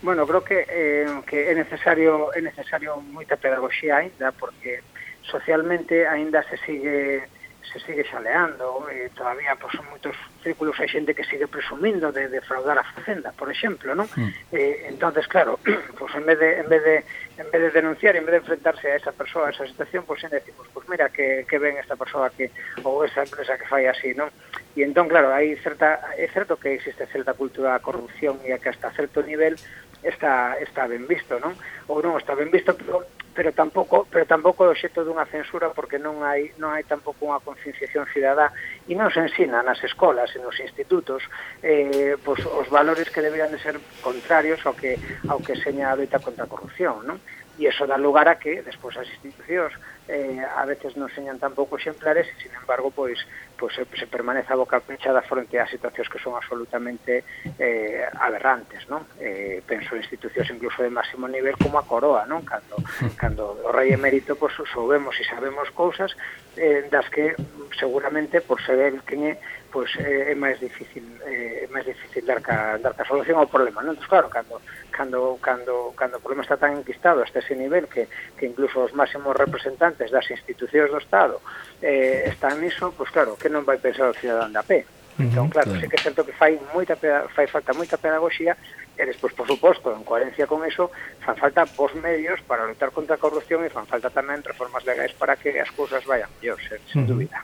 Bueno, 0.02 0.26
creo 0.26 0.42
que, 0.42 0.66
eh, 0.66 1.06
que 1.30 1.46
é 1.46 1.54
necesario 1.54 2.34
é 2.34 2.40
necesario 2.42 2.98
moita 3.12 3.38
pedagogía 3.38 4.02
ainda 4.02 4.32
porque 4.32 4.82
socialmente 5.22 6.08
aínda 6.08 6.42
se 6.48 6.56
sigue 6.66 7.22
se 7.70 7.78
sigue 7.86 8.02
xaleando 8.02 8.90
e 8.90 9.14
todavía 9.14 9.54
pois, 9.54 9.70
son 9.76 9.86
moitos 9.92 10.16
círculos 10.42 10.76
hai 10.80 10.88
xente 10.88 11.14
que 11.14 11.24
sigue 11.24 11.46
presumindo 11.46 12.12
de 12.12 12.28
defraudar 12.28 12.78
a 12.78 12.84
facenda, 12.84 13.32
por 13.32 13.48
exemplo, 13.52 13.94
non? 13.94 14.08
Mm. 14.16 14.30
Eh, 14.52 14.88
entonces, 14.88 15.28
claro, 15.28 15.60
pues 15.98 16.12
en 16.14 16.24
vez 16.24 16.38
de 16.38 16.50
en 16.60 16.68
vez 16.68 16.82
de 16.84 16.96
en 17.38 17.48
vez 17.50 17.60
de 17.62 17.70
denunciar, 17.70 18.16
en 18.16 18.24
vez 18.24 18.32
de 18.32 18.42
enfrentarse 18.44 18.90
a 18.92 18.96
esa 18.96 19.12
persoa, 19.12 19.48
a 19.48 19.54
esa 19.54 19.66
situación, 19.66 20.04
pois 20.04 20.22
en 20.24 20.30
decimos, 20.30 20.66
pues 20.72 20.88
mira 20.88 21.08
que, 21.08 21.46
que 21.48 21.58
ven 21.58 21.76
esta 21.76 21.96
persoa 21.96 22.30
que 22.30 22.50
ou 22.84 23.04
esa 23.04 23.22
empresa 23.22 23.56
que 23.60 23.68
fai 23.68 23.86
así, 23.86 24.16
non? 24.16 24.28
E 24.76 24.82
entón, 24.82 25.08
claro, 25.08 25.32
hai 25.32 25.56
certa 25.60 26.14
é 26.16 26.26
certo 26.30 26.56
que 26.56 26.76
existe 26.76 27.06
certa 27.08 27.36
cultura 27.36 27.76
da 27.76 27.84
corrupción 27.84 28.40
e 28.44 28.56
que 28.56 28.70
hasta 28.72 28.90
certo 28.96 29.22
nivel 29.22 29.56
está 30.02 30.56
está 30.58 30.86
ben 30.86 31.04
visto, 31.06 31.36
non? 31.38 31.52
Ou 31.86 32.00
non 32.00 32.16
está 32.16 32.32
ben 32.32 32.48
visto, 32.48 32.72
pero 32.72 33.04
pero 33.34 33.52
tampouco 33.52 34.06
pero 34.10 34.26
tampouco 34.26 34.66
o 34.66 34.74
xeto 34.74 35.04
dunha 35.06 35.24
censura 35.26 35.70
porque 35.70 35.98
non 36.02 36.26
hai 36.26 36.50
non 36.58 36.74
hai 36.74 36.82
tampouco 36.82 37.30
unha 37.30 37.38
concienciación 37.40 38.08
cidadá 38.10 38.50
e 38.90 38.92
non 38.98 39.08
se 39.14 39.22
ensina 39.22 39.62
nas 39.62 39.78
escolas 39.86 40.29
e 40.34 40.38
nos 40.38 40.58
institutos 40.60 41.22
eh, 41.62 42.16
pois, 42.24 42.40
os 42.46 42.68
valores 42.68 43.08
que 43.08 43.20
deberían 43.20 43.50
de 43.50 43.58
ser 43.58 43.78
contrarios 44.02 44.64
ao 44.66 44.74
que, 44.74 44.98
ao 45.28 45.40
que 45.40 45.56
seña 45.58 45.90
a 45.90 45.96
loita 45.96 46.18
contra 46.18 46.44
a 46.44 46.50
corrupción, 46.50 47.02
non? 47.06 47.18
E 47.60 47.68
iso 47.68 47.84
dá 47.84 48.00
lugar 48.00 48.28
a 48.28 48.40
que 48.40 48.64
despois 48.64 48.96
as 48.96 49.08
institucións 49.10 49.76
eh, 50.08 50.40
a 50.40 50.64
veces 50.64 50.96
non 50.96 51.12
señan 51.12 51.36
tampouco 51.38 51.76
exemplares 51.76 52.26
e, 52.30 52.34
sin 52.40 52.52
embargo, 52.56 52.90
pois, 52.90 53.18
pois 53.58 53.74
se, 53.74 53.84
se 53.98 54.06
permanece 54.06 54.52
a 54.52 54.60
boca 54.60 54.80
pechada 54.80 55.20
fronte 55.22 55.60
a 55.60 55.68
situacións 55.68 56.08
que 56.08 56.22
son 56.22 56.34
absolutamente 56.34 57.24
eh, 57.60 58.08
aberrantes, 58.16 58.88
non? 58.88 59.04
Eh, 59.20 59.60
penso 59.66 59.94
en 59.94 60.02
institucións 60.02 60.48
incluso 60.50 60.80
de 60.80 60.90
máximo 60.90 61.28
nivel 61.28 61.54
como 61.60 61.76
a 61.76 61.86
Coroa, 61.86 62.24
non? 62.24 62.42
Cando, 62.42 62.80
cando 63.20 63.60
o 63.66 63.70
rei 63.70 63.92
emérito 63.92 64.34
pois, 64.34 64.56
soubemos 64.72 65.14
e 65.20 65.24
sabemos 65.28 65.68
cousas 65.76 66.16
eh, 66.56 66.88
das 66.88 67.06
que 67.12 67.36
seguramente 67.78 68.40
por 68.40 68.58
ser 68.64 68.80
el 68.80 69.04
quen 69.04 69.30
é 69.30 69.34
pois 69.70 69.94
é, 69.96 70.32
é 70.32 70.34
máis 70.34 70.58
difícil 70.58 71.04
é, 71.22 71.64
é 71.64 71.66
máis 71.70 71.86
difícil 71.86 72.26
dar 72.26 72.42
ca, 72.42 72.76
dar 72.82 72.94
ca 72.94 73.06
solución 73.06 73.38
ao 73.38 73.46
problema, 73.46 73.84
non? 73.84 73.94
Entón, 73.94 74.10
claro, 74.10 74.26
cando 74.26 74.58
cando 74.90 75.38
cando 75.38 75.94
cando 75.94 76.18
o 76.18 76.22
problema 76.24 76.42
está 76.42 76.58
tan 76.58 76.74
enquistado 76.74 77.22
hasta 77.22 77.38
ese 77.38 77.54
nivel 77.54 77.86
que 77.86 78.10
que 78.34 78.50
incluso 78.50 78.82
os 78.82 78.92
máximos 78.92 79.36
representantes 79.36 79.99
das 80.08 80.24
institucións 80.32 80.88
do 80.88 80.96
Estado 80.96 81.44
eh, 81.84 82.32
están 82.32 82.56
niso, 82.64 82.96
pois 82.96 83.12
claro, 83.12 83.36
que 83.36 83.52
non 83.52 83.68
vai 83.68 83.76
pensar 83.76 84.08
o 84.08 84.16
cidadán 84.16 84.56
da 84.56 84.64
P? 84.64 84.88
Entón, 85.20 85.52
claro, 85.52 85.76
claro. 85.76 85.80
sei 85.84 85.88
que 85.92 86.00
é 86.00 86.02
certo 86.02 86.24
que 86.24 86.32
fai 86.32 86.56
moita 86.72 86.96
fai 86.96 87.44
falta 87.44 87.76
moita 87.76 88.00
pedagogía 88.00 88.56
e 88.96 89.04
despois, 89.04 89.32
por 89.32 89.44
suposto, 89.44 89.92
en 89.92 90.04
coherencia 90.04 90.48
con 90.48 90.64
eso, 90.64 90.88
fan 91.20 91.36
falta 91.36 91.68
vos 91.76 91.92
medios 91.96 92.40
para 92.48 92.64
lutar 92.64 92.88
contra 92.92 93.16
a 93.16 93.20
corrupción 93.20 93.64
e 93.64 93.68
fan 93.68 93.84
falta 93.84 94.08
tamén 94.08 94.40
reformas 94.40 94.84
legais 94.88 95.12
para 95.12 95.36
que 95.36 95.60
as 95.60 95.68
cousas 95.76 96.04
vayan 96.08 96.28
mellor, 96.40 96.56
sen, 96.64 96.80
sen 96.88 97.04
uh 97.04 97.04
-huh. 97.04 97.10
dúbida. 97.12 97.38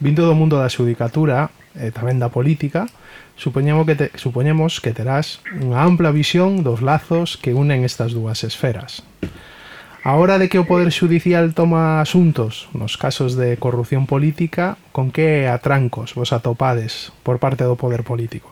Vindo 0.00 0.24
do 0.24 0.32
mundo 0.32 0.56
da 0.56 0.72
xudicatura 0.72 1.52
e 1.76 1.92
tamén 1.92 2.16
da 2.16 2.32
política, 2.32 2.88
supoñemos 3.36 3.84
que, 3.84 3.96
te, 3.96 4.06
supoñemos 4.16 4.80
que 4.80 4.96
terás 4.96 5.40
unha 5.56 5.84
ampla 5.84 6.12
visión 6.12 6.64
dos 6.64 6.80
lazos 6.80 7.36
que 7.36 7.52
unen 7.52 7.84
estas 7.84 8.16
dúas 8.16 8.44
esferas. 8.44 9.04
A 10.08 10.16
hora 10.16 10.38
de 10.38 10.48
que 10.48 10.56
o 10.56 10.64
Poder 10.64 10.88
Xudicial 10.88 11.52
toma 11.52 12.00
asuntos 12.00 12.72
nos 12.72 12.96
casos 12.96 13.36
de 13.36 13.60
corrupción 13.60 14.08
política, 14.08 14.80
con 14.88 15.12
que 15.12 15.44
atrancos 15.44 16.16
vos 16.16 16.32
atopades 16.32 17.12
por 17.20 17.36
parte 17.36 17.68
do 17.68 17.76
Poder 17.76 18.08
Político? 18.08 18.48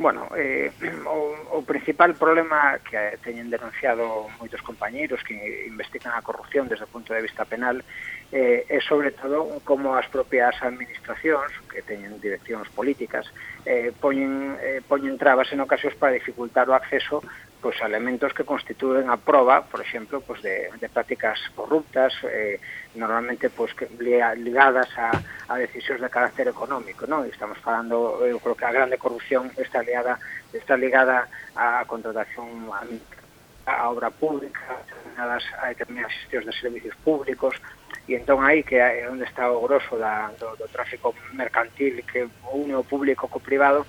Bueno, 0.00 0.32
eh, 0.32 0.72
o, 1.04 1.36
o 1.52 1.60
principal 1.68 2.16
problema 2.16 2.80
que 2.80 3.20
teñen 3.20 3.52
denunciado 3.52 4.32
moitos 4.40 4.64
compañeiros 4.64 5.20
que 5.20 5.68
investigan 5.68 6.16
a 6.16 6.24
corrupción 6.24 6.64
desde 6.64 6.88
o 6.88 6.92
punto 6.96 7.12
de 7.12 7.20
vista 7.20 7.44
penal 7.44 7.84
eh, 8.32 8.64
é 8.72 8.80
sobre 8.80 9.12
todo 9.12 9.60
como 9.68 10.00
as 10.00 10.08
propias 10.08 10.56
administracións 10.64 11.52
que 11.68 11.84
teñen 11.84 12.16
direccións 12.24 12.72
políticas 12.72 13.28
eh, 13.68 13.92
poñen, 14.00 14.56
eh, 14.64 14.80
poñen 14.80 15.20
trabas 15.20 15.52
en 15.52 15.60
ocasións 15.60 15.92
para 16.00 16.16
dificultar 16.16 16.72
o 16.72 16.74
acceso 16.74 17.20
pois 17.62 17.78
elementos 17.80 18.34
que 18.34 18.42
constituen 18.42 19.06
a 19.06 19.16
proba, 19.16 19.62
por 19.62 19.78
exemplo, 19.78 20.18
pois 20.18 20.42
de, 20.42 20.66
de 20.82 20.88
prácticas 20.90 21.38
corruptas, 21.54 22.10
eh, 22.26 22.58
normalmente 22.98 23.54
pois 23.54 23.70
que 23.72 23.86
ligadas 23.94 24.90
a, 24.98 25.14
a 25.46 25.54
decisións 25.62 26.02
de 26.02 26.10
carácter 26.10 26.50
económico, 26.50 27.06
non? 27.06 27.22
Estamos 27.30 27.62
falando, 27.62 28.18
eu 28.26 28.34
eh, 28.36 28.42
creo 28.42 28.58
que 28.58 28.66
a 28.66 28.74
grande 28.74 28.98
corrupción 28.98 29.54
está 29.54 29.78
ligada 29.78 30.18
está 30.50 30.74
ligada 30.76 31.30
a 31.54 31.86
contratación 31.86 32.66
a, 32.74 32.82
a 33.70 33.88
obra 33.88 34.10
pública, 34.10 34.82
determinadas, 34.82 35.46
a 35.62 35.70
determinadas 35.70 36.12
xestións 36.18 36.50
de 36.50 36.52
servicios 36.58 36.96
públicos, 37.06 37.54
e 38.10 38.18
entón 38.18 38.42
aí 38.42 38.66
que 38.66 38.82
é 38.82 39.06
onde 39.06 39.22
está 39.22 39.46
o 39.46 39.62
grosso 39.62 39.94
da, 39.94 40.34
do, 40.34 40.58
do 40.58 40.66
tráfico 40.66 41.14
mercantil 41.38 42.02
que 42.02 42.26
une 42.50 42.74
o 42.74 42.82
público 42.82 43.30
co 43.30 43.38
privado, 43.38 43.86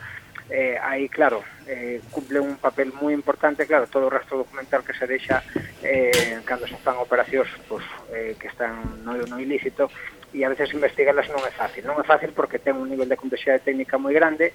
eh, 0.50 0.78
aí 0.82 1.08
claro, 1.08 1.44
eh, 1.68 2.02
cumple 2.12 2.40
un 2.40 2.58
papel 2.58 2.92
moi 2.92 3.14
importante, 3.14 3.68
claro, 3.68 3.88
todo 3.88 4.08
o 4.08 4.14
rastro 4.14 4.38
documental 4.38 4.84
que 4.84 4.94
se 4.94 5.08
deixa 5.08 5.44
eh, 5.84 6.40
cando 6.44 6.68
se 6.68 6.76
fan 6.80 7.00
operacións 7.00 7.48
pues, 7.68 7.86
eh, 8.12 8.36
que 8.36 8.48
están 8.48 9.04
no, 9.04 9.16
no 9.16 9.38
ilícito, 9.40 9.88
e 10.34 10.44
a 10.44 10.50
veces 10.50 10.74
investigalas 10.74 11.30
non 11.30 11.46
é 11.46 11.54
fácil. 11.54 11.86
Non 11.86 12.02
é 12.02 12.06
fácil 12.06 12.34
porque 12.34 12.58
ten 12.58 12.76
un 12.76 12.90
nivel 12.90 13.08
de 13.08 13.20
complexidade 13.20 13.62
técnica 13.62 14.02
moi 14.02 14.12
grande, 14.12 14.52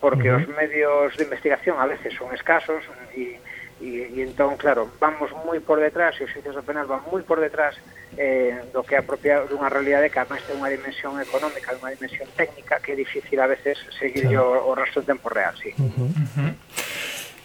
porque 0.00 0.32
uh 0.32 0.40
-huh. 0.40 0.42
os 0.42 0.56
medios 0.56 1.12
de 1.20 1.24
investigación 1.28 1.76
a 1.76 1.86
veces 1.86 2.16
son 2.16 2.32
escasos 2.32 2.80
e 3.12 3.36
e, 3.80 4.10
e 4.10 4.20
entón, 4.22 4.58
claro, 4.58 4.90
vamos 4.98 5.30
moi 5.46 5.62
por 5.62 5.78
detrás, 5.78 6.18
e 6.18 6.26
os 6.26 6.30
xuicios 6.30 6.54
do 6.54 6.66
penal 6.66 6.86
van 6.90 7.02
moi 7.10 7.22
por 7.22 7.38
detrás 7.38 7.78
eh, 8.18 8.58
do 8.74 8.82
que 8.82 8.98
é 8.98 9.02
propia 9.02 9.46
dunha 9.46 9.70
realidade 9.70 10.10
que 10.10 10.18
además 10.18 10.42
ten 10.42 10.58
unha 10.58 10.70
dimensión 10.70 11.14
económica, 11.22 11.74
unha 11.78 11.94
dimensión 11.94 12.26
técnica 12.34 12.82
que 12.82 12.92
é 12.92 12.96
difícil 12.98 13.38
a 13.38 13.46
veces 13.46 13.78
seguir 13.94 14.26
claro. 14.26 14.66
o, 14.66 14.72
o 14.72 14.78
resto 14.78 15.00
en 15.00 15.14
tempo 15.14 15.30
real, 15.30 15.54
sí. 15.58 15.70
Uh 15.78 15.86
-huh. 15.86 16.10
Uh 16.10 16.28
-huh. 16.34 16.52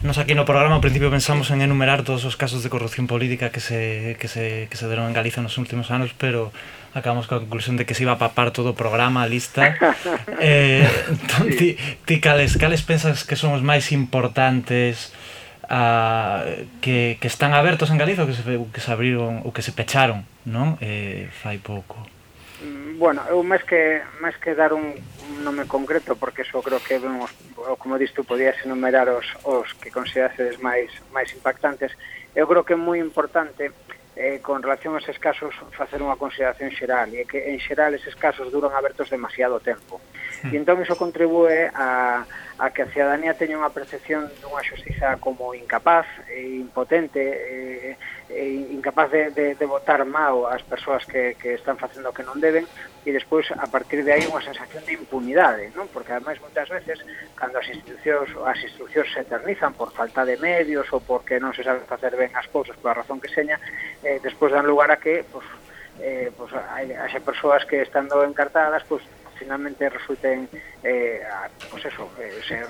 Nos 0.03 0.19
aquí 0.19 0.35
no 0.35 0.43
programa 0.43 0.75
ao 0.75 0.83
principio 0.83 1.07
pensamos 1.07 1.47
en 1.55 1.63
enumerar 1.63 2.03
todos 2.03 2.27
os 2.27 2.35
casos 2.35 2.59
de 2.59 2.67
corrupción 2.67 3.07
política 3.07 3.55
que 3.55 3.63
se, 3.63 4.19
que 4.19 4.27
se, 4.27 4.67
que 4.67 4.75
se 4.75 4.85
deron 4.91 5.07
en 5.07 5.15
Galiza 5.15 5.39
nos 5.39 5.55
últimos 5.55 5.95
anos, 5.95 6.11
pero 6.11 6.51
acabamos 6.91 7.23
coa 7.31 7.39
conclusión 7.39 7.79
de 7.79 7.87
que 7.87 7.95
se 7.95 8.03
iba 8.03 8.11
a 8.11 8.19
papar 8.19 8.51
todo 8.51 8.75
o 8.75 8.77
programa, 8.77 9.23
a 9.23 9.31
lista. 9.31 9.79
eh, 10.43 10.83
entón, 11.07 11.47
ti, 11.55 11.79
ti 12.03 12.19
cales, 12.19 12.59
cales 12.59 12.83
pensas 12.83 13.23
que 13.23 13.39
son 13.39 13.55
os 13.55 13.63
máis 13.63 13.95
importantes 13.95 15.15
a, 15.69 16.43
que, 16.81 17.17
que 17.19 17.27
están 17.27 17.53
abertos 17.53 17.91
en 17.91 17.97
Galiza 17.97 18.23
ou 18.23 18.29
que 18.29 18.35
se, 18.35 18.43
que 18.43 18.81
se 18.81 18.91
abriron 18.91 19.43
ou 19.43 19.51
que 19.55 19.63
se 19.63 19.71
pecharon 19.71 20.27
non? 20.43 20.75
Eh, 20.83 21.31
fai 21.31 21.59
pouco. 21.59 22.03
Mm, 22.63 22.99
bueno, 22.99 23.23
eu 23.31 23.43
máis 23.43 23.63
que 23.63 24.03
máis 24.19 24.35
que 24.39 24.55
dar 24.55 24.75
un, 24.75 24.95
un 24.95 25.37
nome 25.43 25.67
concreto 25.67 26.15
porque 26.15 26.43
eso 26.43 26.59
creo 26.61 26.79
que 26.83 26.99
vemos 26.99 27.31
ou 27.55 27.75
como 27.79 27.97
diste, 27.97 28.23
podías 28.23 28.59
enumerar 28.63 29.07
os, 29.09 29.27
os 29.43 29.71
que 29.79 29.91
considerases 29.91 30.59
máis 30.59 30.91
máis 31.15 31.31
impactantes. 31.31 31.95
Eu 32.35 32.47
creo 32.47 32.63
que 32.67 32.75
é 32.75 32.79
moi 32.79 32.99
importante 32.99 33.71
eh, 34.15 34.39
con 34.41 34.61
relación 34.61 34.95
a 34.95 35.01
eses 35.01 35.17
casos 35.17 35.55
facer 35.73 36.03
unha 36.03 36.19
consideración 36.19 36.69
xeral 36.69 37.09
e 37.15 37.25
que 37.25 37.49
en 37.49 37.57
xeral 37.57 37.97
eses 37.97 38.13
casos 38.13 38.51
duran 38.53 38.75
abertos 38.75 39.09
demasiado 39.09 39.57
tempo. 39.59 40.03
E 40.43 40.55
entón 40.59 40.83
iso 40.83 40.99
contribúe 40.99 41.71
a 41.73 42.27
a 42.63 42.71
que 42.71 42.81
a 42.83 42.87
ciudadanía 42.87 43.35
teña 43.35 43.59
unha 43.59 43.75
percepción 43.75 44.31
dunha 44.39 44.63
xustiza 44.63 45.19
como 45.19 45.51
incapaz 45.51 46.07
e 46.31 46.63
impotente 46.63 47.19
e, 47.19 47.99
e 48.31 48.43
incapaz 48.71 49.11
de, 49.11 49.35
de, 49.35 49.45
de 49.59 49.65
votar 49.67 50.07
mal 50.07 50.47
as 50.47 50.63
persoas 50.63 51.03
que, 51.03 51.35
que 51.35 51.59
están 51.59 51.75
facendo 51.75 52.07
o 52.07 52.15
que 52.15 52.23
non 52.23 52.39
deben 52.39 52.63
e 53.03 53.11
despois 53.11 53.51
a 53.51 53.67
partir 53.67 54.07
de 54.07 54.15
aí 54.15 54.23
unha 54.23 54.39
sensación 54.39 54.79
de 54.87 54.95
impunidade 54.95 55.75
non? 55.75 55.91
porque 55.91 56.15
ademais 56.15 56.39
moitas 56.39 56.71
veces 56.71 57.03
cando 57.35 57.59
as 57.59 57.67
institucións 57.67 58.31
as 58.47 58.59
institucións 58.63 59.11
se 59.11 59.27
eternizan 59.27 59.75
por 59.75 59.91
falta 59.91 60.23
de 60.23 60.39
medios 60.39 60.87
ou 60.95 61.03
porque 61.03 61.43
non 61.43 61.51
se 61.51 61.67
sabe 61.67 61.83
facer 61.83 62.15
ben 62.15 62.31
as 62.31 62.47
cousas 62.47 62.79
pola 62.79 63.03
razón 63.03 63.19
que 63.19 63.27
seña 63.27 63.59
eh, 64.07 64.23
despois 64.23 64.55
dan 64.55 64.63
lugar 64.63 64.87
a 64.87 65.03
que 65.03 65.27
pues, 65.27 65.43
eh, 65.99 66.31
pues, 66.31 66.47
hai, 66.71 66.95
hai 66.95 67.19
persoas 67.19 67.67
que 67.67 67.83
estando 67.83 68.23
encartadas 68.23 68.87
pues, 68.87 69.03
finalmente 69.35 69.89
resulten 69.89 70.49
eh, 70.83 71.21
pues 71.69 71.85
eso, 71.85 72.09
eh, 72.19 72.39
se 72.45 72.63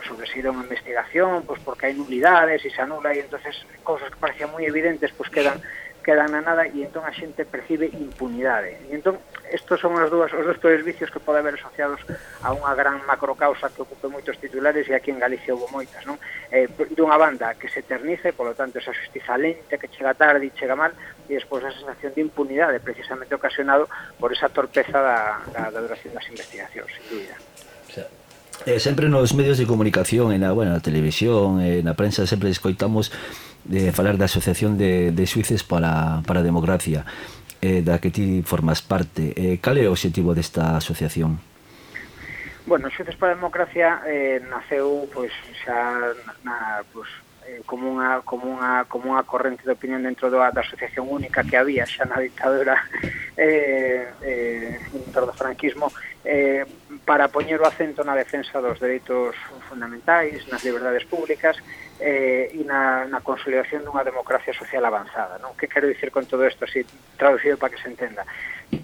unha 0.49 0.64
investigación 0.64 1.43
pues 1.43 1.59
porque 1.61 1.88
hai 1.88 1.95
nulidades 1.95 2.64
e 2.66 2.70
se 2.70 2.82
anula 2.82 3.14
e 3.14 3.24
entonces 3.24 3.55
cosas 3.84 4.09
que 4.09 4.20
parecían 4.20 4.51
moi 4.51 4.64
evidentes 4.66 5.11
pues 5.16 5.30
quedan 5.30 5.59
quedan 6.04 6.36
na 6.36 6.43
nada 6.43 6.68
e 6.68 6.84
entón 6.84 7.08
a 7.08 7.16
xente 7.16 7.47
percibe 7.47 7.88
impunidade. 7.88 8.76
E 8.91 8.93
entón, 8.93 9.18
estos 9.49 9.80
son 9.80 9.95
as 9.95 10.12
dúas, 10.12 10.30
os 10.36 10.43
dos 10.43 10.60
peores 10.60 10.84
vicios 10.84 11.08
que 11.08 11.24
pode 11.24 11.39
haber 11.39 11.56
asociados 11.56 12.04
a 12.43 12.51
unha 12.51 12.76
gran 12.76 12.99
macrocausa 13.08 13.72
que 13.72 13.88
ocupe 13.88 14.12
moitos 14.12 14.36
titulares 14.38 14.84
e 14.86 14.93
aquí 14.93 15.16
en 15.16 15.24
Galicia 15.24 15.56
houve 15.56 15.72
moitas, 15.72 16.04
non? 16.04 16.20
Eh, 16.51 16.68
dunha 16.91 17.16
banda 17.16 17.56
que 17.56 17.72
se 17.72 17.80
eternice, 17.82 18.36
polo 18.36 18.51
tanto, 18.51 18.84
esa 18.84 18.91
justiza 18.91 19.39
lenta 19.39 19.80
que 19.80 19.88
chega 19.88 20.12
tarde 20.14 20.51
e 20.51 20.54
chega 20.54 20.76
mal, 20.76 20.91
e 21.26 21.39
despois 21.39 21.64
a 21.64 21.72
sensación 21.72 22.12
de 22.12 22.22
impunidade 22.22 22.84
precisamente 22.84 23.32
ocasionado 23.32 23.88
por 24.20 24.36
esa 24.36 24.51
torpeza 24.51 24.99
da, 24.99 25.39
da, 25.56 25.72
da 25.72 25.80
duración 25.80 26.12
das 26.12 26.28
investigacións, 26.28 26.91
sin 26.91 27.08
dúbida. 27.08 27.39
Eh, 28.66 28.80
sempre 28.80 29.10
nos 29.10 29.34
medios 29.34 29.58
de 29.58 29.68
comunicación, 29.68 30.32
e 30.32 30.39
na, 30.39 30.56
bueno, 30.56 30.72
na 30.72 30.80
televisión, 30.80 31.60
eh, 31.60 31.84
na 31.84 31.99
prensa, 31.99 32.24
sempre 32.24 32.47
escoitamos 32.47 33.12
de 33.66 33.91
falar 33.91 34.18
da 34.18 34.26
Asociación 34.26 34.78
de, 34.78 35.11
de 35.11 35.26
Suíces 35.28 35.64
para, 35.64 36.22
para 36.28 36.39
a 36.41 36.43
Democracia 36.43 37.05
eh, 37.64 37.82
da 37.82 37.99
que 37.99 38.11
ti 38.11 38.43
formas 38.43 38.84
parte 38.84 39.32
eh, 39.39 39.57
cal 39.64 39.80
é 39.80 39.88
o 39.88 39.95
objetivo 39.95 40.36
desta 40.36 40.76
asociación? 40.76 41.39
Bueno, 42.68 42.91
Suíces 42.91 43.16
para 43.16 43.34
a 43.34 43.39
Democracia 43.39 44.03
eh, 44.03 44.43
naceu 44.43 45.07
pois, 45.11 45.32
xa 45.64 46.11
na, 46.43 46.84
pois, 46.91 47.07
eh, 47.47 47.64
como, 47.66 47.95
unha, 47.95 48.20
como, 48.28 48.51
unha, 48.51 48.84
como 48.88 49.16
unha 49.16 49.24
corrente 49.24 49.64
de 49.64 49.76
opinión 49.76 50.03
dentro 50.03 50.28
da, 50.28 50.51
da 50.51 50.64
asociación 50.64 51.07
única 51.07 51.43
que 51.43 51.55
había 51.55 51.88
xa 51.88 52.03
na 52.03 52.20
dictadura 52.20 52.76
eh, 53.39 54.11
eh, 54.20 54.80
dentro 54.91 55.24
do 55.24 55.34
franquismo 55.36 55.88
eh, 56.28 56.68
para 57.07 57.28
poñer 57.28 57.59
o 57.59 57.68
acento 57.68 58.03
na 58.03 58.16
defensa 58.16 58.64
dos 58.64 58.80
dereitos 58.80 59.36
fundamentais, 59.68 60.43
nas 60.47 60.64
liberdades 60.64 61.03
públicas 61.07 61.59
eh, 62.04 62.51
e 62.51 62.62
na, 62.68 63.08
na 63.08 63.24
consolidación 63.24 63.88
dunha 63.88 64.04
democracia 64.04 64.51
social 64.51 64.84
avanzada. 64.84 65.39
Non? 65.39 65.56
Que 65.56 65.72
quero 65.72 65.88
dicir 65.88 66.12
con 66.12 66.28
todo 66.28 66.43
isto, 66.43 66.68
así 66.68 66.84
traducido 67.16 67.56
para 67.56 67.72
que 67.72 67.80
se 67.80 67.88
entenda? 67.88 68.28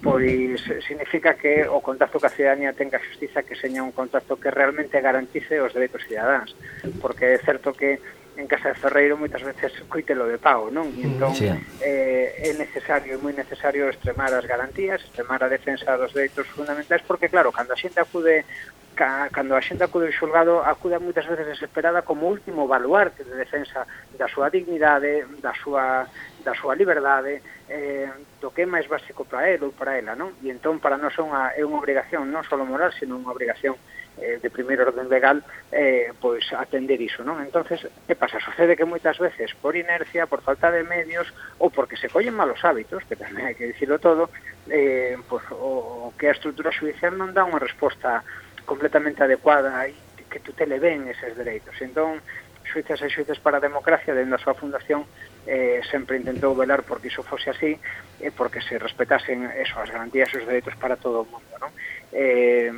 Pois 0.00 0.64
eh, 0.72 0.80
significa 0.80 1.36
que 1.36 1.68
o 1.68 1.84
contacto 1.84 2.16
que 2.16 2.32
a 2.32 2.32
cidadanía 2.32 2.72
tenga 2.72 2.96
xustiza 2.96 3.44
que 3.44 3.60
seña 3.60 3.84
un 3.84 3.92
contacto 3.92 4.40
que 4.40 4.48
realmente 4.48 4.96
garantice 5.04 5.60
os 5.60 5.76
dereitos 5.76 6.00
cidadáns, 6.08 6.56
porque 7.04 7.36
é 7.36 7.38
certo 7.44 7.76
que 7.76 8.00
en 8.40 8.48
Casa 8.48 8.72
de 8.72 8.80
Ferreiro 8.80 9.20
moitas 9.20 9.44
veces 9.44 9.70
coitelo 9.86 10.24
de 10.24 10.40
pago, 10.40 10.72
non? 10.72 10.88
E 10.96 11.04
entón 11.04 11.36
sí. 11.36 11.46
eh, 11.84 12.48
é 12.48 12.50
necesario, 12.56 13.14
é 13.14 13.18
moi 13.20 13.36
necesario 13.36 13.92
extremar 13.92 14.32
as 14.32 14.48
garantías, 14.48 15.04
extremar 15.04 15.44
a 15.44 15.52
defensa 15.52 15.92
dos 16.00 16.16
dereitos 16.16 16.48
fundamentais, 16.48 17.04
porque 17.04 17.28
claro, 17.28 17.52
cando 17.52 17.76
a 17.76 17.78
xente 17.78 18.00
acude 18.00 18.48
ca, 18.96 19.28
cando 19.28 19.54
a 19.54 19.62
xente 19.62 19.84
acude 19.84 20.08
ao 20.08 20.16
xulgado 20.16 20.64
acude 20.64 20.96
moitas 20.98 21.28
veces 21.28 21.46
desesperada 21.52 22.02
como 22.02 22.32
último 22.32 22.64
baluarte 22.64 23.22
de 23.22 23.36
defensa 23.36 23.84
da 24.16 24.26
súa 24.26 24.48
dignidade, 24.48 25.28
da 25.44 25.52
súa 25.52 26.08
da 26.40 26.56
súa 26.56 26.72
liberdade, 26.72 27.44
eh, 27.68 28.08
do 28.40 28.48
que 28.50 28.64
é 28.64 28.66
máis 28.66 28.88
básico 28.88 29.28
para 29.28 29.52
ele 29.52 29.68
ou 29.68 29.76
para 29.76 30.00
ela, 30.00 30.16
non? 30.16 30.32
E 30.40 30.48
entón 30.48 30.80
para 30.80 30.96
nós 30.96 31.12
é 31.16 31.22
unha, 31.22 31.42
é 31.52 31.62
unha 31.62 31.76
obrigación, 31.76 32.32
non 32.32 32.40
só 32.48 32.56
moral, 32.56 32.90
sino 32.96 33.20
unha 33.20 33.30
obrigación 33.30 33.76
eh, 34.18 34.38
de 34.42 34.50
primeiro 34.50 34.88
orden 34.88 35.08
legal 35.08 35.42
eh, 35.70 36.12
pois 36.18 36.42
atender 36.52 36.98
iso, 37.00 37.22
non? 37.22 37.38
Entonces, 37.38 37.86
que 38.06 38.16
pasa? 38.18 38.42
Sucede 38.42 38.74
que 38.74 38.88
moitas 38.88 39.18
veces 39.22 39.54
por 39.58 39.76
inercia, 39.78 40.26
por 40.26 40.42
falta 40.42 40.72
de 40.72 40.82
medios 40.82 41.30
ou 41.62 41.70
porque 41.70 42.00
se 42.00 42.10
collen 42.10 42.34
malos 42.34 42.64
hábitos, 42.66 43.06
que 43.06 43.14
tamén 43.14 43.46
hai 43.46 43.54
que 43.54 43.70
dicirlo 43.70 44.02
todo, 44.02 44.32
eh, 44.66 45.14
pois, 45.30 45.44
o, 45.54 46.10
o 46.10 46.14
que 46.18 46.26
a 46.26 46.36
estrutura 46.36 46.74
judicial 46.74 47.14
non 47.14 47.30
dá 47.30 47.46
unha 47.46 47.62
resposta 47.62 48.26
completamente 48.66 49.22
adecuada 49.22 49.86
e 49.86 49.94
que 50.30 50.38
tutele 50.38 50.78
ben 50.78 51.10
eses 51.10 51.34
dereitos. 51.34 51.74
Entón, 51.82 52.22
Suizas 52.70 53.02
e 53.02 53.10
Suizas 53.10 53.42
para 53.42 53.58
a 53.58 53.60
Democracia, 53.60 54.14
dentro 54.14 54.38
da 54.38 54.44
súa 54.44 54.54
fundación, 54.54 55.02
eh, 55.46 55.82
sempre 55.90 56.22
intentou 56.22 56.54
velar 56.54 56.86
porque 56.86 57.10
iso 57.10 57.26
fose 57.26 57.50
así 57.50 57.74
e 57.74 58.28
eh, 58.28 58.30
porque 58.30 58.62
se 58.62 58.78
respetasen 58.78 59.42
eso, 59.58 59.80
as 59.82 59.90
garantías 59.90 60.30
e 60.30 60.38
os 60.38 60.46
dereitos 60.46 60.78
para 60.78 60.94
todo 60.94 61.26
o 61.26 61.28
mundo. 61.28 61.50
Non? 61.58 61.74
Eh, 62.14 62.70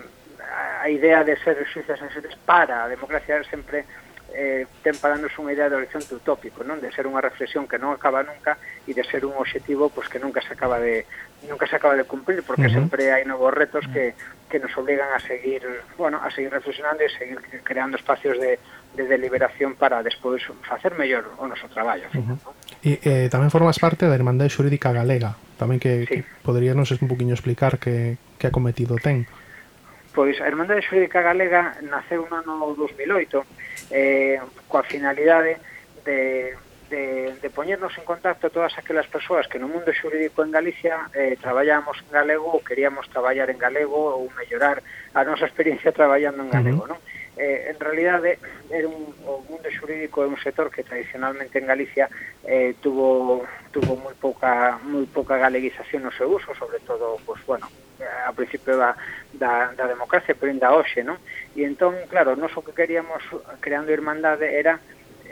a 0.82 0.88
idea 0.90 1.22
de 1.24 1.36
ser 1.40 1.56
xustas 1.70 2.02
e 2.02 2.08
xustas 2.10 2.36
para 2.42 2.84
a 2.84 2.90
democracia 2.90 3.42
sempre 3.46 3.86
eh, 4.34 4.66
ten 4.82 4.96
para 4.96 5.20
nos 5.20 5.32
unha 5.36 5.52
idea 5.52 5.68
de 5.68 5.76
horizonte 5.76 6.16
utópico, 6.16 6.64
non? 6.64 6.80
De 6.80 6.88
ser 6.90 7.04
unha 7.04 7.20
reflexión 7.20 7.68
que 7.68 7.76
non 7.76 7.92
acaba 7.92 8.24
nunca 8.24 8.56
e 8.88 8.96
de 8.96 9.04
ser 9.04 9.28
un 9.28 9.36
obxectivo 9.36 9.92
pois, 9.92 10.08
pues, 10.08 10.16
que 10.16 10.18
nunca 10.18 10.40
se 10.40 10.56
acaba 10.56 10.80
de 10.80 11.04
nunca 11.48 11.66
se 11.68 11.76
acaba 11.76 11.94
de 11.94 12.04
cumplir, 12.08 12.42
porque 12.42 12.66
uh 12.66 12.72
-huh. 12.72 12.78
sempre 12.88 13.12
hai 13.12 13.28
novos 13.28 13.52
retos 13.52 13.84
que, 13.92 14.16
que 14.48 14.58
nos 14.58 14.72
obrigan 14.78 15.10
a 15.12 15.20
seguir, 15.20 15.62
bueno, 15.98 16.16
a 16.22 16.30
seguir 16.32 16.50
reflexionando 16.50 17.02
e 17.04 17.10
seguir 17.12 17.38
creando 17.62 18.00
espacios 18.00 18.40
de, 18.40 18.58
de 18.96 19.04
deliberación 19.04 19.76
para 19.76 20.00
despois 20.00 20.40
facer 20.64 20.96
mellor 20.96 21.28
o 21.36 21.44
noso 21.44 21.68
traballo. 21.68 22.08
Uh 22.16 22.24
-huh. 22.24 22.36
non? 22.40 22.54
E 22.80 22.98
eh, 23.04 23.26
tamén 23.28 23.52
formas 23.52 23.76
parte 23.76 24.08
da 24.08 24.16
Irmandade 24.16 24.50
Xurídica 24.50 24.90
Galega, 24.96 25.36
tamén 25.60 25.76
que, 25.76 26.08
sí. 26.08 26.24
que 26.24 26.24
poderíanos 26.40 26.88
un 26.96 27.06
poquinho 27.10 27.36
explicar 27.36 27.76
que, 27.76 28.16
que 28.40 28.48
acometido 28.48 28.96
ten. 28.96 29.28
Pois 30.12 30.40
a 30.40 30.46
Irmandade 30.46 30.84
Xurídica 30.84 31.24
Galega 31.24 31.80
naceu 31.88 32.28
no 32.28 32.36
ano 32.44 32.76
2008 32.76 33.46
eh, 33.90 34.36
coa 34.68 34.84
finalidade 34.84 35.56
de, 36.04 36.52
de, 36.92 37.32
de 37.40 37.48
poñernos 37.48 37.96
en 37.96 38.04
contacto 38.04 38.52
todas 38.52 38.76
aquelas 38.76 39.08
persoas 39.08 39.48
que 39.48 39.56
no 39.56 39.72
mundo 39.72 39.88
xurídico 39.88 40.44
en 40.44 40.52
Galicia 40.52 41.08
eh, 41.16 41.40
traballamos 41.40 41.96
en 42.04 42.12
galego 42.12 42.52
ou 42.52 42.60
queríamos 42.60 43.08
traballar 43.08 43.48
en 43.48 43.56
galego 43.56 44.20
ou 44.20 44.28
mellorar 44.36 44.84
a 45.16 45.24
nosa 45.24 45.48
experiencia 45.48 45.96
traballando 45.96 46.44
en 46.44 46.52
galego, 46.52 46.84
uh 46.84 46.92
-huh. 46.92 46.92
non? 46.92 47.00
eh, 47.36 47.72
en 47.72 47.80
realidade 47.80 48.38
era 48.70 48.88
un, 48.88 49.14
o 49.24 49.40
mundo 49.48 49.68
xurídico 49.72 50.22
é 50.22 50.28
un 50.28 50.36
sector 50.36 50.68
que 50.68 50.84
tradicionalmente 50.84 51.58
en 51.58 51.66
Galicia 51.66 52.08
eh, 52.44 52.76
tuvo 52.80 53.44
tuvo 53.72 53.96
moi 53.96 54.12
pouca 54.20 54.76
moi 54.84 55.08
pouca 55.08 55.40
galeguización 55.40 56.04
no 56.04 56.12
seu 56.12 56.28
uso, 56.28 56.52
sobre 56.54 56.78
todo, 56.84 57.16
pois, 57.24 57.40
pues, 57.40 57.60
bueno, 57.60 57.66
a 58.26 58.32
principio 58.32 58.76
da, 58.76 58.96
da, 59.32 59.72
da 59.72 59.86
democracia, 59.86 60.34
pero 60.34 60.52
ainda 60.52 60.74
hoxe, 60.76 61.00
non? 61.00 61.16
E 61.56 61.64
entón, 61.64 61.96
claro, 62.12 62.36
nós 62.36 62.52
o 62.52 62.60
que 62.60 62.76
queríamos 62.76 63.22
creando 63.64 63.94
Irmandade 63.94 64.52
era 64.52 64.80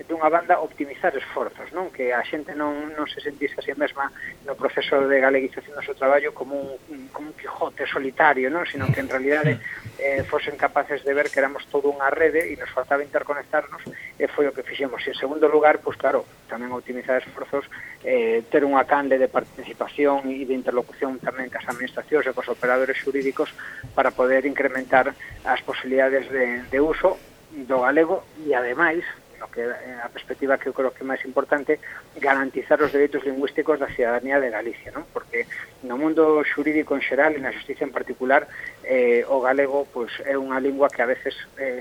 dunha 0.08 0.28
banda 0.28 0.60
optimizar 0.60 1.12
esforzos, 1.16 1.72
non? 1.72 1.90
Que 1.90 2.12
a 2.12 2.22
xente 2.24 2.54
non, 2.54 2.94
non 2.96 3.06
se 3.08 3.20
sentise 3.20 3.58
a 3.58 3.64
si 3.64 3.74
mesma 3.76 4.08
no 4.46 4.56
proceso 4.56 4.96
de 5.04 5.16
galeguización 5.20 5.76
do 5.76 5.84
seu 5.84 5.96
traballo 5.98 6.32
como 6.32 6.78
un, 6.88 7.08
como 7.12 7.32
un 7.32 7.36
quijote 7.36 7.84
solitario, 7.84 8.48
non? 8.48 8.64
Sino 8.64 8.88
que 8.88 9.00
en 9.04 9.08
realidade 9.10 9.60
eh, 10.00 10.24
fosen 10.24 10.56
capaces 10.56 11.04
de 11.04 11.12
ver 11.12 11.28
que 11.28 11.40
éramos 11.40 11.66
toda 11.68 11.92
unha 11.92 12.08
rede 12.08 12.48
e 12.48 12.56
nos 12.56 12.72
faltaba 12.72 13.04
interconectarnos 13.04 13.82
e 14.16 14.24
foi 14.28 14.48
o 14.48 14.54
que 14.54 14.64
fixemos. 14.64 15.04
E 15.04 15.12
en 15.12 15.18
segundo 15.18 15.48
lugar, 15.48 15.84
pois 15.84 15.96
pues, 15.96 16.02
claro, 16.02 16.20
tamén 16.48 16.72
optimizar 16.72 17.20
esforzos, 17.20 17.68
eh, 18.04 18.44
ter 18.48 18.64
unha 18.64 18.84
canle 18.88 19.20
de 19.20 19.28
participación 19.28 20.28
e 20.32 20.48
de 20.48 20.54
interlocución 20.56 21.20
tamén 21.20 21.52
cas 21.52 21.66
administracións 21.68 22.24
e 22.24 22.32
cos 22.32 22.48
operadores 22.48 22.96
xurídicos 23.00 23.52
para 23.92 24.14
poder 24.14 24.48
incrementar 24.48 25.12
as 25.44 25.60
posibilidades 25.60 26.28
de, 26.32 26.64
de 26.68 26.78
uso 26.80 27.20
do 27.50 27.82
galego 27.82 28.22
e 28.46 28.54
ademais 28.54 29.02
no 29.40 29.48
que 29.48 29.64
eh, 29.64 29.98
a 30.04 30.08
perspectiva 30.12 30.58
que 30.60 30.68
eu 30.68 30.76
creo 30.76 30.92
que 30.92 31.02
é 31.02 31.08
máis 31.08 31.24
importante 31.24 31.80
garantizar 32.20 32.78
os 32.84 32.92
dereitos 32.92 33.24
lingüísticos 33.24 33.80
da 33.80 33.88
cidadanía 33.88 34.36
de 34.38 34.52
Galicia, 34.52 34.92
non? 34.92 35.08
Porque 35.08 35.48
no 35.82 35.96
mundo 35.96 36.44
xurídico 36.44 36.92
en 36.92 37.02
xeral 37.02 37.32
e 37.32 37.40
na 37.40 37.50
justicia 37.56 37.88
en 37.88 37.96
particular 37.96 38.44
eh, 38.84 39.24
o 39.24 39.40
galego 39.40 39.88
pois, 39.88 40.12
é 40.28 40.36
unha 40.36 40.60
lingua 40.60 40.92
que 40.92 41.00
a 41.00 41.08
veces 41.08 41.32
eh, 41.56 41.80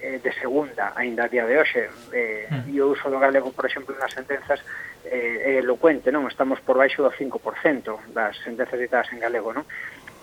eh 0.00 0.20
de 0.22 0.32
segunda 0.36 0.92
aínda 0.94 1.24
a 1.24 1.32
día 1.32 1.48
de 1.48 1.56
hoxe 1.56 1.88
eh, 2.12 2.46
mm. 2.46 2.68
e 2.68 2.76
o 2.84 2.92
uso 2.92 3.08
do 3.08 3.18
galego, 3.18 3.50
por 3.56 3.64
exemplo, 3.64 3.96
nas 3.96 4.12
sentenzas 4.12 4.60
eh, 5.08 5.56
é 5.56 5.64
elocuente, 5.64 6.12
non? 6.12 6.28
Estamos 6.28 6.60
por 6.60 6.76
baixo 6.76 7.00
do 7.00 7.10
5% 7.10 8.12
das 8.12 8.36
sentenzas 8.44 8.76
ditadas 8.76 9.08
en 9.16 9.24
galego, 9.24 9.56
non? 9.56 9.64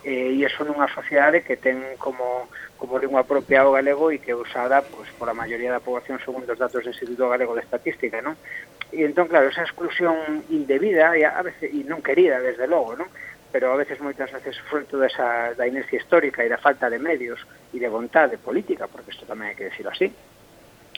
Eh, 0.06 0.38
e 0.38 0.46
iso 0.46 0.62
nunha 0.64 0.88
sociedade 0.94 1.42
que 1.42 1.58
ten 1.58 1.98
como 1.98 2.48
como 2.78 3.02
lingua 3.02 3.26
propia 3.26 3.66
o 3.66 3.74
galego 3.74 4.14
e 4.14 4.22
que 4.22 4.32
é 4.32 4.38
usada 4.38 4.86
pois, 4.86 5.10
a 5.10 5.34
maioría 5.34 5.74
da 5.74 5.84
poboación 5.84 6.22
segundo 6.22 6.54
os 6.54 6.62
datos 6.62 6.86
do 6.86 6.94
Instituto 6.94 7.28
Galego 7.28 7.58
de 7.58 7.66
Estatística, 7.66 8.22
non? 8.22 8.38
E 8.94 9.04
entón, 9.04 9.28
claro, 9.28 9.50
esa 9.50 9.66
exclusión 9.66 10.46
indebida 10.54 11.18
e, 11.18 11.26
a 11.26 11.42
veces, 11.42 11.74
e 11.74 11.82
non 11.84 12.06
querida, 12.06 12.40
desde 12.40 12.70
logo, 12.70 12.96
non? 12.96 13.10
pero 13.52 13.74
a 13.74 13.80
veces 13.80 14.00
moitas 14.00 14.30
veces 14.32 14.60
fruto 14.70 15.00
desa, 15.00 15.56
da 15.56 15.66
inercia 15.66 15.98
histórica 15.98 16.44
e 16.44 16.52
da 16.52 16.62
falta 16.62 16.92
de 16.92 17.00
medios 17.00 17.42
e 17.74 17.82
de 17.82 17.90
vontade 17.90 18.38
política, 18.38 18.86
porque 18.86 19.12
isto 19.12 19.26
tamén 19.26 19.52
hai 19.52 19.58
que 19.58 19.72
decirlo 19.72 19.92
así, 19.92 20.12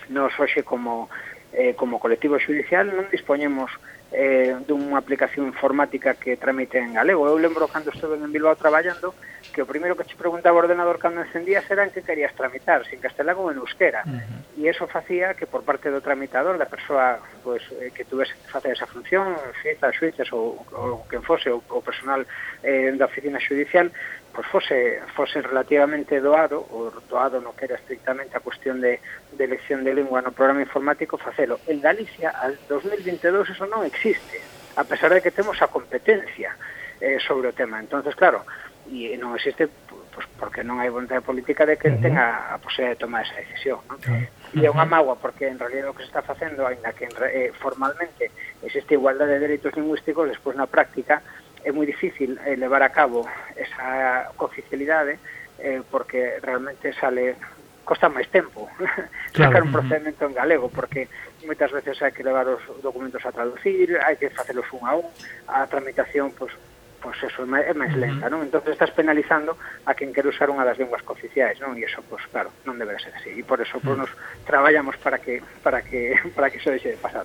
nos 0.10 0.34
hoxe 0.36 0.66
como, 0.66 1.08
eh, 1.54 1.78
como 1.78 2.02
colectivo 2.02 2.42
judicial 2.42 2.90
non 2.90 3.08
dispoñemos 3.14 3.70
eh, 4.12 4.58
dunha 4.66 4.98
aplicación 4.98 5.46
informática 5.46 6.18
que 6.18 6.38
tramite 6.38 6.82
en 6.82 6.98
galego. 6.98 7.30
Eu 7.30 7.38
lembro 7.38 7.70
cando 7.70 7.94
estuve 7.94 8.18
en 8.18 8.34
Bilbao 8.34 8.58
traballando 8.58 9.14
que 9.54 9.62
o 9.62 9.70
primeiro 9.70 9.98
que 9.98 10.06
che 10.06 10.16
preguntaba 10.16 10.58
o 10.58 10.62
ordenador 10.62 10.98
cando 10.98 11.22
encendías 11.22 11.66
era 11.70 11.84
en 11.84 11.92
que 11.92 12.02
querías 12.02 12.34
tramitar, 12.34 12.86
sin 12.86 13.02
castelán 13.02 13.38
ou 13.38 13.50
en 13.52 13.58
euskera. 13.58 14.02
Uh 14.06 14.18
-huh. 14.18 14.66
E 14.66 14.70
eso 14.70 14.88
facía 14.88 15.34
que 15.34 15.46
por 15.46 15.64
parte 15.64 15.90
do 15.90 16.02
tramitador, 16.02 16.58
da 16.58 16.70
persoa 16.70 17.22
pues, 17.46 17.64
eh, 17.80 17.92
que 17.94 18.06
tuvese 18.06 18.34
que 18.34 18.50
facer 18.50 18.74
esa 18.74 18.90
función, 18.90 19.38
fitas, 19.62 19.96
xuices 19.96 20.30
ou, 20.34 20.66
ou 20.74 21.06
quen 21.10 21.22
fose, 21.22 21.50
o, 21.50 21.62
o 21.70 21.82
personal 21.82 22.26
eh, 22.64 22.92
da 22.98 23.06
oficina 23.06 23.40
judicial, 23.40 23.92
pois 24.34 24.48
fose, 24.48 25.02
fose 25.16 25.42
relativamente 25.42 26.20
doado, 26.20 26.66
ou 26.70 26.94
doado 27.10 27.42
no 27.42 27.54
que 27.58 27.66
era 27.66 27.76
estrictamente 27.76 28.38
a 28.38 28.44
cuestión 28.44 28.82
de, 28.82 29.00
de 29.34 29.44
elección 29.44 29.84
de 29.84 29.94
lingua 29.94 30.22
no 30.22 30.32
programa 30.32 30.62
informático, 30.62 31.18
facelo. 31.18 31.60
En 31.68 31.82
Galicia, 31.82 32.32
al 32.32 32.58
2022, 32.70 33.50
eso 33.50 33.66
non 33.66 33.84
existe, 33.84 34.40
a 34.78 34.84
pesar 34.86 35.12
de 35.12 35.22
que 35.22 35.34
temos 35.34 35.60
a 35.62 35.68
competencia 35.68 36.56
eh, 37.02 37.18
sobre 37.20 37.50
o 37.50 37.54
tema. 37.54 37.80
entonces 37.80 38.16
claro, 38.16 38.46
e 38.90 39.14
non 39.22 39.38
existe 39.38 39.70
pois, 40.14 40.26
porque 40.36 40.66
non 40.66 40.82
hai 40.82 40.90
vontade 40.90 41.22
política 41.22 41.64
de 41.64 41.78
que 41.78 41.88
uh 41.88 41.96
-huh. 41.96 42.04
tenga 42.04 42.52
a 42.52 42.58
posibilidad 42.58 42.98
de 42.98 43.02
tomar 43.06 43.22
esa 43.24 43.38
decisión. 43.38 43.80
¿no? 43.88 43.96
Uh 43.96 44.26
-huh. 44.26 44.60
E 44.60 44.66
é 44.66 44.70
unha 44.70 44.90
magua, 44.90 45.16
porque 45.16 45.46
en 45.48 45.62
realidad 45.62 45.90
o 45.90 45.96
que 45.96 46.04
se 46.04 46.10
está 46.10 46.26
facendo, 46.26 46.66
ainda 46.66 46.92
que 46.92 47.06
eh, 47.06 47.54
formalmente 47.54 48.34
existe 48.66 48.98
igualdade 48.98 49.38
de 49.38 49.46
dereitos 49.46 49.72
lingüísticos, 49.78 50.28
despois 50.28 50.58
na 50.58 50.66
práctica 50.66 51.22
é 51.64 51.72
moi 51.72 51.86
difícil 51.86 52.40
eh, 52.46 52.56
levar 52.56 52.84
a 52.84 52.90
cabo 52.90 53.28
esa 53.56 54.32
cooficialidade 54.40 55.20
eh, 55.60 55.82
porque 55.92 56.40
realmente 56.42 56.94
sale 56.96 57.36
costa 57.84 58.08
máis 58.08 58.30
tempo 58.30 58.70
claro. 59.34 59.50
sacar 59.50 59.62
un 59.66 59.72
procedimento 59.74 60.24
en 60.30 60.34
galego 60.38 60.70
porque 60.70 61.10
moitas 61.44 61.72
veces 61.74 61.98
hai 62.06 62.14
que 62.14 62.22
levar 62.22 62.46
os 62.46 62.62
documentos 62.86 63.26
a 63.26 63.34
traducir, 63.34 63.98
hai 64.06 64.16
que 64.16 64.30
facelos 64.30 64.68
un 64.76 64.84
a 64.86 64.94
un, 65.00 65.08
a 65.50 65.66
tramitación 65.66 66.30
pois 66.38 66.54
pues, 66.54 66.69
pois 67.02 67.18
eso, 67.24 67.44
é 67.44 67.74
máis 67.74 67.96
lenta, 67.96 68.28
non? 68.28 68.44
Entón 68.44 68.62
estás 68.68 68.92
penalizando 68.92 69.56
a 69.88 69.96
quen 69.96 70.12
quer 70.12 70.28
usar 70.28 70.52
unha 70.52 70.68
das 70.68 70.76
linguas 70.76 71.02
cooficiais, 71.02 71.58
non? 71.64 71.74
E 71.80 71.88
eso, 71.88 72.04
pois 72.06 72.22
claro, 72.28 72.52
non 72.68 72.76
deberá 72.76 73.00
ser 73.00 73.16
así. 73.16 73.32
E 73.32 73.44
por 73.48 73.64
eso, 73.64 73.80
pois, 73.80 73.96
nos 73.96 74.12
traballamos 74.44 75.00
para 75.00 75.18
que 75.18 75.40
para 75.64 75.80
que 75.82 76.20
para 76.36 76.52
que 76.52 76.60
iso 76.60 76.70
deixe 76.70 76.94
de 76.94 77.00
pasar. 77.00 77.24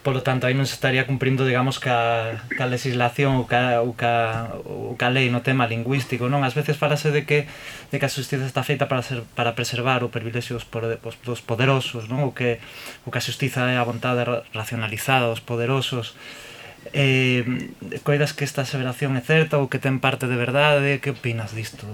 Por 0.00 0.16
lo 0.16 0.24
tanto, 0.24 0.48
aí 0.48 0.56
non 0.56 0.64
se 0.64 0.74
estaría 0.74 1.04
cumprindo, 1.04 1.44
digamos, 1.44 1.76
ca, 1.78 2.42
ca 2.56 2.66
legislación 2.66 3.38
ou 3.38 3.46
ca, 3.46 3.84
ou, 3.84 3.92
ca, 3.92 4.56
ou 4.64 4.96
ca 4.96 5.12
lei 5.12 5.28
no 5.28 5.44
tema 5.44 5.68
lingüístico, 5.68 6.32
non? 6.32 6.42
Ás 6.42 6.56
veces 6.56 6.80
falase 6.80 7.12
de 7.12 7.28
que 7.28 7.46
de 7.92 7.96
que 8.00 8.06
a 8.08 8.12
xustiza 8.12 8.48
está 8.48 8.64
feita 8.64 8.88
para 8.88 9.04
ser 9.04 9.22
para 9.36 9.52
preservar 9.52 10.00
o 10.02 10.10
privilexio 10.10 10.56
dos, 10.56 10.66
dos 11.22 11.40
poderosos, 11.44 12.08
non? 12.08 12.24
O 12.24 12.32
que 12.32 12.58
o 13.04 13.12
que 13.12 13.20
a 13.20 13.24
xustiza 13.24 13.68
é 13.68 13.76
a 13.76 13.84
vontade 13.84 14.24
racionalizada 14.56 15.28
dos 15.28 15.44
poderosos 15.44 16.16
eh, 16.90 17.46
coidas 18.02 18.34
que 18.34 18.42
esta 18.42 18.66
aseveración 18.66 19.14
é 19.14 19.22
certa 19.22 19.62
ou 19.62 19.70
que 19.70 19.78
ten 19.78 20.02
parte 20.02 20.26
de 20.26 20.34
verdade? 20.34 20.98
Que 20.98 21.14
opinas 21.14 21.54
disto? 21.54 21.86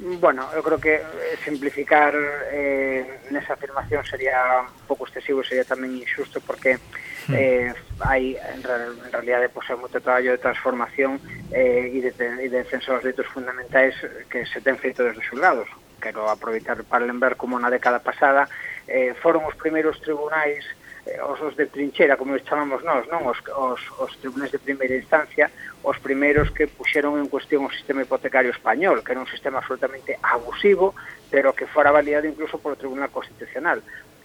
Bueno, 0.00 0.48
eu 0.56 0.64
creo 0.64 0.80
que 0.80 1.04
simplificar 1.44 2.16
eh, 2.48 3.28
nesa 3.28 3.52
afirmación 3.52 4.00
sería 4.08 4.64
un 4.64 4.86
pouco 4.88 5.04
excesivo, 5.04 5.44
sería 5.44 5.68
tamén 5.68 5.92
injusto 6.00 6.40
porque 6.40 6.80
hmm. 7.28 7.36
eh, 7.36 7.70
hai 8.00 8.40
en, 8.40 8.64
en 8.64 9.12
realidade 9.12 9.52
pois, 9.52 9.68
pues, 9.68 9.76
hai 9.76 9.78
moito 9.78 10.00
traballo 10.00 10.32
de 10.32 10.40
transformación 10.40 11.20
eh, 11.52 11.92
e 11.92 12.00
de, 12.00 12.12
e 12.16 12.48
de 12.48 12.58
defensa 12.64 12.96
dos 12.96 13.04
ditos 13.04 13.28
fundamentais 13.28 13.92
que 14.32 14.48
se 14.48 14.64
ten 14.64 14.80
feito 14.80 15.04
desde 15.04 15.20
os 15.20 15.30
lados 15.36 15.68
quero 16.00 16.32
aproveitar 16.32 16.82
para 16.88 17.04
lembrar 17.04 17.36
como 17.36 17.60
na 17.60 17.68
década 17.68 18.00
pasada 18.00 18.48
eh, 18.88 19.12
foron 19.20 19.44
os 19.44 19.54
primeiros 19.54 20.00
tribunais 20.00 20.64
Eh, 21.06 21.20
os, 21.22 21.40
os 21.40 21.56
de 21.56 21.66
trinchera, 21.66 22.16
como 22.16 22.34
os 22.34 22.42
chamamos 22.44 22.84
nós, 22.84 23.08
non? 23.08 23.24
Os, 23.24 23.40
os, 23.56 23.80
os 24.00 24.12
tribunais 24.20 24.52
de 24.52 24.60
primeira 24.60 24.96
instancia, 24.96 25.48
os 25.80 25.96
primeiros 25.98 26.52
que 26.52 26.68
puxeron 26.68 27.16
en 27.16 27.28
cuestión 27.32 27.64
o 27.64 27.72
sistema 27.72 28.04
hipotecario 28.04 28.52
español, 28.52 29.00
que 29.00 29.12
era 29.16 29.24
un 29.24 29.30
sistema 29.30 29.64
absolutamente 29.64 30.20
abusivo, 30.20 30.92
pero 31.32 31.56
que 31.56 31.64
fora 31.64 31.94
validado 31.94 32.28
incluso 32.28 32.60
polo 32.60 32.76
Tribunal 32.76 33.08
Constitucional. 33.08 33.80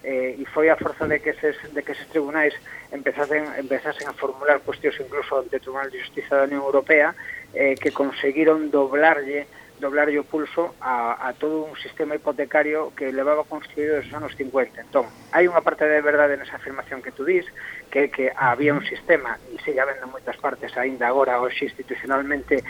Eh, 0.06 0.38
e 0.38 0.46
foi 0.46 0.70
a 0.70 0.78
forza 0.78 1.10
de 1.10 1.18
que 1.18 1.34
eses, 1.34 1.58
de 1.74 1.82
que 1.82 1.98
eses 1.98 2.06
tribunais 2.14 2.54
empezasen, 2.94 3.42
empezasen 3.58 4.06
a 4.06 4.14
formular 4.14 4.62
cuestións 4.62 5.00
incluso 5.02 5.34
ante 5.42 5.58
o 5.58 5.64
Tribunal 5.64 5.90
de 5.90 5.98
Justiza 5.98 6.38
da 6.38 6.46
Unión 6.46 6.62
Europea 6.62 7.18
eh, 7.58 7.74
que 7.74 7.90
conseguiron 7.90 8.70
doblarlle 8.70 9.50
doblar 9.80 10.08
o 10.16 10.24
pulso 10.24 10.76
a, 10.80 11.28
a 11.28 11.34
todo 11.34 11.68
un 11.68 11.76
sistema 11.76 12.16
hipotecario 12.16 12.94
que 12.96 13.12
levaba 13.12 13.44
construído 13.44 14.00
desde 14.00 14.10
os 14.10 14.16
anos 14.16 14.34
50. 14.36 14.88
Entón, 14.88 15.06
hai 15.36 15.52
unha 15.52 15.60
parte 15.60 15.84
de 15.84 16.00
verdade 16.00 16.40
nesa 16.40 16.56
afirmación 16.56 17.04
que 17.04 17.12
tú 17.12 17.28
dis, 17.28 17.44
que 17.92 18.08
que 18.08 18.32
había 18.32 18.72
un 18.72 18.86
sistema, 18.88 19.36
e 19.52 19.60
sigue 19.64 19.84
habendo 19.84 20.08
moitas 20.08 20.40
partes 20.40 20.72
aínda 20.80 21.12
agora, 21.12 21.44
hoxe 21.44 21.68
institucionalmente, 21.68 22.64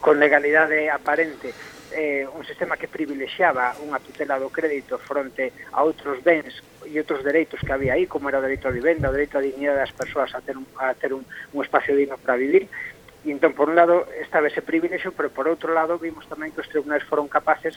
con 0.00 0.20
legalidade 0.20 0.92
aparente, 0.92 1.52
eh, 1.92 2.26
un 2.26 2.44
sistema 2.44 2.76
que 2.76 2.88
privilexiaba 2.88 3.72
unha 3.80 3.96
tutela 4.02 4.36
do 4.36 4.52
crédito 4.52 4.98
fronte 4.98 5.52
a 5.72 5.80
outros 5.80 6.20
bens 6.20 6.60
e 6.84 6.98
outros 7.00 7.22
dereitos 7.24 7.60
que 7.62 7.72
había 7.72 7.94
aí, 7.94 8.04
como 8.04 8.28
era 8.28 8.38
o 8.38 8.44
dereito 8.44 8.68
á 8.68 8.72
vivenda, 8.74 9.08
o 9.08 9.14
dereito 9.14 9.38
á 9.38 9.40
dignidade 9.40 9.80
das 9.80 9.94
persoas 9.94 10.34
a 10.34 10.44
ter 10.44 10.58
un, 10.58 10.66
a 10.76 10.92
ter 10.92 11.14
un, 11.14 11.24
un 11.24 11.60
espacio 11.62 11.96
digno 11.96 12.18
para 12.18 12.36
vivir, 12.36 12.68
E 13.26 13.34
entón, 13.34 13.58
por 13.58 13.66
un 13.66 13.74
lado, 13.74 14.06
estaba 14.22 14.46
ese 14.46 14.62
privilexio, 14.62 15.10
pero 15.10 15.34
por 15.34 15.50
outro 15.50 15.74
lado, 15.74 15.98
vimos 15.98 16.22
tamén 16.30 16.54
que 16.54 16.62
os 16.62 16.70
tribunais 16.70 17.02
foron 17.02 17.26
capaces, 17.26 17.74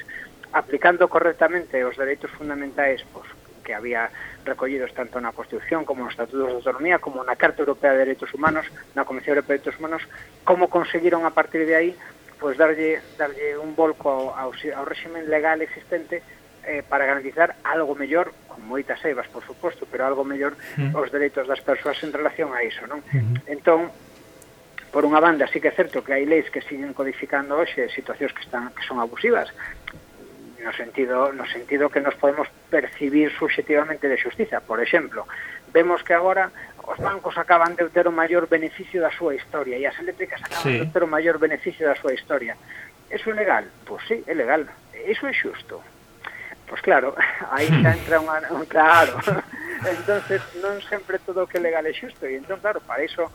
aplicando 0.54 1.10
correctamente 1.10 1.82
os 1.82 1.98
dereitos 1.98 2.30
fundamentais 2.38 3.02
pois, 3.10 3.26
que 3.66 3.74
había 3.74 4.14
recollidos 4.46 4.94
tanto 4.94 5.18
na 5.18 5.34
Constitución 5.34 5.90
como 5.90 6.06
nos 6.06 6.14
Estatutos 6.14 6.54
de 6.54 6.58
Autonomía, 6.62 7.02
como 7.02 7.26
na 7.26 7.34
Carta 7.34 7.66
Europea 7.66 7.98
de 7.98 8.06
Dereitos 8.06 8.30
Humanos, 8.38 8.70
na 8.94 9.10
Comisión 9.10 9.42
Europea 9.42 9.58
de 9.58 9.66
Dereitos 9.66 9.78
Humanos, 9.82 10.06
como 10.46 10.70
conseguiron 10.70 11.26
a 11.26 11.34
partir 11.34 11.66
de 11.66 11.74
aí 11.74 11.92
pois 12.40 12.56
darlle, 12.56 13.02
darlle 13.18 13.58
un 13.58 13.76
volco 13.76 14.10
ao, 14.10 14.26
ao, 14.32 14.52
ao 14.54 14.86
legal 15.28 15.62
existente 15.62 16.24
eh, 16.64 16.84
para 16.88 17.06
garantizar 17.06 17.56
algo 17.64 17.96
mellor, 17.96 18.32
con 18.48 18.64
moitas 18.64 19.04
eivas, 19.04 19.28
por 19.28 19.44
suposto, 19.44 19.86
pero 19.92 20.08
algo 20.08 20.24
mellor 20.24 20.56
mm. 20.78 20.96
os 20.96 21.12
dereitos 21.12 21.46
das 21.48 21.60
persoas 21.60 22.00
en 22.02 22.16
relación 22.16 22.56
a 22.56 22.64
iso, 22.64 22.88
non? 22.88 23.04
Mm 23.12 23.20
-hmm. 23.20 23.54
Entón, 23.60 23.92
Por 24.90 25.06
unha 25.06 25.22
banda, 25.22 25.46
sí 25.46 25.62
que 25.62 25.70
é 25.70 25.76
certo 25.76 26.02
que 26.02 26.18
hai 26.18 26.26
leis 26.26 26.50
que 26.50 26.66
siguen 26.66 26.98
codificando 26.98 27.62
hoxe 27.62 27.94
situacións 27.94 28.34
que 28.34 28.42
están 28.42 28.74
que 28.74 28.82
son 28.82 28.98
abusivas, 28.98 29.54
no 30.64 30.74
sentido 30.74 31.32
no 31.32 31.46
sentido 31.46 31.90
que 31.90 32.02
nos 32.02 32.16
podemos 32.16 32.50
percibir 32.70 33.32
subjetivamente 33.38 34.10
de 34.10 34.18
xustiza. 34.18 34.62
Por 34.66 34.82
exemplo, 34.82 35.30
vemos 35.74 36.02
que 36.02 36.14
agora 36.14 36.50
os 36.90 36.98
bancos 36.98 37.38
acaban 37.38 37.76
de 37.78 37.86
obter 37.86 38.10
o 38.10 38.12
maior 38.12 38.50
beneficio 38.50 38.98
da 38.98 39.14
súa 39.14 39.38
historia 39.38 39.78
e 39.78 39.86
as 39.86 39.94
eléctricas 40.02 40.42
acaban 40.42 40.66
sí. 40.66 40.74
de 40.82 40.86
obter 40.90 41.04
o 41.06 41.10
maior 41.10 41.38
beneficio 41.38 41.86
da 41.86 41.94
súa 41.94 42.18
historia. 42.18 42.58
Eso 43.10 43.30
é 43.30 43.36
legal? 43.38 43.66
Pois 43.86 44.02
sí, 44.10 44.26
é 44.26 44.34
legal. 44.34 44.66
Eso 44.94 45.30
é 45.30 45.34
xusto. 45.34 45.82
Pois 46.66 46.82
claro, 46.82 47.14
aí 47.54 47.70
xa 47.70 47.94
entra 47.94 48.18
unha, 48.18 48.42
un 48.50 48.66
claro. 48.74 49.22
entonces 49.86 50.42
non 50.66 50.82
sempre 50.90 51.22
todo 51.22 51.46
o 51.46 51.48
que 51.48 51.58
é 51.58 51.64
legal 51.64 51.86
é 51.86 51.94
xusto 51.94 52.26
e 52.26 52.36
entón 52.36 52.58
claro, 52.58 52.82
para 52.82 53.06
iso 53.06 53.30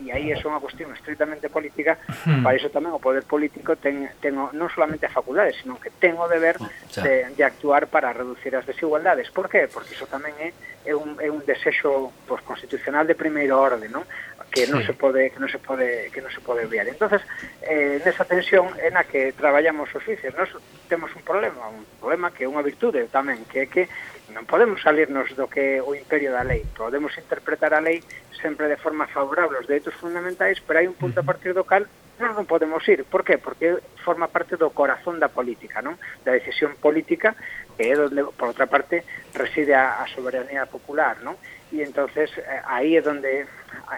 e 0.00 0.10
aí 0.10 0.32
é 0.32 0.36
unha 0.40 0.62
cuestión 0.62 0.92
estritamente 0.96 1.52
política, 1.52 1.98
hmm. 2.24 2.40
para 2.46 2.56
iso 2.56 2.72
tamén 2.72 2.94
o 2.94 3.02
poder 3.02 3.26
político 3.28 3.76
ten, 3.76 4.08
ten 4.22 4.38
o, 4.38 4.48
non 4.54 4.68
solamente 4.72 5.04
a 5.04 5.12
facultades, 5.12 5.58
sino 5.60 5.76
que 5.76 5.92
ten 5.92 6.16
o 6.16 6.26
deber 6.30 6.56
oh, 6.60 6.68
de, 7.02 7.32
de 7.34 7.42
actuar 7.42 7.90
para 7.90 8.12
reducir 8.12 8.56
as 8.56 8.64
desigualdades. 8.64 9.28
Por 9.34 9.52
qué? 9.52 9.68
Porque 9.68 9.92
iso 9.92 10.08
tamén 10.08 10.32
é, 10.40 10.54
é, 10.88 10.94
un, 10.96 11.18
é 11.20 11.28
un 11.28 11.44
desexo 11.44 12.12
pues, 12.24 12.40
constitucional 12.42 13.04
de 13.04 13.18
primeiro 13.18 13.60
orde, 13.60 13.88
non? 13.88 14.04
que 14.52 14.68
non 14.68 14.84
se 14.84 14.92
pode 14.92 15.32
que 15.32 15.40
non 15.40 15.48
se 15.48 15.56
pode 15.56 16.12
que 16.12 16.20
non 16.20 16.28
se 16.28 16.44
pode 16.44 16.68
obviar. 16.68 16.84
Entonces, 16.84 17.24
eh 17.64 17.96
nesa 18.04 18.28
tensión 18.28 18.68
é 18.76 18.92
na 18.92 19.08
que 19.08 19.32
traballamos 19.32 19.88
os 19.88 20.04
xuíces, 20.04 20.28
nós 20.36 20.52
temos 20.92 21.08
un 21.16 21.24
problema, 21.24 21.72
un 21.72 21.88
problema 21.96 22.28
que 22.28 22.44
é 22.44 22.48
unha 22.48 22.60
virtude 22.60 23.08
tamén, 23.08 23.48
que 23.48 23.64
é 23.64 23.66
que 23.66 23.88
Non 24.32 24.48
podemos 24.48 24.80
salirnos 24.80 25.36
do 25.36 25.44
que 25.46 25.78
o 25.84 25.92
imperio 25.92 26.32
da 26.32 26.40
lei. 26.40 26.64
Podemos 26.72 27.12
interpretar 27.20 27.76
a 27.76 27.84
lei 27.84 28.00
sempre 28.40 28.66
de 28.66 28.80
forma 28.80 29.06
favorable 29.06 29.60
aos 29.60 29.68
dereitos 29.68 29.94
fundamentais, 29.94 30.58
pero 30.64 30.80
hai 30.80 30.88
un 30.88 30.96
punto 30.96 31.20
a 31.20 31.26
partir 31.26 31.52
do 31.52 31.68
cal 31.68 31.84
nós 32.22 32.38
non 32.38 32.46
podemos 32.46 32.86
ir. 32.86 33.02
Por 33.02 33.26
qué? 33.26 33.36
Porque 33.42 33.82
forma 34.06 34.30
parte 34.30 34.54
do 34.54 34.70
corazón 34.70 35.18
da 35.18 35.26
política, 35.26 35.82
non? 35.82 35.98
Da 36.22 36.30
decisión 36.30 36.78
política, 36.78 37.34
que 37.74 37.90
é 37.90 37.98
onde, 37.98 38.22
por 38.38 38.54
outra 38.54 38.70
parte, 38.70 39.02
reside 39.34 39.74
a, 39.74 39.98
a 39.98 40.06
soberanía 40.06 40.70
popular, 40.70 41.18
non? 41.26 41.34
E 41.74 41.82
entonces 41.82 42.30
eh, 42.38 42.62
aí 42.68 42.94
é 42.94 43.02
onde 43.02 43.48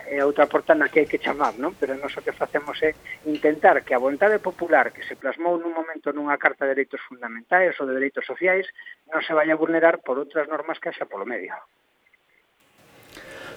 é 0.09 0.25
outra 0.25 0.49
porta 0.49 0.73
na 0.73 0.89
que 0.89 1.05
hai 1.05 1.11
que 1.11 1.21
chamar, 1.21 1.61
non? 1.61 1.77
Pero 1.77 1.93
nós 2.01 2.17
o 2.17 2.25
que 2.25 2.33
facemos 2.33 2.81
é 2.81 2.97
intentar 3.29 3.85
que 3.85 3.93
a 3.93 4.01
vontade 4.01 4.41
popular 4.41 4.95
que 4.95 5.05
se 5.05 5.21
plasmou 5.21 5.61
nun 5.61 5.77
momento 5.77 6.15
nunha 6.15 6.41
carta 6.41 6.65
de 6.65 6.73
dereitos 6.73 7.05
fundamentais 7.05 7.77
ou 7.77 7.85
de 7.85 7.99
dereitos 7.99 8.25
sociais 8.25 8.65
non 9.13 9.21
se 9.21 9.37
vaya 9.37 9.53
a 9.53 9.61
vulnerar 9.61 10.01
por 10.01 10.17
outras 10.17 10.49
normas 10.49 10.81
que 10.81 10.89
haxa 10.89 11.11
polo 11.11 11.29
medio. 11.29 11.53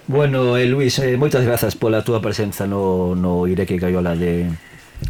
Bueno, 0.07 0.55
eh, 0.55 0.65
Luis, 0.65 0.99
eh, 0.99 1.17
moitas 1.19 1.43
grazas 1.43 1.75
pola 1.75 1.99
túa 1.99 2.23
presenza 2.23 2.63
no, 2.63 3.11
no 3.11 3.43
Ireque 3.43 3.75
Gaiola 3.75 4.15
de, 4.15 4.47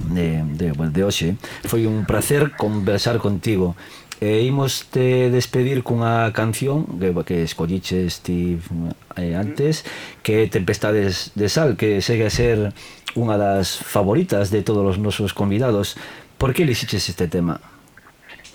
de, 0.10 0.42
de, 0.58 0.74
de 0.74 1.02
hoxe. 1.06 1.38
Foi 1.70 1.86
un 1.86 2.10
placer 2.10 2.58
conversar 2.58 3.22
contigo. 3.22 3.78
E 4.18 4.42
imos 4.42 4.90
te 4.90 5.30
despedir 5.30 5.86
cunha 5.86 6.34
canción 6.34 6.98
que, 6.98 7.14
que 7.22 7.46
escolliches 7.46 8.26
ti 8.26 8.58
eh, 9.22 9.38
antes, 9.38 9.86
que 10.26 10.50
Tempestades 10.50 11.30
de 11.38 11.46
Sal, 11.46 11.78
que 11.78 12.02
segue 12.02 12.26
a 12.26 12.34
ser 12.34 12.74
unha 13.14 13.38
das 13.38 13.78
favoritas 13.78 14.50
de 14.50 14.66
todos 14.66 14.82
os 14.82 14.98
nosos 14.98 15.38
convidados. 15.38 15.94
Por 16.42 16.58
que 16.58 16.66
elixiches 16.66 17.06
este 17.06 17.30
tema? 17.30 17.62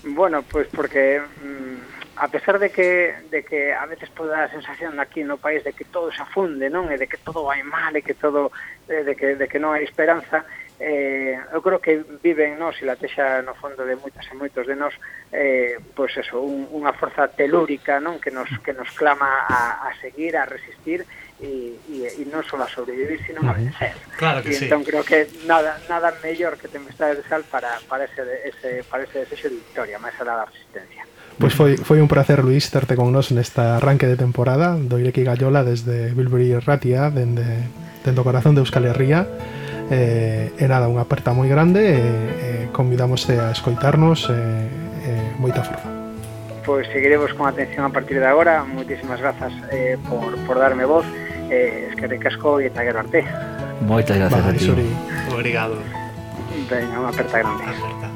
Bueno, 0.03 0.43
pois 0.43 0.67
pues 0.67 0.75
porque 0.75 1.23
mm, 1.23 1.92
a 2.23 2.29
pesar 2.29 2.61
de 2.61 2.71
que, 2.71 3.17
de 3.33 3.43
que 3.43 3.73
a 3.73 3.85
veces 3.87 4.09
pois 4.15 4.31
toda 4.31 4.45
a 4.45 4.49
sensación 4.49 5.01
aquí 5.01 5.25
no 5.25 5.43
país 5.43 5.65
de 5.65 5.73
que 5.73 5.85
todo 5.85 6.15
se 6.15 6.23
afunde, 6.23 6.71
non? 6.71 6.87
E 6.87 6.95
de 6.95 7.11
que 7.11 7.19
todo 7.19 7.43
vai 7.43 7.67
mal, 7.67 7.91
e 7.99 8.07
que 8.07 8.15
todo 8.15 8.55
eh, 8.87 9.03
de 9.03 9.19
que, 9.19 9.35
de 9.35 9.51
que 9.51 9.59
non 9.59 9.75
hai 9.75 9.83
esperanza, 9.83 10.47
eh, 10.79 11.35
eu 11.51 11.59
creo 11.59 11.83
que 11.83 11.99
viven 12.23 12.63
nós 12.63 12.79
e 12.79 12.87
latexa 12.87 13.43
no 13.43 13.59
fondo 13.59 13.83
de 13.83 13.99
moitas 13.99 14.23
e 14.31 14.39
moitos 14.39 14.71
de 14.71 14.79
nós 14.79 14.95
eh, 15.35 15.83
pois 15.99 16.15
eso, 16.15 16.39
un, 16.39 16.71
unha 16.71 16.95
forza 16.95 17.27
telúrica 17.27 17.99
non 17.99 18.23
que 18.23 18.31
nos, 18.31 18.47
que 18.63 18.71
nos 18.71 18.95
clama 18.95 19.43
a, 19.51 19.91
a 19.91 19.91
seguir, 19.99 20.39
a 20.39 20.47
resistir 20.47 21.03
e, 21.43 21.75
e, 21.91 22.07
e 22.07 22.23
non 22.31 22.47
só 22.47 22.55
a 22.63 22.71
sobrevivir, 22.71 23.19
sino 23.27 23.43
a 23.43 23.59
vencer. 23.59 23.99
Claro 24.15 24.47
que 24.47 24.55
e 24.55 24.63
sí. 24.63 24.71
entón 24.71 24.87
creo 24.87 25.03
que 25.03 25.27
nada, 25.43 25.75
nada 25.91 26.15
mellor 26.23 26.55
que 26.55 26.71
tempestades 26.71 27.19
de 27.19 27.27
sal 27.27 27.43
para, 27.51 27.83
para, 27.91 28.07
ese, 28.07 28.23
ese, 28.47 28.87
para 28.87 29.03
ese 29.03 29.27
desexo 29.27 29.51
de 29.51 29.59
victoria, 29.59 29.99
máis 29.99 30.15
a 30.23 30.23
la 30.23 30.47
resistencia. 30.47 31.03
Pois 31.39 31.55
foi, 31.55 31.77
foi 31.81 31.99
un 32.01 32.09
placer, 32.09 32.45
Luis, 32.45 32.69
terte 32.69 32.95
con 32.95 33.11
nos 33.11 33.33
nesta 33.33 33.81
arranque 33.81 34.07
de 34.07 34.21
temporada 34.21 34.77
do 34.77 35.01
Ireki 35.01 35.25
Gallola 35.25 35.65
desde 35.65 36.13
Bilbiri 36.13 36.59
Ratia, 36.61 37.09
dende, 37.09 37.69
dende 38.05 38.21
o 38.21 38.27
corazón 38.27 38.55
de 38.55 38.61
Euskal 38.63 38.85
Herria. 38.85 39.27
E, 39.93 40.53
eh, 40.57 40.63
e 40.63 40.65
nada, 40.69 40.89
unha 40.89 41.05
aperta 41.05 41.35
moi 41.35 41.51
grande 41.51 41.83
e, 41.83 41.99
eh, 41.99 42.69
eh 42.69 43.33
e 43.33 43.35
a 43.41 43.51
escoitarnos 43.53 44.31
e, 44.31 44.33
eh, 44.33 45.37
e 45.37 45.41
moita 45.41 45.65
forza. 45.65 45.89
Pois 46.65 46.87
seguiremos 46.95 47.35
con 47.35 47.49
atención 47.49 47.85
a 47.85 47.91
partir 47.91 48.21
de 48.21 48.27
agora. 48.27 48.63
Moitísimas 48.63 49.19
grazas 49.21 49.53
eh, 49.73 49.99
por, 50.07 50.39
por 50.47 50.59
darme 50.59 50.85
voz. 50.87 51.05
Eh, 51.51 51.91
eskerrik 51.91 52.27
asko 52.27 52.63
e 52.63 52.71
Taguero 52.71 53.03
arte. 53.03 53.27
Moitas 53.83 54.17
grazas 54.17 54.47
a 54.47 54.53
ti. 54.55 54.71
Obrigado. 55.35 55.75
Venga, 56.71 57.03
unha 57.03 57.11
aperta 57.11 57.43
grande. 57.43 57.67
Aperta. 57.67 58.12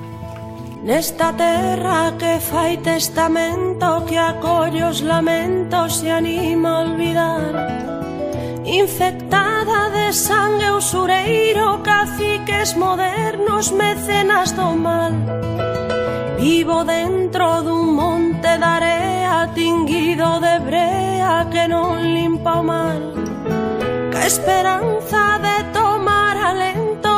Nesta 0.86 1.32
terra 1.32 2.14
que 2.16 2.38
fai 2.38 2.76
testamento 2.76 4.04
Que 4.06 4.16
acolle 4.16 4.84
os 4.84 5.00
lamentos 5.00 6.00
e 6.04 6.10
anima 6.10 6.68
a 6.68 6.80
olvidar. 6.82 7.52
Infectada 8.64 9.90
de 9.90 10.12
sangue 10.12 10.70
usureiro 10.70 11.82
Caciques 11.82 12.74
modernos, 12.76 13.72
mecenas 13.72 14.52
do 14.52 14.76
mal. 14.76 15.10
Vivo 16.38 16.84
dentro 16.84 17.62
dun 17.66 17.96
monte 17.96 18.56
de 18.56 18.64
area 18.78 19.50
Tinguido 19.56 20.38
de 20.38 20.60
brea 20.60 21.48
que 21.50 21.66
non 21.66 21.98
limpa 21.98 22.60
o 22.60 22.62
mal 22.62 23.00
Que 24.12 24.26
esperanza 24.26 25.40
de 25.42 25.56
tomar 25.72 26.36
alento 26.36 27.15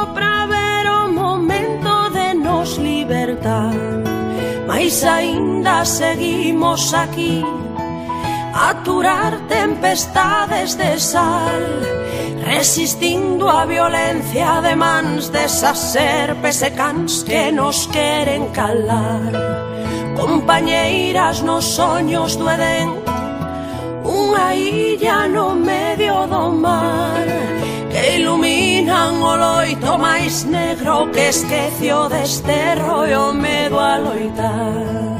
demos 2.68 2.78
libertad 2.78 3.72
Mas 4.66 5.02
aínda 5.02 5.84
seguimos 5.84 6.92
aquí. 6.92 7.42
A 8.54 8.70
aturar 8.70 9.38
tempestades 9.48 10.76
de 10.76 10.98
sal 10.98 11.62
Resistindo 12.44 13.48
a 13.48 13.64
violencia 13.64 14.60
de 14.60 14.74
mans 14.74 15.30
desas 15.30 15.78
serpes 15.78 16.62
e 16.62 16.70
cans 16.70 17.22
que 17.22 17.52
nos 17.52 17.86
queren 17.88 18.48
calar. 18.56 19.32
Compañeiras 20.16 21.42
nos 21.42 21.64
soños 21.64 22.36
do 22.36 22.48
Edén 22.48 22.88
Unha 24.04 24.56
illa 24.56 25.28
no 25.28 25.52
medio 25.54 26.24
do 26.26 26.48
mar 26.52 27.57
iluminan 28.14 29.22
o 29.22 29.36
loito 29.36 29.98
máis 29.98 30.44
negro 30.44 31.10
que 31.12 31.28
esquecio 31.28 32.08
e 33.06 33.14
o 33.14 33.32
medo 33.32 33.78
a 33.78 33.98
loitar 33.98 35.17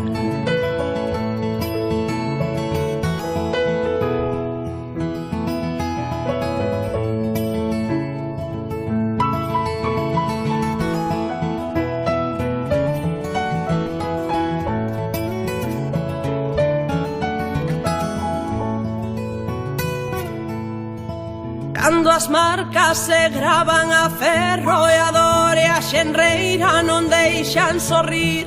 Cando 21.89 22.11
as 22.11 22.29
marcas 22.29 22.99
se 22.99 23.31
gravan 23.31 23.91
a 23.91 24.11
ferro 24.11 24.87
e 24.91 24.97
a 25.09 25.11
dor 25.11 25.57
e 25.57 25.65
a 25.65 25.81
xenreira 25.81 26.83
non 26.83 27.09
deixan 27.09 27.81
sorrir. 27.81 28.45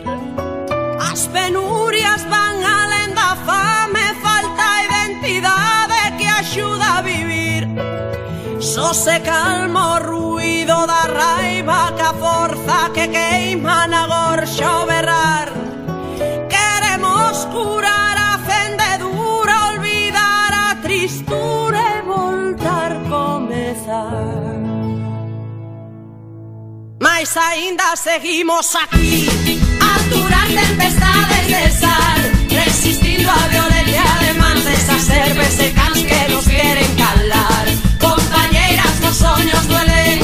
As 1.01 1.25
penurias 1.33 2.21
van 2.29 2.61
alén 2.61 3.09
da 3.17 3.33
fame, 3.41 4.05
falta 4.21 4.67
identidade 4.85 6.21
que 6.21 6.27
axuda 6.29 6.99
a 6.99 7.01
vivir. 7.01 7.65
Só 8.61 8.93
se 8.93 9.17
calma 9.25 9.97
o 9.97 9.99
ruido 10.05 10.85
da 10.85 11.09
raiva 11.09 11.97
que 11.97 12.05
a 12.05 12.13
forza 12.13 12.93
que 12.93 13.09
queima 13.09 13.87
na 13.89 14.05
gorxa 14.05 14.69
o 14.69 14.85
berrar. 14.85 15.60
Mas 27.13 27.35
aínda 27.35 27.93
seguimos 27.97 28.73
aquí. 28.73 29.27
A 29.81 29.93
durar 30.09 30.47
tempestades 30.47 31.45
de 31.45 31.79
sal 31.79 32.19
Resistindo 32.49 33.29
a 33.29 33.47
violencia 33.49 34.03
de 34.21 34.33
mans 34.39 34.63
serpes 35.05 35.59
e 35.59 35.69
cans 35.71 35.99
que 36.09 36.21
nos 36.31 36.45
queren 36.45 36.91
calar. 36.95 37.65
Compañeiras 37.99 38.95
nos 39.03 39.17
soños 39.17 39.63
duelen. 39.67 40.19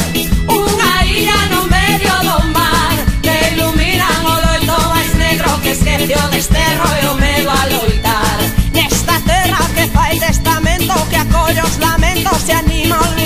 Unha 0.47 0.93
illa 1.03 1.39
no 1.51 1.61
medio 1.67 2.15
do 2.27 2.37
mar 2.55 2.95
Que 3.21 3.35
iluminan 3.51 4.21
o 4.23 4.35
loito 4.45 4.75
máis 4.87 5.11
negro 5.15 5.59
Que 5.61 5.71
esquece 5.75 6.15
o 6.15 6.27
desterro 6.31 6.87
e 7.03 7.05
o 7.11 7.15
medo 7.15 7.49
a 7.51 7.63
loitar. 7.67 8.37
Nesta 8.71 9.19
terra 9.27 9.59
que 9.75 9.85
fai 9.91 10.17
testamento 10.17 10.95
Que 11.11 11.17
acolle 11.17 11.61
os 11.67 11.75
lamentos 11.83 12.47
e 12.47 12.53
anima 12.53 13.16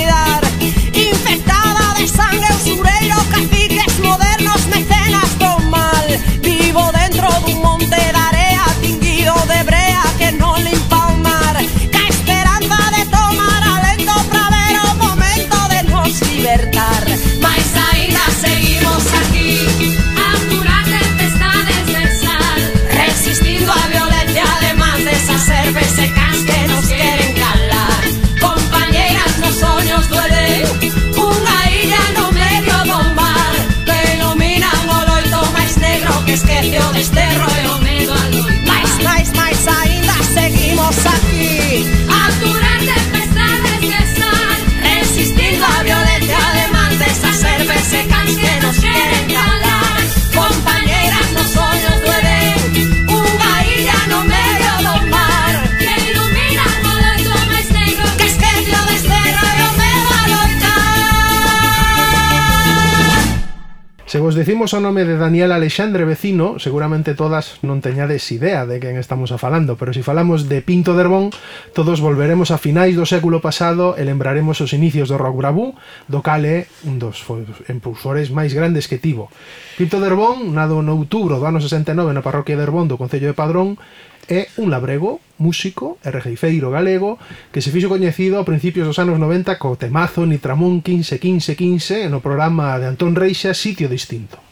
Imos 64.62 64.78
o 64.78 64.80
nome 64.80 65.10
de 65.10 65.18
Daniel 65.18 65.58
Alexandre 65.58 66.06
Vecino, 66.06 66.62
seguramente 66.62 67.18
todas 67.18 67.58
non 67.66 67.82
teñades 67.82 68.30
idea 68.30 68.70
de 68.70 68.78
quen 68.78 68.94
estamos 68.94 69.34
a 69.34 69.42
falando, 69.42 69.74
pero 69.74 69.90
se 69.90 70.06
si 70.06 70.06
falamos 70.06 70.46
de 70.54 70.62
Pinto 70.62 70.94
Derbón, 70.94 71.34
todos 71.74 71.98
volveremos 71.98 72.54
a 72.54 72.62
finais 72.62 72.94
do 72.94 73.10
século 73.10 73.42
pasado 73.42 73.98
e 73.98 74.06
lembraremos 74.06 74.62
os 74.62 74.78
inicios 74.78 75.10
do 75.10 75.18
rock 75.18 75.34
bravú, 75.34 75.74
do 76.06 76.22
cal 76.22 76.46
é 76.46 76.70
un 76.86 77.02
dos 77.02 77.26
impulsores 77.74 78.30
máis 78.30 78.54
grandes 78.54 78.86
que 78.86 79.02
tivo. 79.02 79.34
Pinto 79.82 79.98
Derbón, 79.98 80.54
nado 80.54 80.86
no 80.86 80.94
outubro 80.94 81.42
do 81.42 81.50
ano 81.50 81.58
69 81.58 82.14
na 82.14 82.22
parroquia 82.22 82.54
de 82.54 82.62
Derbón 82.62 82.86
do 82.86 83.02
Concello 83.02 83.34
de 83.34 83.34
Padrón, 83.34 83.82
é 84.30 84.46
un 84.62 84.70
labrego, 84.70 85.26
músico 85.42 85.98
e 86.06 86.14
regeifeiro 86.14 86.70
galego 86.70 87.18
que 87.50 87.66
se 87.66 87.74
fixo 87.74 87.90
coñecido 87.90 88.38
a 88.38 88.46
principios 88.46 88.86
dos 88.86 89.02
anos 89.02 89.18
90 89.18 89.58
co 89.58 89.74
temazo 89.74 90.22
Nitramón 90.30 90.86
15 90.86 91.18
15 91.18 91.58
15 91.58 92.14
no 92.14 92.22
programa 92.22 92.78
de 92.78 92.94
Antón 92.94 93.18
Reixa 93.18 93.58
Sitio 93.58 93.90
Distinto. 93.90 94.51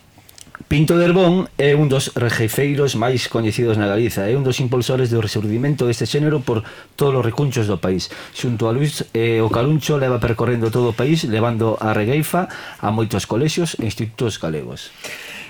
Pinto 0.67 0.99
de 0.99 1.05
Herbón 1.05 1.47
é 1.55 1.71
un 1.73 1.87
dos 1.87 2.11
rejeifeiros 2.19 2.99
máis 2.99 3.31
coñecidos 3.31 3.79
na 3.79 3.87
Galiza, 3.87 4.27
é 4.27 4.35
un 4.35 4.43
dos 4.43 4.59
impulsores 4.59 5.07
do 5.07 5.23
resurdimento 5.23 5.87
deste 5.87 6.03
xénero 6.03 6.43
por 6.43 6.67
todos 6.99 7.15
os 7.15 7.25
recunchos 7.25 7.65
do 7.65 7.79
país. 7.79 8.11
Xunto 8.35 8.67
a 8.67 8.75
Luis 8.75 9.07
eh, 9.15 9.39
o 9.39 9.47
Caluncho 9.47 9.95
leva 9.95 10.19
percorrendo 10.19 10.67
todo 10.69 10.91
o 10.91 10.97
país, 10.97 11.23
levando 11.23 11.79
a 11.79 11.95
regueifa 11.95 12.51
a 12.83 12.91
moitos 12.91 13.23
colexios 13.23 13.79
e 13.79 13.87
institutos 13.87 14.35
galegos. 14.37 14.91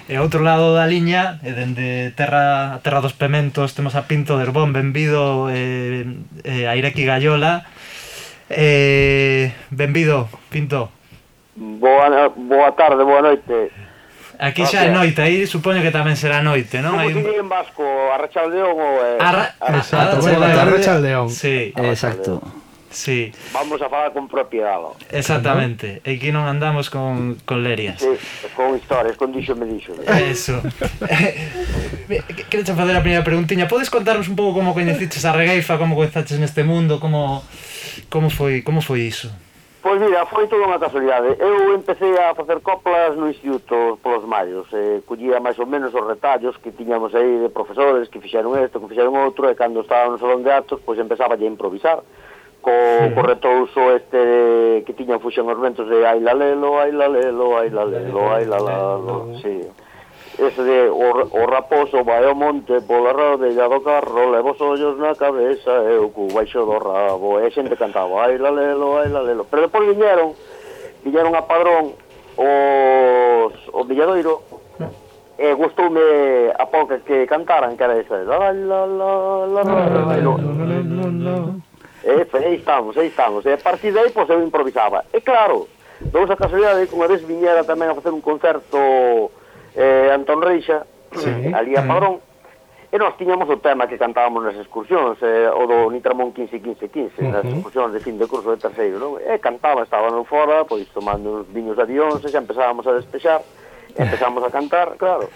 E 0.10 0.18
ao 0.18 0.26
outro 0.26 0.42
lado 0.42 0.74
da 0.74 0.90
liña, 0.90 1.38
e 1.46 1.54
dende 1.54 2.14
terra, 2.18 2.82
terra 2.82 3.02
dos 3.02 3.14
Pementos, 3.14 3.78
temos 3.78 3.94
a 3.94 4.10
Pinto 4.10 4.38
de 4.38 4.46
Herbón, 4.46 4.74
benvido 4.74 5.50
eh, 5.54 6.06
eh, 6.46 6.66
a 6.66 6.74
Ireki 6.78 7.06
Gallola. 7.06 7.66
Eh, 8.50 9.54
benvido, 9.70 10.30
Pinto. 10.50 10.90
Boa, 11.54 12.30
boa 12.34 12.72
tarde, 12.72 13.04
boa 13.06 13.22
noite. 13.22 13.70
Aquí 14.40 14.64
xa 14.64 14.88
é 14.88 14.92
noite, 14.96 15.20
aí 15.20 15.44
supoño 15.44 15.84
que 15.84 15.92
tamén 15.92 16.16
será 16.16 16.40
noite, 16.40 16.80
non? 16.80 16.96
Como 16.96 17.04
Hay... 17.04 17.12
se 17.12 17.44
en 17.44 17.50
vasco, 17.52 17.84
Arrachaldeón 18.16 18.72
ou... 18.72 18.94
Eh... 19.04 19.20
Arra... 19.20 19.52
Exacto, 19.76 20.24
Arrachaldeón. 20.24 21.28
Sí. 21.28 21.76
Exacto. 21.76 22.40
Sí. 22.90 23.32
Vamos 23.54 23.82
a 23.82 23.90
falar 23.90 24.14
con 24.14 24.28
propiedade. 24.28 24.98
Exactamente. 25.12 26.02
E 26.02 26.18
aquí 26.18 26.34
non 26.34 26.50
andamos 26.50 26.90
con, 26.90 27.38
con 27.46 27.62
lerias. 27.62 28.02
Sí, 28.02 28.10
con 28.58 28.74
historias, 28.74 29.14
con 29.14 29.30
dixo 29.30 29.54
me 29.54 29.68
dixo. 29.70 29.94
Eso. 30.08 30.64
Eh, 32.10 32.26
Quero 32.50 32.66
facer 32.66 32.96
a 32.98 33.06
primeira 33.06 33.22
preguntiña. 33.22 33.70
Podes 33.70 33.94
contarnos 33.94 34.26
un 34.26 34.34
pouco 34.34 34.58
como 34.58 34.74
coñeciches 34.74 35.22
a 35.30 35.36
Regaifa, 35.36 35.78
como 35.78 35.94
coñezaches 35.94 36.42
neste 36.42 36.66
mundo, 36.66 36.98
como 36.98 37.46
como 38.10 38.34
foi, 38.34 38.66
como 38.66 38.82
foi 38.82 39.06
iso? 39.06 39.30
Pois 39.82 40.02
mira, 40.02 40.26
foi 40.26 40.46
toda 40.48 40.68
unha 40.68 40.76
casualidade. 40.76 41.40
Eu 41.40 41.72
empecé 41.72 42.12
a 42.20 42.36
facer 42.36 42.60
coplas 42.60 43.16
no 43.16 43.32
instituto 43.32 43.96
polos 44.04 44.28
maios. 44.28 44.68
Eh, 44.76 45.00
collía 45.08 45.40
máis 45.40 45.56
ou 45.56 45.64
menos 45.64 45.96
os 45.96 46.04
retallos 46.04 46.60
que 46.60 46.76
tiñamos 46.76 47.16
aí 47.16 47.40
de 47.40 47.48
profesores 47.48 48.12
que 48.12 48.20
fixeron 48.20 48.60
isto, 48.60 48.84
que 48.84 48.92
fixeron 48.92 49.16
outro, 49.16 49.48
e 49.48 49.56
cando 49.56 49.80
estaba 49.80 50.12
no 50.12 50.20
salón 50.20 50.44
de 50.44 50.52
actos, 50.52 50.84
pois 50.84 51.00
empezaba 51.00 51.40
a 51.40 51.48
improvisar. 51.48 52.04
Co, 52.60 52.76
sí. 52.76 53.16
co 53.16 53.22
retouso 53.24 53.96
este 53.96 54.84
que 54.84 54.92
tiñan 54.92 55.24
fuxen 55.24 55.48
os 55.48 55.56
ventos 55.56 55.88
de 55.88 56.04
Ailalelo, 56.04 56.76
Ailalelo, 56.84 57.56
Ailalelo, 57.56 57.56
Ailalelo, 57.56 58.36
Ailalelo, 58.36 58.36
Ailalelo, 58.36 58.68
Ailalelo, 58.68 58.76
Ailalelo, 58.76 59.16
Ailalelo, 59.24 59.60
Ailalelo, 59.64 59.89
ese 60.40 60.64
de 60.64 60.90
o, 60.90 61.28
o 61.28 61.46
raposo 61.46 62.04
vai 62.04 62.24
ao 62.26 62.36
monte 62.36 62.80
pola 62.82 63.12
rodella 63.12 63.68
do 63.68 63.82
carro, 63.82 64.32
levo 64.32 64.52
os 64.52 64.62
ollos 64.62 64.98
na 64.98 65.16
cabeza 65.16 65.84
e 65.92 65.98
o 66.00 66.10
cu 66.10 66.28
baixo 66.32 66.64
do 66.66 66.78
rabo, 66.80 67.40
e 67.40 67.52
xente 67.52 67.76
cantaba, 67.76 68.26
ai 68.26 68.38
la 68.38 68.52
lelo, 68.52 68.98
ai 68.98 69.10
la 69.10 69.22
lelo. 69.22 69.46
Pero 69.46 69.68
depois 69.68 69.88
viñeron, 69.88 70.34
viñeron 71.04 71.36
a 71.36 71.44
Padrón 71.44 71.94
os, 72.40 73.54
o 73.74 73.84
Villadoiro, 73.84 74.42
e 75.38 75.54
gustoume 75.56 76.52
a 76.56 76.66
pouca 76.66 77.00
que 77.00 77.28
cantaran, 77.28 77.76
que 77.76 77.84
era 77.84 78.00
esa, 78.00 78.24
la 78.24 78.52
la 78.52 78.86
la 78.86 79.46
la 79.46 79.64
la 79.64 79.74
la 80.08 80.18
la 80.18 81.60
E 82.02 82.12
aí 82.12 82.56
estamos, 82.56 82.98
aí 82.98 83.08
estamos. 83.08 83.46
E 83.46 83.54
a 83.54 83.58
partir 83.58 83.92
de 83.92 84.00
aí, 84.00 84.10
pois, 84.10 84.30
eu 84.30 84.42
improvisaba. 84.42 85.04
E 85.14 85.20
claro, 85.20 85.68
dou 86.02 86.24
esa 86.24 86.36
casualidade 86.36 86.88
que 86.88 86.96
unha 86.96 87.12
vez 87.12 87.22
viñera 87.28 87.68
tamén 87.68 87.92
a 87.92 87.96
facer 87.96 88.16
un 88.16 88.24
concerto 88.24 89.32
eh, 89.80 90.12
Antón 90.12 90.44
Reixa, 90.44 90.84
sí, 91.16 91.32
Alía 91.56 91.82
a 91.82 91.88
Padrón, 91.88 92.20
E 92.90 92.98
nós 92.98 93.14
tiñamos 93.22 93.46
o 93.46 93.62
tema 93.62 93.86
que 93.86 94.02
cantábamos 94.02 94.42
nas 94.42 94.58
excursións, 94.58 95.22
eh, 95.22 95.46
o 95.46 95.70
do 95.70 95.94
Nitramón 95.94 96.34
15-15-15, 96.34 97.22
uh 97.22 97.22
-huh. 97.22 97.30
nas 97.30 97.46
excursións 97.46 97.94
de 97.94 98.02
fin 98.02 98.18
de 98.18 98.26
curso 98.26 98.50
de 98.50 98.58
terceiro, 98.58 98.98
non? 98.98 99.22
E 99.22 99.38
cantaba, 99.38 99.86
estábamos 99.86 100.26
fora, 100.26 100.66
pois 100.66 100.90
tomando 100.90 101.46
uns 101.46 101.48
viños 101.54 101.78
de 101.78 101.86
avións, 101.86 102.26
e 102.26 102.34
xa 102.34 102.42
empezábamos 102.42 102.90
a 102.90 102.98
despexar, 102.98 103.46
empezamos 103.94 104.42
a 104.42 104.50
cantar, 104.50 104.98
claro. 104.98 105.30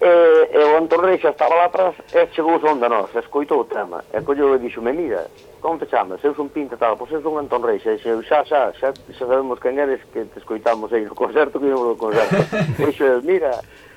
E, 0.00 0.12
e 0.52 0.60
o 0.60 0.76
Antón 0.76 1.08
xa 1.16 1.32
estaba 1.32 1.56
lá 1.56 1.64
atrás 1.72 1.96
e 2.12 2.28
chegou 2.36 2.60
son 2.60 2.76
de 2.76 2.88
nós, 2.88 3.08
escoitou 3.16 3.64
o 3.64 3.64
tema. 3.64 4.04
E 4.12 4.20
colleu 4.20 4.52
e 4.54 4.58
dixo, 4.60 4.82
me 4.84 4.92
mira, 4.92 5.24
como 5.60 5.78
te 5.78 5.86
chamas? 5.88 6.20
Eu 6.22 6.34
son 6.36 6.52
Pinta 6.52 6.76
tal, 6.76 6.96
pois 7.00 7.10
eu 7.12 7.22
son 7.22 7.40
Antón 7.40 7.64
Reis. 7.64 7.80
E 7.86 7.96
dixo, 7.96 8.20
xa, 8.28 8.44
xa, 8.44 8.76
xa, 8.76 8.92
xa 8.92 9.24
sabemos 9.24 9.56
quen 9.58 9.80
eres 9.80 10.04
que 10.12 10.28
te 10.28 10.38
escoitamos 10.38 10.92
aí 10.92 11.08
no 11.08 11.16
concerto 11.16 11.56
que 11.56 11.72
íbamos 11.72 11.96
no 11.96 11.96
concerto. 11.96 12.36
e 12.76 12.92
dixo, 12.92 13.24
mira, 13.24 13.56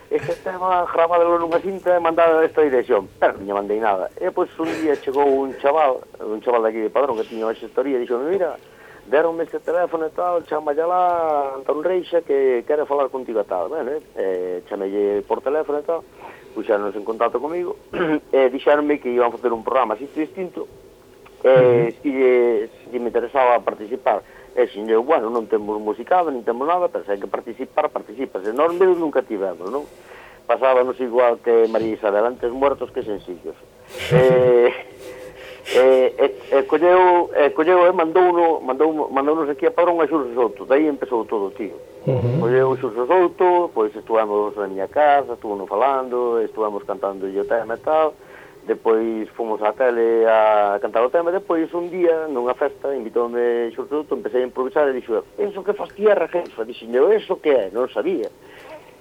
este 0.09 0.33
tema 0.39 0.87
grabado 0.87 1.37
nunha 1.37 1.59
cinta 1.59 1.91
e 1.91 1.99
mandada 1.99 2.47
esta 2.47 2.63
dirección. 2.63 3.11
Pero 3.19 3.35
non 3.43 3.59
mandei 3.59 3.83
nada. 3.83 4.07
E 4.15 4.31
pois 4.31 4.47
un 4.55 4.71
día 4.79 4.95
chegou 4.95 5.27
un 5.27 5.51
chaval, 5.59 5.99
un 6.23 6.39
chaval 6.39 6.63
daqui 6.63 6.79
de 6.79 6.89
Padrón 6.89 7.19
que 7.19 7.27
tiña 7.27 7.51
unha 7.51 7.59
xestoría, 7.59 7.99
e 7.99 8.07
dixo, 8.07 8.23
mira, 8.23 8.55
Deronme 9.09 9.43
este 9.43 9.59
teléfono 9.59 10.05
e 10.05 10.13
tal, 10.13 10.45
chama 10.45 10.71
lá 10.73 11.57
Antón 11.57 11.81
Reixa 11.81 12.21
que 12.21 12.63
quere 12.67 12.85
falar 12.85 13.09
contigo 13.09 13.41
e 13.41 13.49
tal. 13.49 13.69
Bueno, 13.69 13.97
eh, 14.15 14.61
chamelle 14.69 15.25
por 15.25 15.41
teléfono 15.41 15.79
e 15.79 15.83
tal, 15.83 16.03
pois 16.53 16.65
puxaronos 16.65 16.95
en 16.95 17.03
contacto 17.03 17.41
comigo 17.41 17.75
e 18.31 18.49
dixeronme 18.53 19.01
que 19.01 19.09
iban 19.09 19.29
a 19.29 19.35
facer 19.35 19.49
un 19.49 19.63
programa 19.63 19.95
así 19.95 20.05
distinto 20.13 20.67
eh, 21.43 21.95
si, 22.01 22.11
se 22.11 22.69
si 22.91 22.99
me 22.99 23.09
interesaba 23.09 23.59
participar 23.61 24.21
e 24.55 24.67
xin 24.67 24.89
eu, 24.89 25.03
bueno, 25.03 25.29
non 25.29 25.47
temos 25.47 25.79
musicado, 25.79 26.27
nin 26.33 26.43
temos 26.43 26.67
nada, 26.67 26.89
pero 26.89 27.05
se 27.05 27.15
hai 27.15 27.21
que 27.21 27.29
participar, 27.29 27.87
participas. 27.87 28.43
E 28.43 28.51
nós 28.51 28.73
menos 28.75 28.97
nunca 28.97 29.21
tivemos, 29.23 29.69
non? 29.71 29.85
Pasábamos 30.49 30.99
igual 30.99 31.39
que 31.39 31.69
María 31.69 31.95
Isabel, 31.95 32.25
antes 32.25 32.51
muertos 32.51 32.91
que 32.91 33.05
sencillos. 33.05 33.55
Eh, 34.13 34.69
E, 35.71 36.15
e, 36.17 36.57
e 36.57 36.63
colleu, 36.63 37.29
e 37.35 37.51
colleu 37.51 37.85
e 37.85 37.91
mandouno, 37.91 38.59
mandou, 38.59 39.09
mandounos 39.11 39.49
aquí 39.49 39.67
a 39.67 39.71
Padrón 39.71 40.01
a 40.01 40.07
Xurxo 40.07 40.33
Souto, 40.33 40.65
daí 40.65 40.87
empezou 40.87 41.25
todo, 41.25 41.51
tío. 41.51 41.77
Uh 42.07 42.17
-huh. 42.17 42.39
Colleu 42.39 42.75
Xurxo 42.77 43.05
Souto, 43.05 43.69
pois 43.71 43.95
estuvamos 43.95 44.55
na 44.57 44.65
miña 44.65 44.87
casa, 44.87 45.33
estuvamos 45.33 45.69
falando, 45.69 46.41
estuvamos 46.41 46.83
cantando 46.83 47.27
o 47.27 47.45
tema 47.45 47.75
e 47.75 47.77
tal, 47.85 48.15
depois 48.65 49.29
fomos 49.37 49.61
á 49.61 49.71
tele 49.73 50.25
a 50.25 50.79
cantar 50.81 51.05
o 51.05 51.09
tema, 51.11 51.31
depois 51.31 51.71
un 51.73 51.87
día, 51.89 52.25
nunha 52.27 52.55
festa, 52.55 52.95
invitoume 52.95 53.69
Xurxo 53.69 53.93
Souto, 53.93 54.15
empecé 54.15 54.41
a 54.41 54.47
improvisar 54.49 54.89
e 54.89 54.93
dixo, 54.93 55.21
eso 55.37 55.61
que 55.61 55.77
faz 55.77 55.93
tierra, 55.93 56.27
jefa? 56.27 56.65
dixo, 56.65 56.89
eso 57.13 57.37
que 57.37 57.53
é? 57.53 57.69
Non 57.69 57.85
sabía. 57.93 58.29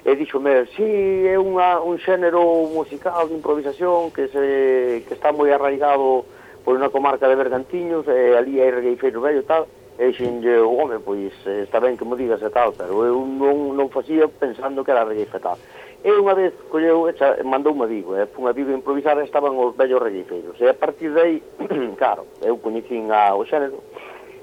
E 0.04 0.14
dixome, 0.14 0.68
si, 0.76 0.84
sí, 0.84 1.26
é 1.32 1.40
unha, 1.40 1.80
un 1.80 1.96
xénero 1.96 2.68
musical 2.76 3.24
de 3.28 3.40
improvisación 3.40 4.12
que, 4.12 4.28
se, 4.28 5.04
que 5.08 5.14
está 5.16 5.32
moi 5.32 5.48
arraigado 5.48 6.28
por 6.68 6.76
unha 6.76 6.92
comarca 6.92 7.24
de 7.24 7.32
Bergantiños, 7.32 8.04
e 8.12 8.12
eh, 8.12 8.36
ali 8.36 8.60
hai 8.60 8.68
regueifeiro 8.68 9.24
vello 9.24 9.40
tal, 9.48 9.64
e 9.96 10.12
xenlle 10.12 10.60
o 10.60 10.76
home, 10.76 11.00
pois 11.00 11.32
eh, 11.48 11.64
está 11.64 11.80
ben 11.80 11.96
que 11.96 12.04
mo 12.04 12.12
digas 12.12 12.44
e 12.44 12.52
tal, 12.52 12.76
pero 12.76 13.08
eu 13.08 13.24
non, 13.24 13.72
non 13.72 13.88
facía 13.88 14.28
pensando 14.28 14.84
que 14.84 14.92
era 14.92 15.08
regueife 15.08 15.40
tal. 15.40 15.56
E 16.04 16.12
unha 16.12 16.36
vez 16.36 16.52
colleu, 16.68 17.08
echa, 17.08 17.40
mandou 17.40 17.72
unha 17.72 17.88
Vigo, 17.88 18.12
eh, 18.20 18.20
e 18.20 18.28
eh, 18.28 18.36
unha 18.36 18.52
Vigo 18.52 18.68
improvisada 18.76 19.24
estaban 19.24 19.56
os 19.56 19.72
vellos 19.80 19.96
regueifeiros. 19.96 20.60
E 20.60 20.68
a 20.68 20.76
partir 20.76 21.08
dai, 21.16 21.40
claro, 21.96 22.28
eu 22.44 22.60
coñecín 22.60 23.08
a, 23.16 23.32
o 23.32 23.48
xénero, 23.48 23.80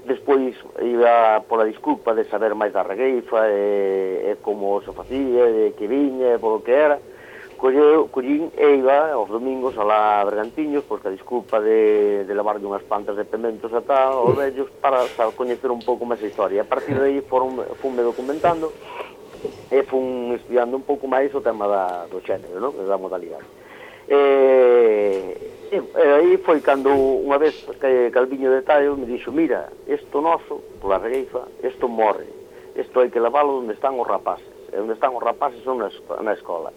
despois 0.02 0.58
iba 0.82 1.46
pola 1.46 1.62
disculpa 1.62 2.10
de 2.10 2.26
saber 2.26 2.58
máis 2.58 2.74
da 2.74 2.82
regueifa, 2.82 3.46
e, 3.54 4.34
e 4.34 4.42
como 4.42 4.82
se 4.82 4.90
facía, 4.90 5.46
e 5.46 5.78
que 5.78 5.86
viña, 5.86 6.34
e 6.34 6.42
polo 6.42 6.58
que 6.58 6.74
era, 6.74 6.98
colleu, 7.56 8.08
collín 8.08 8.52
eiva 8.56 9.12
aos 9.12 9.28
domingos 9.28 9.76
a 9.78 9.84
la 9.84 10.24
Bergantiños, 10.24 10.84
pois 10.84 11.04
a 11.04 11.10
disculpa 11.10 11.60
de, 11.60 12.24
de 12.24 12.34
lavarlle 12.36 12.68
unhas 12.68 12.84
plantas 12.84 13.16
de 13.16 13.24
pementos 13.24 13.72
ata 13.72 14.12
os 14.12 14.36
mm. 14.36 14.38
vellos 14.38 14.68
para, 14.78 15.02
para 15.16 15.32
coñecer 15.32 15.72
un 15.72 15.80
pouco 15.80 16.04
máis 16.04 16.20
a 16.22 16.28
historia. 16.28 16.62
A 16.62 16.68
partir 16.68 16.94
de 16.94 17.08
aí 17.08 17.20
foron, 17.24 17.58
fun 17.80 17.96
documentando 17.96 18.70
e 19.72 19.82
fun 19.88 20.36
estudiando 20.36 20.76
un 20.76 20.84
pouco 20.84 21.08
máis 21.08 21.32
o 21.32 21.40
tema 21.40 21.66
da, 21.66 22.06
do 22.06 22.20
xénero, 22.20 22.60
non? 22.60 22.76
da 22.76 23.00
modalidade. 23.00 23.48
E, 24.06 24.20
e, 25.72 25.76
e 25.80 26.06
aí 26.22 26.38
foi 26.38 26.60
cando 26.62 26.92
unha 26.94 27.40
vez 27.40 27.56
que 27.80 28.14
Calviño 28.14 28.52
de 28.54 28.62
Tallo 28.62 28.94
me 28.94 29.08
dixo 29.08 29.32
mira, 29.32 29.72
isto 29.88 30.22
noso, 30.22 30.62
pola 30.78 31.02
regueifa, 31.02 31.48
isto 31.64 31.90
morre, 31.90 32.28
isto 32.76 33.00
hai 33.00 33.10
que 33.10 33.18
lavalo 33.18 33.64
onde 33.64 33.74
están 33.74 33.98
os 33.98 34.06
rapaces, 34.06 34.46
e 34.70 34.78
onde 34.78 34.94
están 34.94 35.10
os 35.16 35.24
rapaces 35.24 35.58
son 35.64 35.82
na, 35.82 35.90
na 36.22 36.36
escola. 36.36 36.70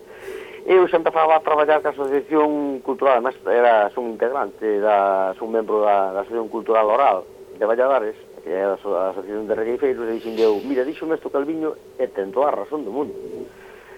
Eu 0.69 0.85
xa 0.85 1.01
empezaba 1.01 1.33
a 1.33 1.41
traballar 1.41 1.81
ca 1.81 1.89
Asociación 1.89 2.77
Cultural, 2.85 3.17
además 3.17 3.33
era 3.49 3.89
son 3.89 4.13
integrante, 4.13 4.77
da, 4.77 5.33
son 5.33 5.49
membro 5.49 5.81
da, 5.81 6.13
da 6.13 6.21
Asociación 6.21 6.45
Cultural 6.45 6.85
Oral 6.85 7.25
de 7.57 7.65
Valladares, 7.65 8.13
que 8.45 8.53
é 8.53 8.61
a, 8.61 8.77
a 8.77 9.09
Asociación 9.09 9.49
de 9.49 9.57
Regueifeiros, 9.57 10.05
e 10.05 10.21
dixen 10.21 10.37
eu, 10.37 10.61
mira, 10.61 10.85
díxome 10.85 11.17
isto 11.17 11.33
Calviño 11.33 11.73
e 11.97 12.05
ten 12.13 12.29
toda 12.29 12.53
a 12.53 12.57
razón 12.61 12.85
do 12.85 12.93
mundo. 12.93 13.17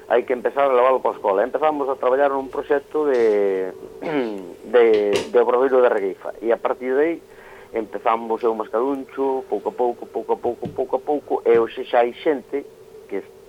Hai 0.07 0.23
que 0.23 0.31
empezar 0.31 0.71
a 0.71 0.77
leválo 0.79 1.03
para 1.03 1.11
a 1.11 1.17
escola. 1.19 1.43
Empezamos 1.43 1.91
a 1.91 1.99
traballar 1.99 2.31
nun 2.31 2.47
proxecto 2.47 3.03
de, 3.03 3.75
de, 4.71 5.27
de 5.27 5.37
Obraveiro 5.43 5.83
de 5.83 5.91
Regueifa, 5.91 6.39
e 6.39 6.55
a 6.55 6.59
partir 6.63 6.95
de 6.95 7.03
aí 7.03 7.15
empezamos 7.75 8.39
eu 8.47 8.55
mascaruncho, 8.55 9.43
pouco 9.51 9.67
a 9.67 9.75
pouco, 9.75 10.07
pouco 10.07 10.31
a 10.31 10.39
pouco, 10.39 10.71
pouco 10.71 10.95
a 10.95 11.01
pouco, 11.03 11.33
e 11.43 11.51
hoxe 11.59 11.83
xa 11.83 12.07
hai 12.07 12.15
xente 12.15 12.63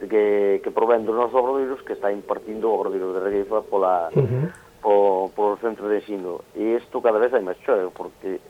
que, 0.08 0.60
que 0.62 0.70
provén 0.70 1.04
dos 1.06 1.14
nosos 1.14 1.34
obradoiros 1.34 1.82
que 1.82 1.94
está 1.94 2.10
impartindo 2.10 2.70
o 2.70 2.76
obradoiro 2.78 3.12
de 3.14 3.20
Regueifa 3.20 3.62
pola, 3.62 4.10
uh 4.14 4.22
-huh. 4.22 4.46
po, 4.82 5.30
por 5.34 5.58
centro 5.58 5.88
de 5.88 6.02
ensino. 6.02 6.42
E 6.54 6.76
isto 6.78 7.02
cada 7.02 7.18
vez 7.18 7.34
hai 7.34 7.42
máis 7.42 7.58
choio, 7.62 7.90
porque 7.94 8.40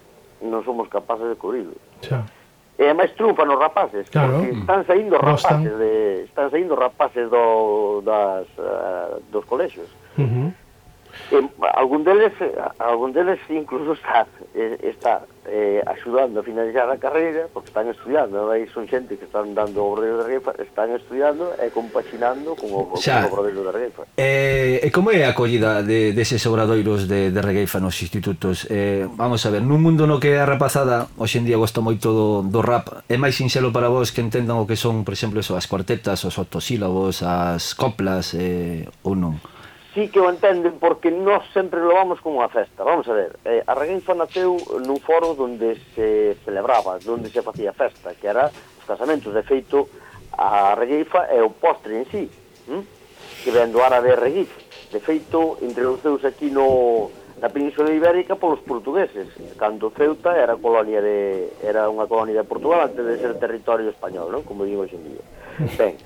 non 0.40 0.64
somos 0.64 0.88
capaces 0.88 1.28
de 1.28 1.36
cubrirlo. 1.36 1.76
Xa. 2.00 2.24
E 2.80 2.88
é 2.88 2.94
máis 2.96 3.12
trufa 3.14 3.44
nos 3.44 3.60
rapaces, 3.60 4.08
claro. 4.08 4.40
porque 4.40 4.56
están 4.58 4.80
saindo 4.88 5.14
rapaces, 5.20 5.72
de, 5.76 6.24
están 6.24 6.48
saindo 6.50 6.74
rapaces 6.74 7.28
do, 7.28 8.00
das, 8.00 8.48
uh, 8.56 9.20
dos 9.30 9.44
colexios. 9.44 9.86
Uh 10.16 10.24
-huh 10.24 10.48
eh, 11.30 11.46
algún 11.74 12.02
deles 12.02 12.32
algún 12.78 13.12
deles 13.12 13.38
incluso 13.48 13.92
está 13.94 14.26
eh, 14.54 14.76
está 14.82 15.22
eh, 15.46 15.82
axudando 15.86 16.40
a 16.40 16.42
finalizar 16.42 16.90
a 16.90 16.98
carreira 16.98 17.46
porque 17.52 17.68
están 17.68 17.88
estudiando 17.88 18.50
aí 18.50 18.66
son 18.70 18.86
xente 18.88 19.16
que 19.18 19.26
están 19.26 19.54
dando 19.54 19.82
o 19.82 19.92
Obradoiro 19.92 20.22
de 20.22 20.24
regueifa, 20.24 20.52
están 20.62 20.90
estudiando 20.94 21.52
e 21.58 21.70
compaxinando 21.70 22.54
con 22.54 22.70
o, 22.70 22.96
Xa, 22.98 23.26
o 23.26 23.34
Obradoiro 23.34 23.62
de 23.68 23.72
regueifa. 23.72 24.02
eh, 24.16 24.80
E 24.82 24.90
como 24.90 25.14
é 25.14 25.22
a 25.22 25.30
acollida 25.30 25.82
de, 25.82 26.10
deses 26.10 26.42
obradoiros 26.46 27.06
de, 27.06 27.30
de 27.30 27.40
Regueifa 27.42 27.78
nos 27.78 28.00
institutos? 28.02 28.66
Eh, 28.70 29.06
vamos 29.14 29.44
a 29.46 29.50
ver, 29.50 29.62
nun 29.62 29.78
mundo 29.82 30.06
no 30.06 30.18
que 30.18 30.38
a 30.38 30.46
rapazada 30.46 31.06
hoxendía 31.18 31.58
gosta 31.58 31.78
moito 31.82 32.10
do, 32.10 32.28
do 32.42 32.60
rap 32.62 33.02
é 33.06 33.16
máis 33.18 33.38
sinxelo 33.38 33.70
para 33.70 33.86
vos 33.90 34.10
que 34.10 34.22
entendan 34.22 34.58
o 34.58 34.66
que 34.66 34.74
son 34.78 35.02
por 35.06 35.14
exemplo 35.14 35.38
eso, 35.38 35.54
as 35.54 35.66
cuartetas, 35.66 36.22
os 36.24 36.34
octosílabos 36.38 37.22
as 37.22 37.74
coplas 37.74 38.34
eh, 38.34 38.86
ou 39.02 39.14
non? 39.14 39.38
sí 39.94 40.08
que 40.08 40.20
o 40.20 40.30
entenden 40.30 40.78
porque 40.80 41.10
nós 41.10 41.44
sempre 41.52 41.80
lo 41.80 41.94
vamos 41.94 42.20
como 42.20 42.40
unha 42.40 42.48
festa. 42.48 42.80
Vamos 42.84 43.04
a 43.08 43.14
ver, 43.14 43.36
eh, 43.44 43.60
a 43.64 43.76
reguenfa 43.76 44.16
naceu 44.16 44.56
nun 44.80 44.98
foro 45.04 45.36
onde 45.36 45.76
se 45.92 46.36
celebraba, 46.44 46.96
onde 47.04 47.28
se 47.28 47.44
facía 47.44 47.76
festa, 47.76 48.16
que 48.16 48.28
era 48.28 48.48
os 48.48 48.84
casamentos. 48.88 49.36
De 49.36 49.44
feito, 49.44 49.88
a 50.32 50.72
regueifa 50.74 51.28
é 51.28 51.44
o 51.44 51.52
postre 51.52 52.00
en 52.00 52.06
sí, 52.08 52.24
hm? 52.68 52.82
que 53.44 53.50
ven 53.52 53.68
do 53.68 53.84
árabe 53.84 54.16
reguif. 54.16 54.48
De 54.88 55.00
feito, 55.00 55.60
introduceuse 55.60 56.24
aquí 56.24 56.48
no, 56.48 57.12
na 57.40 57.52
Península 57.52 57.92
Ibérica 57.92 58.36
polos 58.36 58.64
portugueses, 58.64 59.28
cando 59.60 59.92
Ceuta 59.92 60.36
era 60.36 60.56
colonia 60.56 61.04
de 61.04 61.52
era 61.60 61.90
unha 61.92 62.08
colonia 62.08 62.40
de 62.40 62.48
Portugal 62.48 62.88
antes 62.88 63.04
de 63.04 63.20
ser 63.20 63.36
territorio 63.36 63.92
español, 63.92 64.32
non? 64.32 64.46
Como 64.46 64.64
digo 64.64 64.88
hoxe 64.88 64.96
en 64.96 65.04
día. 65.04 65.24
Ben, 65.78 65.96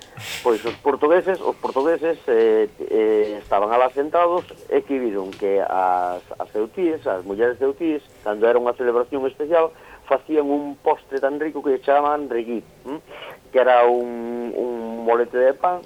pois 0.42 0.60
os 0.64 0.76
portugueses, 0.84 1.40
os 1.40 1.56
portugueses 1.56 2.18
eh, 2.28 2.68
eh, 2.90 3.38
estaban 3.40 3.72
alá 3.72 3.88
sentados 3.88 4.44
e 4.68 4.84
que 4.84 5.00
viron 5.00 5.32
que 5.32 5.64
as, 5.64 6.20
as 6.36 6.48
ceutíes, 6.52 7.00
as 7.08 7.24
mulleres 7.24 7.56
ceutíes, 7.56 8.04
cando 8.20 8.44
era 8.44 8.60
unha 8.60 8.76
celebración 8.76 9.24
especial, 9.24 9.72
facían 10.04 10.52
un 10.52 10.76
postre 10.76 11.24
tan 11.24 11.40
rico 11.40 11.64
que 11.64 11.80
chamaban 11.80 12.28
reguí, 12.28 12.60
hm? 12.84 13.00
que 13.48 13.58
era 13.58 13.88
un, 13.88 14.52
un 14.52 15.04
molete 15.08 15.40
de 15.40 15.56
pan, 15.56 15.80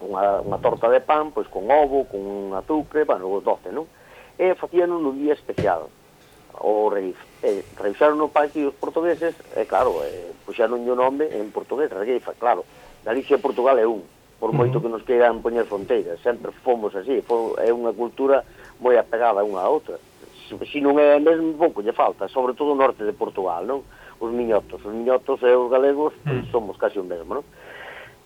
unha, 0.00 0.40
unha 0.40 0.58
torta 0.64 0.88
de 0.88 1.04
pan, 1.04 1.28
pois 1.34 1.46
con 1.52 1.68
ovo, 1.68 2.08
con 2.08 2.24
un 2.24 2.56
bueno, 3.04 3.40
doce, 3.44 3.68
non? 3.68 3.84
E 4.40 4.56
facían 4.56 4.94
un 4.94 5.04
día 5.18 5.34
especial 5.36 5.90
o 6.60 6.90
revi 6.90 7.14
eh, 7.42 7.62
revisaron 7.78 8.18
o 8.20 8.28
partido 8.28 8.74
os 8.74 8.78
portugueses 8.78 9.34
e 9.54 9.62
eh, 9.62 9.66
claro, 9.66 10.02
eh, 10.02 10.34
puxaron 10.42 10.82
o 10.82 10.94
nome 10.98 11.30
en 11.30 11.50
portugués, 11.54 11.90
Reifa, 11.90 12.34
claro. 12.34 12.66
Galicia 13.04 13.38
e 13.38 13.44
Portugal 13.44 13.78
é 13.78 13.86
un, 13.86 14.02
por 14.38 14.50
moito 14.52 14.82
que 14.82 14.90
nos 14.90 15.06
queiran 15.06 15.42
poñer 15.42 15.66
fronteiras, 15.66 16.18
sempre 16.22 16.50
fomos 16.62 16.94
así, 16.94 17.22
foi, 17.22 17.54
é 17.62 17.70
unha 17.70 17.94
cultura 17.94 18.42
moi 18.82 18.98
apegada 18.98 19.46
unha 19.46 19.62
a 19.62 19.70
outra. 19.70 19.98
Se, 20.46 20.54
se 20.54 20.78
non 20.82 20.98
é 20.98 21.18
mesmo 21.22 21.54
pouco 21.54 21.82
lle 21.82 21.94
falta, 21.94 22.26
sobre 22.26 22.54
todo 22.54 22.74
o 22.74 22.78
norte 22.78 23.06
de 23.06 23.14
Portugal, 23.14 23.62
non? 23.62 23.86
Os 24.18 24.34
miñotos, 24.34 24.82
os 24.82 24.94
miñotos 24.94 25.38
e 25.46 25.54
os 25.54 25.70
galegos 25.70 26.14
pois, 26.26 26.42
mm. 26.42 26.50
somos 26.50 26.74
casi 26.74 26.98
o 26.98 27.06
mesmo, 27.06 27.38
non? 27.38 27.44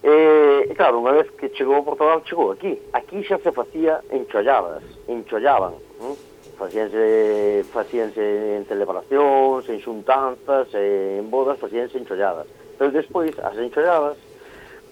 E, 0.03 0.67
e 0.69 0.73
claro, 0.75 1.05
unha 1.05 1.13
vez 1.13 1.29
que 1.37 1.53
chegou 1.53 1.79
a 1.79 1.87
Portugal, 1.87 2.25
chegou 2.25 2.51
aquí. 2.51 2.81
Aquí 2.97 3.21
xa 3.23 3.37
se 3.39 3.53
facía 3.53 4.01
encholladas, 4.09 4.83
enchollaban, 5.07 5.77
non? 6.01 6.17
facíanse, 6.63 7.65
facíanse 7.75 8.23
en 8.23 8.63
celebracións, 8.71 9.67
en 9.67 9.83
xuntanzas, 9.83 10.71
en 10.79 11.27
bodas, 11.27 11.59
facíanse 11.59 11.99
encholladas. 11.99 12.47
Pero 12.79 12.95
despois, 12.95 13.35
as 13.43 13.59
encholladas 13.59 14.15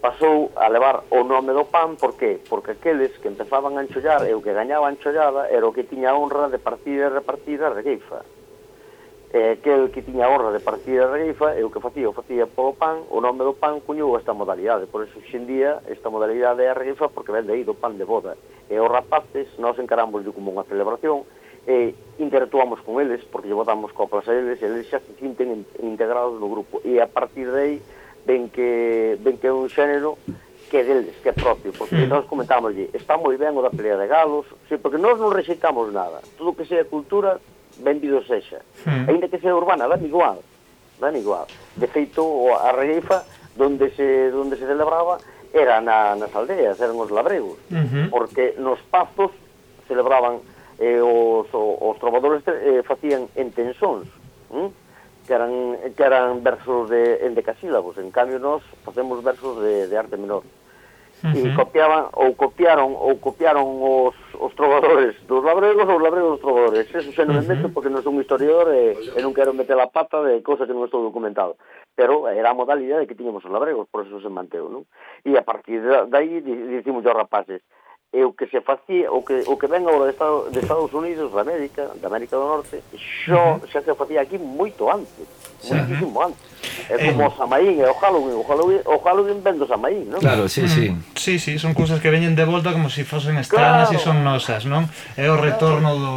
pasou 0.02 0.50
a 0.56 0.66
levar 0.66 1.06
o 1.14 1.22
nome 1.22 1.54
do 1.54 1.70
pan, 1.70 1.94
por 1.94 2.18
qué? 2.18 2.40
Porque 2.48 2.74
aqueles 2.74 3.14
que 3.22 3.28
empezaban 3.28 3.78
a 3.78 3.84
enchollar 3.86 4.26
e 4.26 4.34
o 4.34 4.42
que 4.42 4.50
gañaba 4.50 4.88
a 4.88 4.94
enchollada 4.96 5.46
era 5.46 5.62
o 5.62 5.70
que 5.70 5.86
tiña 5.86 6.16
honra 6.16 6.50
de 6.50 6.58
partida 6.58 7.06
e 7.06 7.14
repartir 7.14 7.62
a 7.62 7.70
regueifa. 7.70 8.26
E 9.30 9.54
aquel 9.54 9.94
que 9.94 10.02
tiña 10.02 10.26
honra 10.26 10.50
de 10.50 10.58
partida 10.58 11.06
a 11.06 11.12
regueifa 11.14 11.54
e 11.54 11.62
o 11.62 11.70
que 11.70 11.78
facía, 11.78 12.10
o 12.10 12.16
facía 12.16 12.50
polo 12.50 12.74
pan, 12.74 13.06
o 13.14 13.22
nome 13.22 13.46
do 13.46 13.54
pan 13.54 13.78
cuñou 13.78 14.18
esta 14.18 14.34
modalidade. 14.34 14.90
Por 14.90 15.06
eso, 15.06 15.22
xendía, 15.30 15.86
esta 15.86 16.10
modalidade 16.10 16.66
é 16.66 16.72
a 16.72 16.74
regueifa 16.74 17.06
porque 17.06 17.30
vende 17.30 17.54
aí 17.54 17.62
do 17.62 17.78
pan 17.78 17.94
de 17.94 18.02
boda. 18.02 18.34
E 18.66 18.74
os 18.74 18.90
rapaces, 18.90 19.46
nós 19.62 19.78
encaramos 19.78 20.26
como 20.34 20.50
unha 20.50 20.66
celebración, 20.66 21.22
eh, 21.66 21.94
interactuamos 22.18 22.80
con 22.80 23.00
eles, 23.00 23.24
porque 23.24 23.48
lle 23.48 23.54
botamos 23.54 23.92
coplas 23.92 24.28
a 24.28 24.34
eles, 24.34 24.60
e 24.60 24.66
eles 24.66 24.88
xa 24.88 25.00
se 25.00 25.12
sinten 25.18 25.64
integrados 25.82 26.40
no 26.40 26.48
grupo. 26.48 26.80
E 26.84 27.00
a 27.00 27.08
partir 27.08 27.48
de 27.48 27.58
aí, 27.58 27.76
ven 28.26 28.48
que, 28.48 29.16
ven 29.20 29.36
que 29.40 29.48
é 29.48 29.52
un 29.52 29.68
xénero 29.68 30.18
que 30.70 30.78
é 30.78 30.84
deles, 30.84 31.16
que 31.18 31.28
é 31.28 31.32
propio, 31.32 31.72
porque 31.74 31.96
mm. 31.96 32.08
nós 32.08 32.24
comentábamos 32.30 32.76
está 32.94 33.18
moi 33.18 33.34
ben 33.34 33.56
o 33.56 33.62
da 33.64 33.74
pelea 33.74 33.98
de 33.98 34.06
galos, 34.06 34.46
sí, 34.70 34.78
porque 34.78 35.02
nós 35.02 35.18
non 35.18 35.34
rexeitamos 35.34 35.90
nada, 35.90 36.22
todo 36.38 36.54
que 36.54 36.62
sea 36.62 36.86
cultura, 36.86 37.42
bendido 37.82 38.22
sexa, 38.22 38.62
mm. 38.86 39.10
ainda 39.10 39.26
que 39.26 39.42
sea 39.42 39.56
urbana, 39.56 39.90
dan 39.90 40.04
igual, 40.06 40.38
dan 41.02 41.18
igual. 41.18 41.50
De 41.74 41.90
feito, 41.90 42.22
a 42.54 42.70
Reifa, 42.70 43.26
donde 43.58 43.90
se, 43.98 44.30
donde 44.30 44.54
se 44.54 44.66
celebraba, 44.68 45.18
era 45.50 45.80
na, 45.80 46.14
nas 46.14 46.30
aldeas, 46.30 46.78
eran 46.78 46.94
os 46.94 47.10
labregos, 47.10 47.58
uh 47.70 47.74
-huh. 47.74 48.06
porque 48.10 48.54
nos 48.58 48.78
pazos 48.86 49.34
celebraban 49.90 50.38
eh, 50.80 51.00
os, 51.04 51.46
os 51.52 51.96
trovadores 52.00 52.42
eh, 52.48 52.82
facían 52.82 53.28
en 53.36 53.52
tensóns, 53.52 54.08
¿m? 54.48 54.72
que 55.28 55.36
eran, 55.36 55.76
que 55.94 56.02
eran 56.02 56.42
versos 56.42 56.88
de, 56.88 57.20
en 57.22 57.36
decasílabos, 57.36 57.98
en 57.98 58.10
cambio 58.10 58.40
nos 58.40 58.64
facemos 58.82 59.22
versos 59.22 59.60
de, 59.62 59.86
de 59.86 59.96
arte 59.96 60.16
menor. 60.16 60.42
Uh 61.22 61.28
-huh. 61.28 61.52
E 61.52 61.52
copiaban, 61.52 62.08
ou 62.16 62.32
copiaron, 62.32 62.96
ou 62.96 63.20
copiaron 63.20 63.68
os, 63.84 64.16
os 64.40 64.56
trovadores 64.56 65.20
dos 65.28 65.44
labregos 65.44 65.84
ou 65.84 66.00
labregos 66.00 66.40
dos 66.40 66.40
trovadores. 66.40 66.88
Eso 66.88 67.12
xa 67.12 67.28
non 67.28 67.36
me 67.36 67.44
meto 67.44 67.68
porque 67.68 67.92
non 67.92 68.00
son 68.00 68.16
un 68.16 68.24
historiador 68.24 68.72
e, 68.72 68.96
e 68.96 69.20
non 69.20 69.36
quero 69.36 69.52
meter 69.52 69.76
a 69.76 69.92
pata 69.92 70.24
de 70.24 70.40
cosas 70.40 70.64
que 70.64 70.72
non 70.72 70.88
estou 70.88 71.04
documentado. 71.04 71.60
Pero 71.92 72.24
era 72.24 72.48
a 72.48 72.56
modalidade 72.56 73.04
que 73.04 73.12
tiñamos 73.12 73.44
os 73.44 73.52
labregos, 73.52 73.84
por 73.92 74.08
eso 74.08 74.16
se 74.16 74.32
manteu, 74.32 74.72
non? 74.72 74.88
E 75.20 75.36
a 75.36 75.44
partir 75.44 75.84
de 75.84 76.16
aí 76.16 76.40
dicimos 76.72 77.04
aos 77.04 77.20
rapaces, 77.20 77.60
e 78.10 78.24
o 78.26 78.34
que 78.34 78.50
se 78.50 78.60
facía, 78.60 79.06
o 79.06 79.22
que, 79.22 79.46
o 79.46 79.54
que 79.54 79.70
ven 79.70 79.86
agora 79.86 80.10
de, 80.10 80.18
Estado, 80.18 80.50
de 80.50 80.58
Estados 80.58 80.90
Unidos, 80.90 81.30
da 81.30 81.46
América, 81.46 81.94
da 82.02 82.10
América 82.10 82.34
do 82.34 82.42
Norte, 82.42 82.82
xo, 82.98 83.62
xa 83.70 83.78
se 83.86 83.94
facía 83.94 84.26
aquí 84.26 84.34
moito 84.34 84.90
antes, 84.90 85.30
moitísimo 85.62 86.18
antes. 86.18 86.50
É 86.90 86.98
eh. 86.98 87.14
como 87.14 87.22
eh, 87.22 87.30
o 87.30 87.36
Samaín 87.38 87.78
e 87.78 87.86
o 87.86 87.94
Halloween, 87.94 88.34
o 88.34 88.42
Halloween, 88.42 88.82
o 88.82 88.98
Halloween 88.98 89.38
ven 89.46 89.62
do 89.62 89.66
Samaín, 89.70 90.10
non? 90.10 90.18
Claro, 90.18 90.50
sí, 90.50 90.66
sí. 90.66 90.90
Mm, 90.90 90.98
sí, 91.14 91.38
sí, 91.38 91.54
son 91.62 91.70
cousas 91.70 92.02
que 92.02 92.10
veñen 92.10 92.34
de 92.34 92.42
volta 92.42 92.74
como 92.74 92.90
se 92.90 93.02
si 93.02 93.04
fosen 93.06 93.38
estranas 93.38 93.94
e 93.94 93.94
claro. 93.94 94.02
son 94.02 94.16
nosas, 94.26 94.66
non? 94.66 94.90
É 95.14 95.30
o 95.30 95.38
retorno 95.38 95.94
do... 95.94 96.12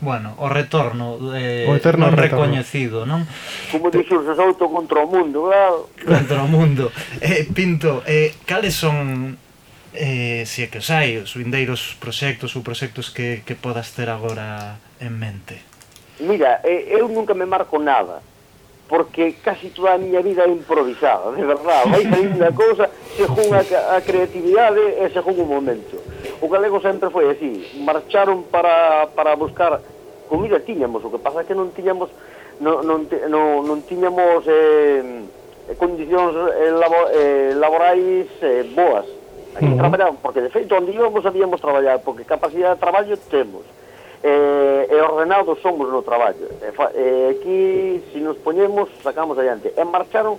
Bueno, 0.00 0.40
o 0.40 0.48
retorno 0.48 1.20
de, 1.20 1.68
o 1.68 1.76
eterno 1.76 2.08
non 2.08 2.16
retorno. 2.16 2.48
recoñecido, 2.48 3.04
non? 3.04 3.28
Como 3.68 3.92
dixo 3.92 4.24
os 4.24 4.40
auto 4.40 4.72
contra 4.72 5.04
o 5.04 5.08
mundo, 5.08 5.52
claro. 5.52 5.92
Contra 6.00 6.40
o 6.40 6.48
mundo. 6.48 6.88
Eh, 7.20 7.44
Pinto, 7.52 8.00
eh, 8.08 8.32
cales 8.48 8.72
son 8.72 9.36
eh, 9.96 10.44
se 10.46 10.62
é 10.62 10.66
que 10.68 10.78
os 10.78 10.88
hai, 10.92 11.16
os 11.18 11.34
vindeiros 11.34 11.96
proxectos 11.98 12.54
ou 12.54 12.62
proxectos 12.62 13.10
que, 13.10 13.42
que 13.42 13.56
podas 13.56 13.92
ter 13.96 14.08
agora 14.08 14.78
en 15.00 15.12
mente? 15.16 15.56
Mira, 16.20 16.60
eu 16.64 17.08
nunca 17.08 17.34
me 17.34 17.44
marco 17.44 17.76
nada 17.78 18.22
porque 18.88 19.34
casi 19.42 19.70
toda 19.70 19.94
a 19.94 19.98
miña 19.98 20.22
vida 20.22 20.44
é 20.44 20.48
improvisada, 20.48 21.32
de 21.32 21.42
verdade, 21.42 21.90
vai 21.90 22.02
salindo 22.10 22.44
a 22.44 22.52
cousa 22.52 22.90
según 23.16 23.50
a, 23.52 23.62
a 23.96 24.00
creatividade 24.00 24.78
e 25.02 25.10
según 25.10 25.42
o 25.42 25.46
momento. 25.46 25.98
O 26.40 26.46
galego 26.48 26.78
sempre 26.80 27.10
foi 27.10 27.26
así, 27.26 27.82
marcharon 27.82 28.46
para, 28.46 29.10
para 29.10 29.34
buscar 29.34 29.80
comida 30.28 30.60
tiñamos, 30.60 31.02
o 31.02 31.10
que 31.10 31.18
pasa 31.18 31.42
é 31.42 31.44
que 31.44 31.54
non 31.54 31.74
tiñamos 31.74 32.10
non, 32.60 32.86
non, 32.86 33.04
non, 33.28 33.66
non 33.66 33.78
tiñamos 33.84 34.46
eh, 34.46 35.26
condicións 35.76 36.32
eh, 36.54 36.72
labo, 36.72 37.10
eh, 37.12 37.52
laborais 37.58 38.30
eh, 38.40 38.64
boas 38.70 39.06
Aquí 39.56 39.64
uh 39.64 39.80
-huh. 39.80 40.16
porque 40.20 40.44
de 40.44 40.50
feito 40.50 40.76
onde 40.76 40.92
íbamos 40.92 41.24
sabíamos 41.24 41.60
traballar, 41.60 42.04
porque 42.04 42.28
capacidade 42.28 42.76
de 42.76 42.80
traballo 42.80 43.16
temos. 43.32 43.64
Eh, 44.22 44.88
e 44.92 44.96
ordenados 45.00 45.56
somos 45.64 45.88
no 45.88 46.02
traballo. 46.04 46.44
E, 46.60 46.72
fa, 46.76 46.92
eh, 46.92 47.32
aquí, 47.32 48.04
se 48.12 48.18
si 48.18 48.20
nos 48.20 48.36
poñemos, 48.36 48.92
sacamos 49.00 49.38
adiante. 49.38 49.72
E 49.72 49.82
marcharon 49.84 50.36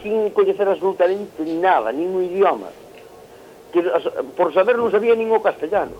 sin 0.00 0.30
coñecer 0.32 0.64
absolutamente 0.64 1.44
nada, 1.60 1.92
ningún 1.92 2.24
idioma. 2.24 2.72
Que, 3.72 3.84
por 4.36 4.54
saber 4.56 4.80
non 4.80 4.88
sabía 4.88 5.12
nin 5.12 5.28
o 5.28 5.44
castellano 5.44 5.96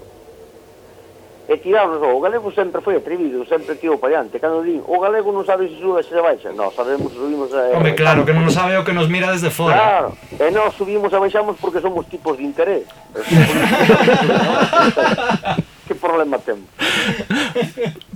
e 1.49 1.57
tirarnos 1.59 2.01
o 2.01 2.21
galego 2.21 2.53
sempre 2.53 2.81
foi 2.81 2.97
atrevido, 2.97 3.45
sempre 3.45 3.77
tirou 3.77 3.99
para 3.99 4.17
diante. 4.17 4.41
Cando 4.41 4.65
din, 4.65 4.81
o 4.87 5.01
galego 5.01 5.33
non 5.33 5.45
sabe 5.45 5.69
se 5.69 5.77
sube 5.77 6.01
se 6.01 6.17
baixa. 6.17 6.53
Non, 6.57 6.73
sabemos, 6.73 7.13
se 7.13 7.21
subimos... 7.21 7.53
Eh, 7.53 7.77
Hombre, 7.77 7.93
claro, 7.93 8.25
que 8.25 8.33
non 8.33 8.49
sabe 8.49 8.81
o 8.81 8.85
que 8.85 8.97
nos 8.97 9.13
mira 9.13 9.29
desde 9.29 9.53
fora. 9.53 9.77
Claro, 9.77 10.09
e 10.41 10.49
nós 10.49 10.73
subimos 10.73 11.13
e 11.13 11.19
baixamos 11.21 11.61
porque 11.61 11.85
somos 11.85 12.09
tipos 12.09 12.41
de 12.41 12.49
interés. 12.49 12.89
que 15.87 15.95
problema 15.95 16.39
temos? 16.39 16.69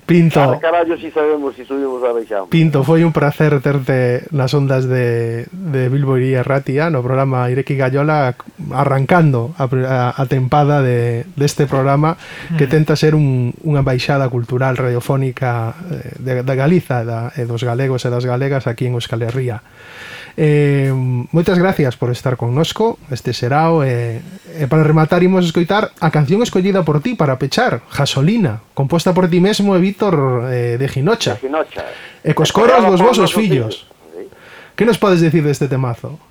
Pinto. 0.08 0.40
Para 0.40 0.58
carallo 0.58 0.96
si 0.96 1.10
sabemos 1.10 1.54
si 1.54 1.68
subimos 1.68 2.02
a 2.02 2.16
baixamos. 2.16 2.48
Pinto, 2.48 2.80
foi 2.80 3.04
un 3.04 3.12
placer 3.12 3.60
terte 3.60 4.24
nas 4.32 4.56
ondas 4.56 4.88
de, 4.88 5.44
de 5.52 5.92
Bilbo 5.92 6.16
e 6.16 6.32
Ratia 6.40 6.88
ah, 6.88 6.90
no 6.90 7.04
programa 7.04 7.44
Ireki 7.52 7.76
Gallola 7.76 8.32
arrancando 8.72 9.52
a, 9.60 9.68
a, 9.68 10.16
a 10.16 10.24
tempada 10.24 10.80
de, 10.80 11.28
deste 11.36 11.68
de 11.68 11.68
programa 11.68 12.16
que 12.56 12.64
mm. 12.64 12.72
tenta 12.72 12.96
ser 12.96 13.12
un, 13.12 13.52
unha 13.60 13.84
baixada 13.84 14.32
cultural 14.32 14.80
radiofónica 14.80 15.76
eh, 15.92 16.16
de, 16.16 16.32
de 16.40 16.54
Galiza 16.56 17.04
da, 17.04 17.28
e 17.36 17.44
dos 17.44 17.60
galegos 17.60 18.00
e 18.04 18.08
das 18.08 18.24
galegas 18.24 18.64
aquí 18.64 18.88
en 18.88 18.96
Euskal 18.96 19.20
Herria. 19.20 19.60
Eh, 20.40 20.94
moitas 21.34 21.58
gracias 21.58 21.98
por 21.98 22.14
estar 22.14 22.38
connosco 22.38 22.94
Este 23.10 23.34
será 23.34 23.74
o, 23.74 23.82
eh, 23.82 24.22
e 24.54 24.70
para 24.70 24.86
rematar 24.86 25.26
imos 25.26 25.42
escoitar 25.42 25.90
a 25.98 26.14
canción 26.14 26.46
escollida 26.46 26.86
por 26.86 27.02
ti 27.02 27.18
para 27.18 27.42
pechar 27.42 27.82
Gasolina, 27.90 28.62
composta 28.70 29.10
por 29.10 29.26
ti 29.26 29.42
mesmo 29.42 29.74
e 29.74 29.82
Víctor 29.82 30.46
eh, 30.46 30.78
de 30.78 30.86
Ginocha, 30.86 31.42
de 31.42 31.50
Ginocha. 31.50 31.82
E 32.22 32.38
cos 32.38 32.54
coros 32.54 32.86
dos 32.86 33.02
vosos 33.02 33.34
fillos 33.34 33.90
sí. 34.14 34.30
Que 34.78 34.86
nos 34.86 34.94
podes 34.94 35.18
decir 35.18 35.42
deste 35.42 35.66
temazo? 35.66 36.22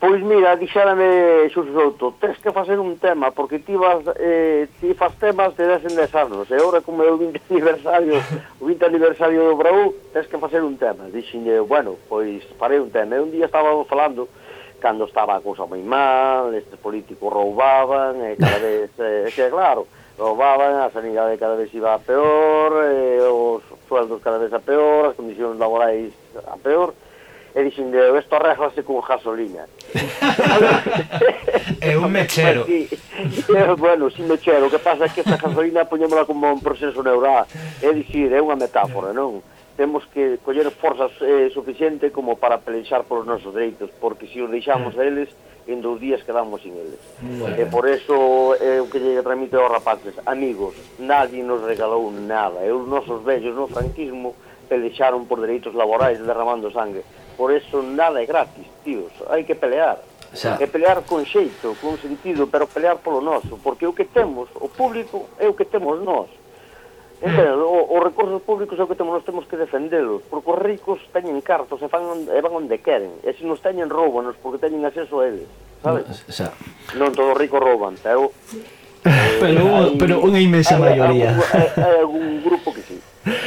Pois 0.00 0.22
mira, 0.22 0.54
dixárame 0.54 1.50
Xurxo 1.50 1.72
Souto, 1.74 2.14
tens 2.20 2.38
que 2.38 2.52
facer 2.52 2.78
un 2.78 2.98
tema, 2.98 3.32
porque 3.32 3.58
ti, 3.58 3.74
vas, 3.74 3.98
eh, 4.14 4.68
ti 4.80 4.94
faz 4.94 5.12
temas 5.18 5.56
de 5.56 5.66
10 5.66 5.90
en 5.90 5.96
10 5.96 6.14
anos, 6.14 6.46
e 6.52 6.54
ora 6.54 6.80
como 6.80 7.02
é 7.02 7.10
o 7.10 7.18
20 7.18 7.42
aniversario, 7.50 8.14
o 8.60 8.66
20 8.66 8.84
aniversario 8.84 9.42
do 9.42 9.56
Brau, 9.56 9.92
tens 10.12 10.28
que 10.28 10.38
facer 10.38 10.62
un 10.62 10.78
tema. 10.78 11.10
Dixinlle, 11.10 11.58
bueno, 11.66 11.98
pois 12.08 12.46
farei 12.62 12.78
un 12.78 12.94
tema. 12.94 13.16
E 13.16 13.26
un 13.26 13.34
día 13.34 13.50
estaba 13.50 13.74
falando, 13.90 14.28
cando 14.78 15.02
estaba 15.02 15.34
a 15.34 15.42
cousa 15.42 15.66
moi 15.66 15.82
mal, 15.82 16.54
estes 16.54 16.78
políticos 16.78 17.34
roubaban, 17.34 18.22
e 18.22 18.38
cada 18.38 18.62
vez, 18.62 18.94
eh, 19.02 19.26
que 19.34 19.50
claro, 19.50 19.90
roubaban, 20.14 20.78
a 20.78 20.94
sanidade 20.94 21.42
cada 21.42 21.58
vez 21.58 21.74
iba 21.74 21.90
a 21.90 21.98
peor, 21.98 22.86
eh, 22.86 23.18
os 23.26 23.66
sueldos 23.90 24.22
cada 24.22 24.38
vez 24.38 24.54
a 24.54 24.62
peor, 24.62 25.10
as 25.10 25.18
condicións 25.18 25.58
laborais 25.58 26.14
a 26.46 26.54
peor, 26.54 26.94
e 27.58 27.64
dixenlle, 27.64 28.16
isto 28.16 28.36
arreglase 28.36 28.84
con 28.84 29.00
gasolina. 29.00 29.66
é 31.80 31.98
un 31.98 32.12
mechero. 32.12 32.64
Pues, 32.64 32.88
sí. 33.34 33.52
É, 33.52 33.74
bueno, 33.74 34.08
si 34.10 34.16
sí, 34.18 34.22
mechero, 34.22 34.66
o 34.66 34.70
que 34.70 34.78
pasa 34.78 35.06
é 35.06 35.08
que 35.08 35.26
esta 35.26 35.36
gasolina 35.36 35.84
poñémola 35.84 36.24
como 36.24 36.46
un 36.52 36.62
proceso 36.62 37.02
neural, 37.02 37.50
é 37.82 37.90
dicir, 37.90 38.30
é 38.30 38.38
unha 38.38 38.54
metáfora, 38.54 39.10
non? 39.10 39.42
Temos 39.74 40.06
que 40.14 40.38
coller 40.46 40.70
forzas 40.70 41.10
eh, 41.18 41.50
suficiente 41.50 42.14
como 42.14 42.38
para 42.38 42.62
pelexar 42.62 43.02
polos 43.10 43.26
nosos 43.26 43.50
dereitos, 43.50 43.90
porque 43.98 44.30
se 44.30 44.38
si 44.38 44.42
os 44.46 44.50
deixamos 44.54 44.94
a 44.94 45.02
eles, 45.02 45.26
en 45.66 45.82
dous 45.82 45.98
días 45.98 46.22
quedamos 46.22 46.62
sin 46.62 46.78
eles. 46.78 47.02
Bueno. 47.18 47.58
E 47.58 47.66
por 47.66 47.90
eso 47.90 48.54
é 48.54 48.78
eh, 48.78 48.80
o 48.80 48.86
que 48.86 49.02
lle 49.02 49.18
transmite 49.18 49.58
aos 49.58 49.66
rapaces, 49.66 50.14
amigos, 50.30 50.78
nadie 51.02 51.42
nos 51.42 51.66
regalou 51.66 52.06
nada, 52.14 52.62
e 52.62 52.70
os 52.70 52.86
nosos 52.86 53.18
vellos 53.26 53.58
no 53.58 53.66
franquismo 53.66 54.38
pelexaron 54.68 55.24
por 55.24 55.40
dereitos 55.40 55.74
laborais 55.74 56.20
derramando 56.20 56.70
sangue. 56.70 57.02
Por 57.36 57.50
eso 57.50 57.80
nada 57.82 58.20
é 58.20 58.26
gratis, 58.26 58.66
tíos, 58.84 59.10
hai 59.32 59.42
que 59.42 59.56
pelear. 59.56 59.98
Xa. 60.34 60.60
E 60.60 60.66
pelear 60.68 61.00
con 61.08 61.24
xeito, 61.24 61.72
con 61.80 61.96
sentido, 61.96 62.46
pero 62.52 62.68
pelear 62.68 63.00
polo 63.00 63.24
noso, 63.24 63.56
porque 63.64 63.88
o 63.88 63.96
que 63.96 64.04
temos, 64.04 64.52
o 64.60 64.68
público, 64.68 65.32
é 65.40 65.48
o 65.48 65.56
que 65.56 65.64
temos 65.64 65.96
nós. 66.04 66.28
Entendo, 67.18 67.66
hmm. 67.66 67.96
os 67.96 68.00
recursos 68.04 68.42
públicos 68.42 68.78
é 68.78 68.82
o 68.84 68.86
que 68.86 68.94
temos, 68.94 69.14
nós 69.14 69.24
temos 69.24 69.48
que 69.48 69.56
defendelos, 69.56 70.22
porque 70.30 70.50
os 70.52 70.58
ricos 70.60 71.00
teñen 71.10 71.40
cartos 71.40 71.80
e, 71.82 71.88
fan, 71.88 72.28
e 72.28 72.38
van 72.44 72.54
onde 72.54 72.78
queren, 72.78 73.10
e 73.24 73.32
se 73.34 73.42
nos 73.42 73.58
teñen 73.58 73.90
roubanos 73.90 74.36
porque 74.38 74.60
teñen 74.60 74.84
acceso 74.84 75.18
a 75.18 75.26
eles, 75.26 75.48
sabes? 75.82 76.22
Xa. 76.30 76.52
Non 76.94 77.10
todos 77.16 77.34
os 77.34 77.38
ricos 77.40 77.58
rouban, 77.58 77.96
pero... 77.98 78.30
Eh, 79.08 79.38
pero, 79.40 79.62
eh, 79.62 79.94
pero 79.94 80.14
unha 80.26 80.42
inmensa 80.42 80.74
hai, 80.74 80.98
maioría. 80.98 81.30
Hai, 81.54 81.70
hai, 81.70 81.86
hai 81.86 81.96
algún 82.02 82.42
grupo 82.42 82.74
que 82.74 82.82
sí 82.82 82.98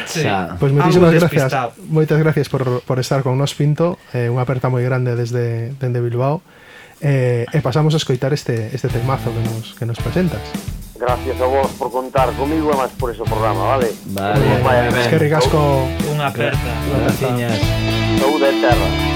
sí. 0.05 0.23
Xa. 0.23 0.55
Pois 0.59 0.69
pues 0.69 0.71
moitísimas 0.73 1.13
gracias. 1.13 1.51
Moitas 1.87 2.19
gracias 2.19 2.47
por, 2.49 2.81
por 2.81 2.97
estar 2.99 3.23
con 3.23 3.37
nos, 3.37 3.53
Pinto. 3.53 3.97
Eh, 4.13 4.31
unha 4.31 4.43
aperta 4.45 4.69
moi 4.69 4.83
grande 4.85 5.15
desde, 5.15 5.73
dende 5.77 5.99
Bilbao. 5.99 6.41
Eh, 7.01 7.49
e 7.49 7.59
pasamos 7.65 7.93
a 7.93 7.99
escoitar 7.99 8.29
este, 8.29 8.69
este 8.69 8.87
temazo 8.87 9.33
que 9.33 9.41
nos, 9.41 9.65
que 9.73 9.85
nos 9.89 9.97
presentas. 9.97 10.41
Gracias 11.01 11.41
a 11.41 11.47
vos 11.49 11.65
por 11.81 11.89
contar 11.89 12.29
comigo 12.37 12.69
e 12.69 12.77
máis 12.77 12.93
por 12.93 13.09
ese 13.09 13.25
programa, 13.25 13.73
vale? 13.73 13.89
Vale, 14.13 14.45
vale. 14.61 14.93
Es 15.01 15.09
que 15.09 15.17
ricasco... 15.17 15.89
Unha 16.13 16.29
aperta. 16.29 16.71
Unha 16.93 17.09
aperta. 17.09 17.57
Saúde 18.21 18.49
terra. 18.61 19.10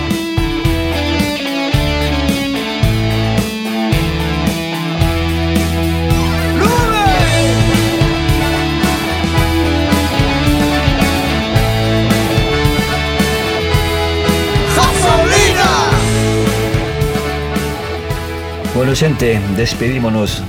Bueno, 18.75 18.93
xente, 18.93 19.39
despedímonos 19.55 20.43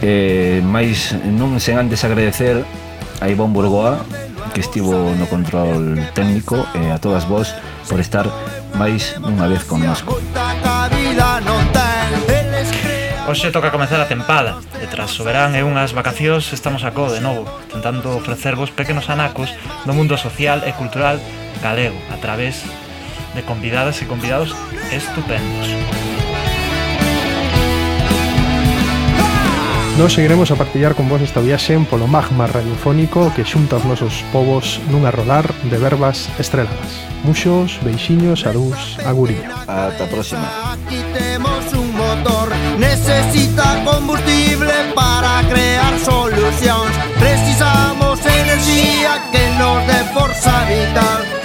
eh, 0.00 0.62
Mais 0.62 1.10
non 1.26 1.58
sen 1.58 1.82
antes 1.82 2.06
agradecer 2.06 2.62
a 3.18 3.26
Ivón 3.26 3.50
Burgoa 3.50 4.06
Que 4.54 4.62
estivo 4.62 4.94
no 5.18 5.26
control 5.26 5.98
técnico 6.14 6.62
E 6.78 6.86
eh, 6.86 6.94
a 6.94 7.02
todas 7.02 7.26
vos 7.26 7.50
por 7.90 7.98
estar 7.98 8.30
máis 8.78 9.18
unha 9.18 9.50
vez 9.50 9.66
connosco 9.66 10.14
Hoxe 13.26 13.50
toca 13.50 13.74
comenzar 13.74 13.98
a 13.98 14.06
tempada 14.06 14.62
E 14.78 14.86
tras 14.86 15.18
o 15.18 15.26
verán 15.26 15.58
e 15.58 15.66
unhas 15.66 15.90
vacacións 15.90 16.54
estamos 16.54 16.86
a 16.86 16.94
co 16.94 17.10
de 17.10 17.18
novo 17.18 17.50
Tentando 17.74 18.14
ofrecervos 18.14 18.70
pequenos 18.70 19.10
anacos 19.10 19.50
do 19.82 19.90
mundo 19.90 20.14
social 20.14 20.62
e 20.62 20.70
cultural 20.70 21.18
galego 21.66 21.98
A 22.14 22.22
través 22.22 22.62
de 23.34 23.42
convidadas 23.42 24.00
e 24.00 24.06
convidados 24.06 24.54
estupendos. 24.94 26.25
Nos 29.98 30.12
seguiremos 30.12 30.50
a 30.50 30.56
partillar 30.56 30.94
con 30.94 31.08
vos 31.08 31.22
esta 31.22 31.40
viaxe 31.40 31.72
polo 31.88 32.06
magma 32.06 32.46
radiofónico 32.46 33.32
que 33.32 33.48
xunta 33.48 33.80
os 33.80 33.84
nosos 33.88 34.20
povos 34.28 34.76
nunha 34.92 35.08
rolar 35.08 35.48
de 35.64 35.80
verbas 35.80 36.28
estreladas. 36.36 37.00
Muxos, 37.24 37.80
beixiños, 37.80 38.44
adús, 38.44 39.00
aguriño. 39.08 39.48
Ata 39.64 40.04
a 40.04 40.12
próxima. 40.12 40.44
Aquí 40.76 41.00
temos 41.16 41.64
un 41.72 41.96
motor 41.96 42.52
Necesita 42.76 43.80
combustible 43.88 44.92
para 44.92 45.40
crear 45.48 45.96
solucións 46.04 46.92
Precisamos 47.16 48.20
enerxía 48.20 49.16
que 49.32 49.48
nos 49.56 49.80
dé 49.88 50.00
forza 50.12 50.60
vital 50.68 51.35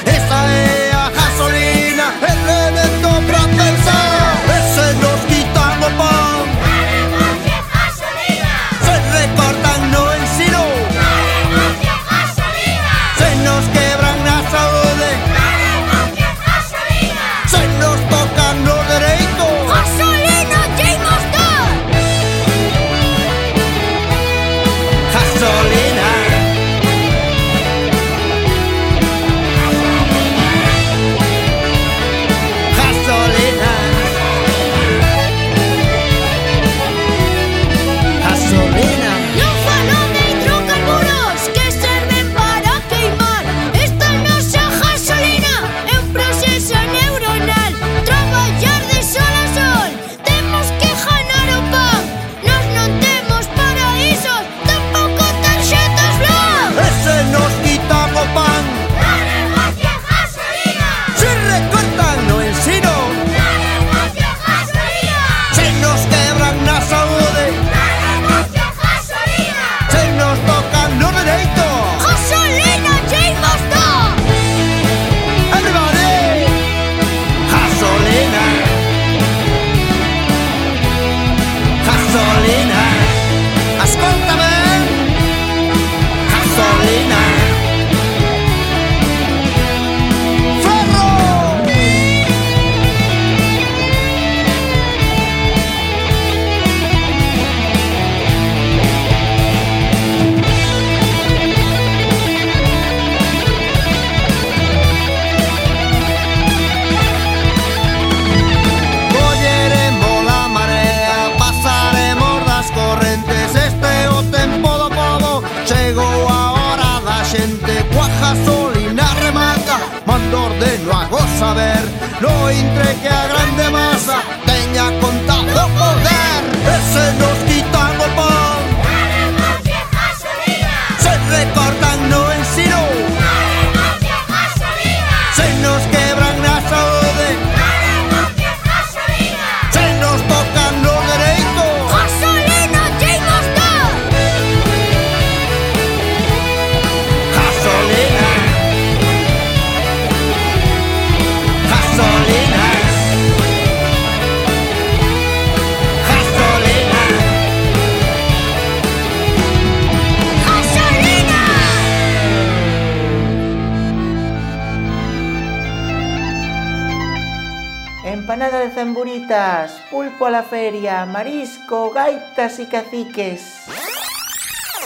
prefectas 172.41 172.59
e 172.59 172.65
caciques. 172.65 173.41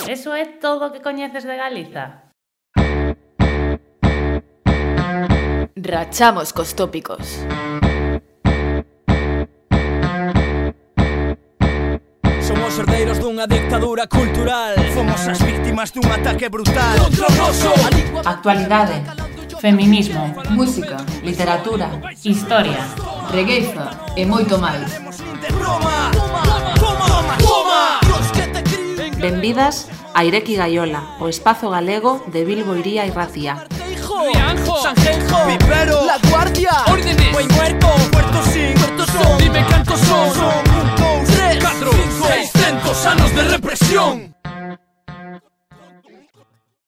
Eso 0.07 0.33
é 0.33 0.45
todo 0.59 0.87
o 0.87 0.91
que 0.91 0.99
coñeces 0.99 1.43
de 1.43 1.55
Galiza. 1.55 2.31
Rachamos 5.77 6.51
cos 6.51 6.73
tópicos. 6.73 7.39
Somos 12.41 12.77
herdeiros 12.77 13.19
dunha 13.19 13.47
dictadura 13.47 14.05
cultural 14.07 14.75
Fomos 14.93 15.27
as 15.27 15.41
víctimas 15.41 15.89
dun 15.91 16.05
ataque 16.05 16.49
brutal 16.49 16.93
Contra 17.01 17.25
o 17.25 17.33
noso 17.41 17.73
Actualidade 18.21 19.01
Feminismo 19.57 20.29
Música 20.53 20.97
Literatura 21.25 21.89
Historia 22.21 22.85
Regueiza 23.33 24.13
e 24.13 24.25
moito 24.29 24.61
máis 24.61 25.01
Roma, 25.57 26.13
Roma. 26.13 26.74
Benvidas 29.31 29.87
a 30.13 30.23
Ireki 30.23 30.55
Gaiola, 30.55 31.01
o 31.19 31.27
espazo 31.27 31.71
galego 31.71 32.23
de 32.27 32.45
Bilbo 32.45 32.75
Iría 32.75 33.05
Racía. 33.11 33.65
Rianjo 34.33 34.81
Sanjenjo 34.81 35.45
Vivero 35.47 36.05
La 36.05 36.17
Guardia 36.29 36.71
Órdenes. 36.87 37.31
Buen 37.33 37.47
Muerto 37.49 37.87
Puerto 38.11 38.43
Sin 38.43 38.73
Puerto 38.75 39.05
Son. 39.05 39.37
Dime 39.39 39.65
cantos 39.67 39.99
son. 39.99 40.33
Son 40.33 40.45
un, 40.45 40.95
dous, 40.95 41.35
Tres 41.35 41.57
catro, 41.57 41.91
Cinco 41.91 42.27
seis 42.27 42.51
Seiscentos 42.51 43.05
anos 43.05 43.35
de 43.35 43.43
represión 43.43 44.34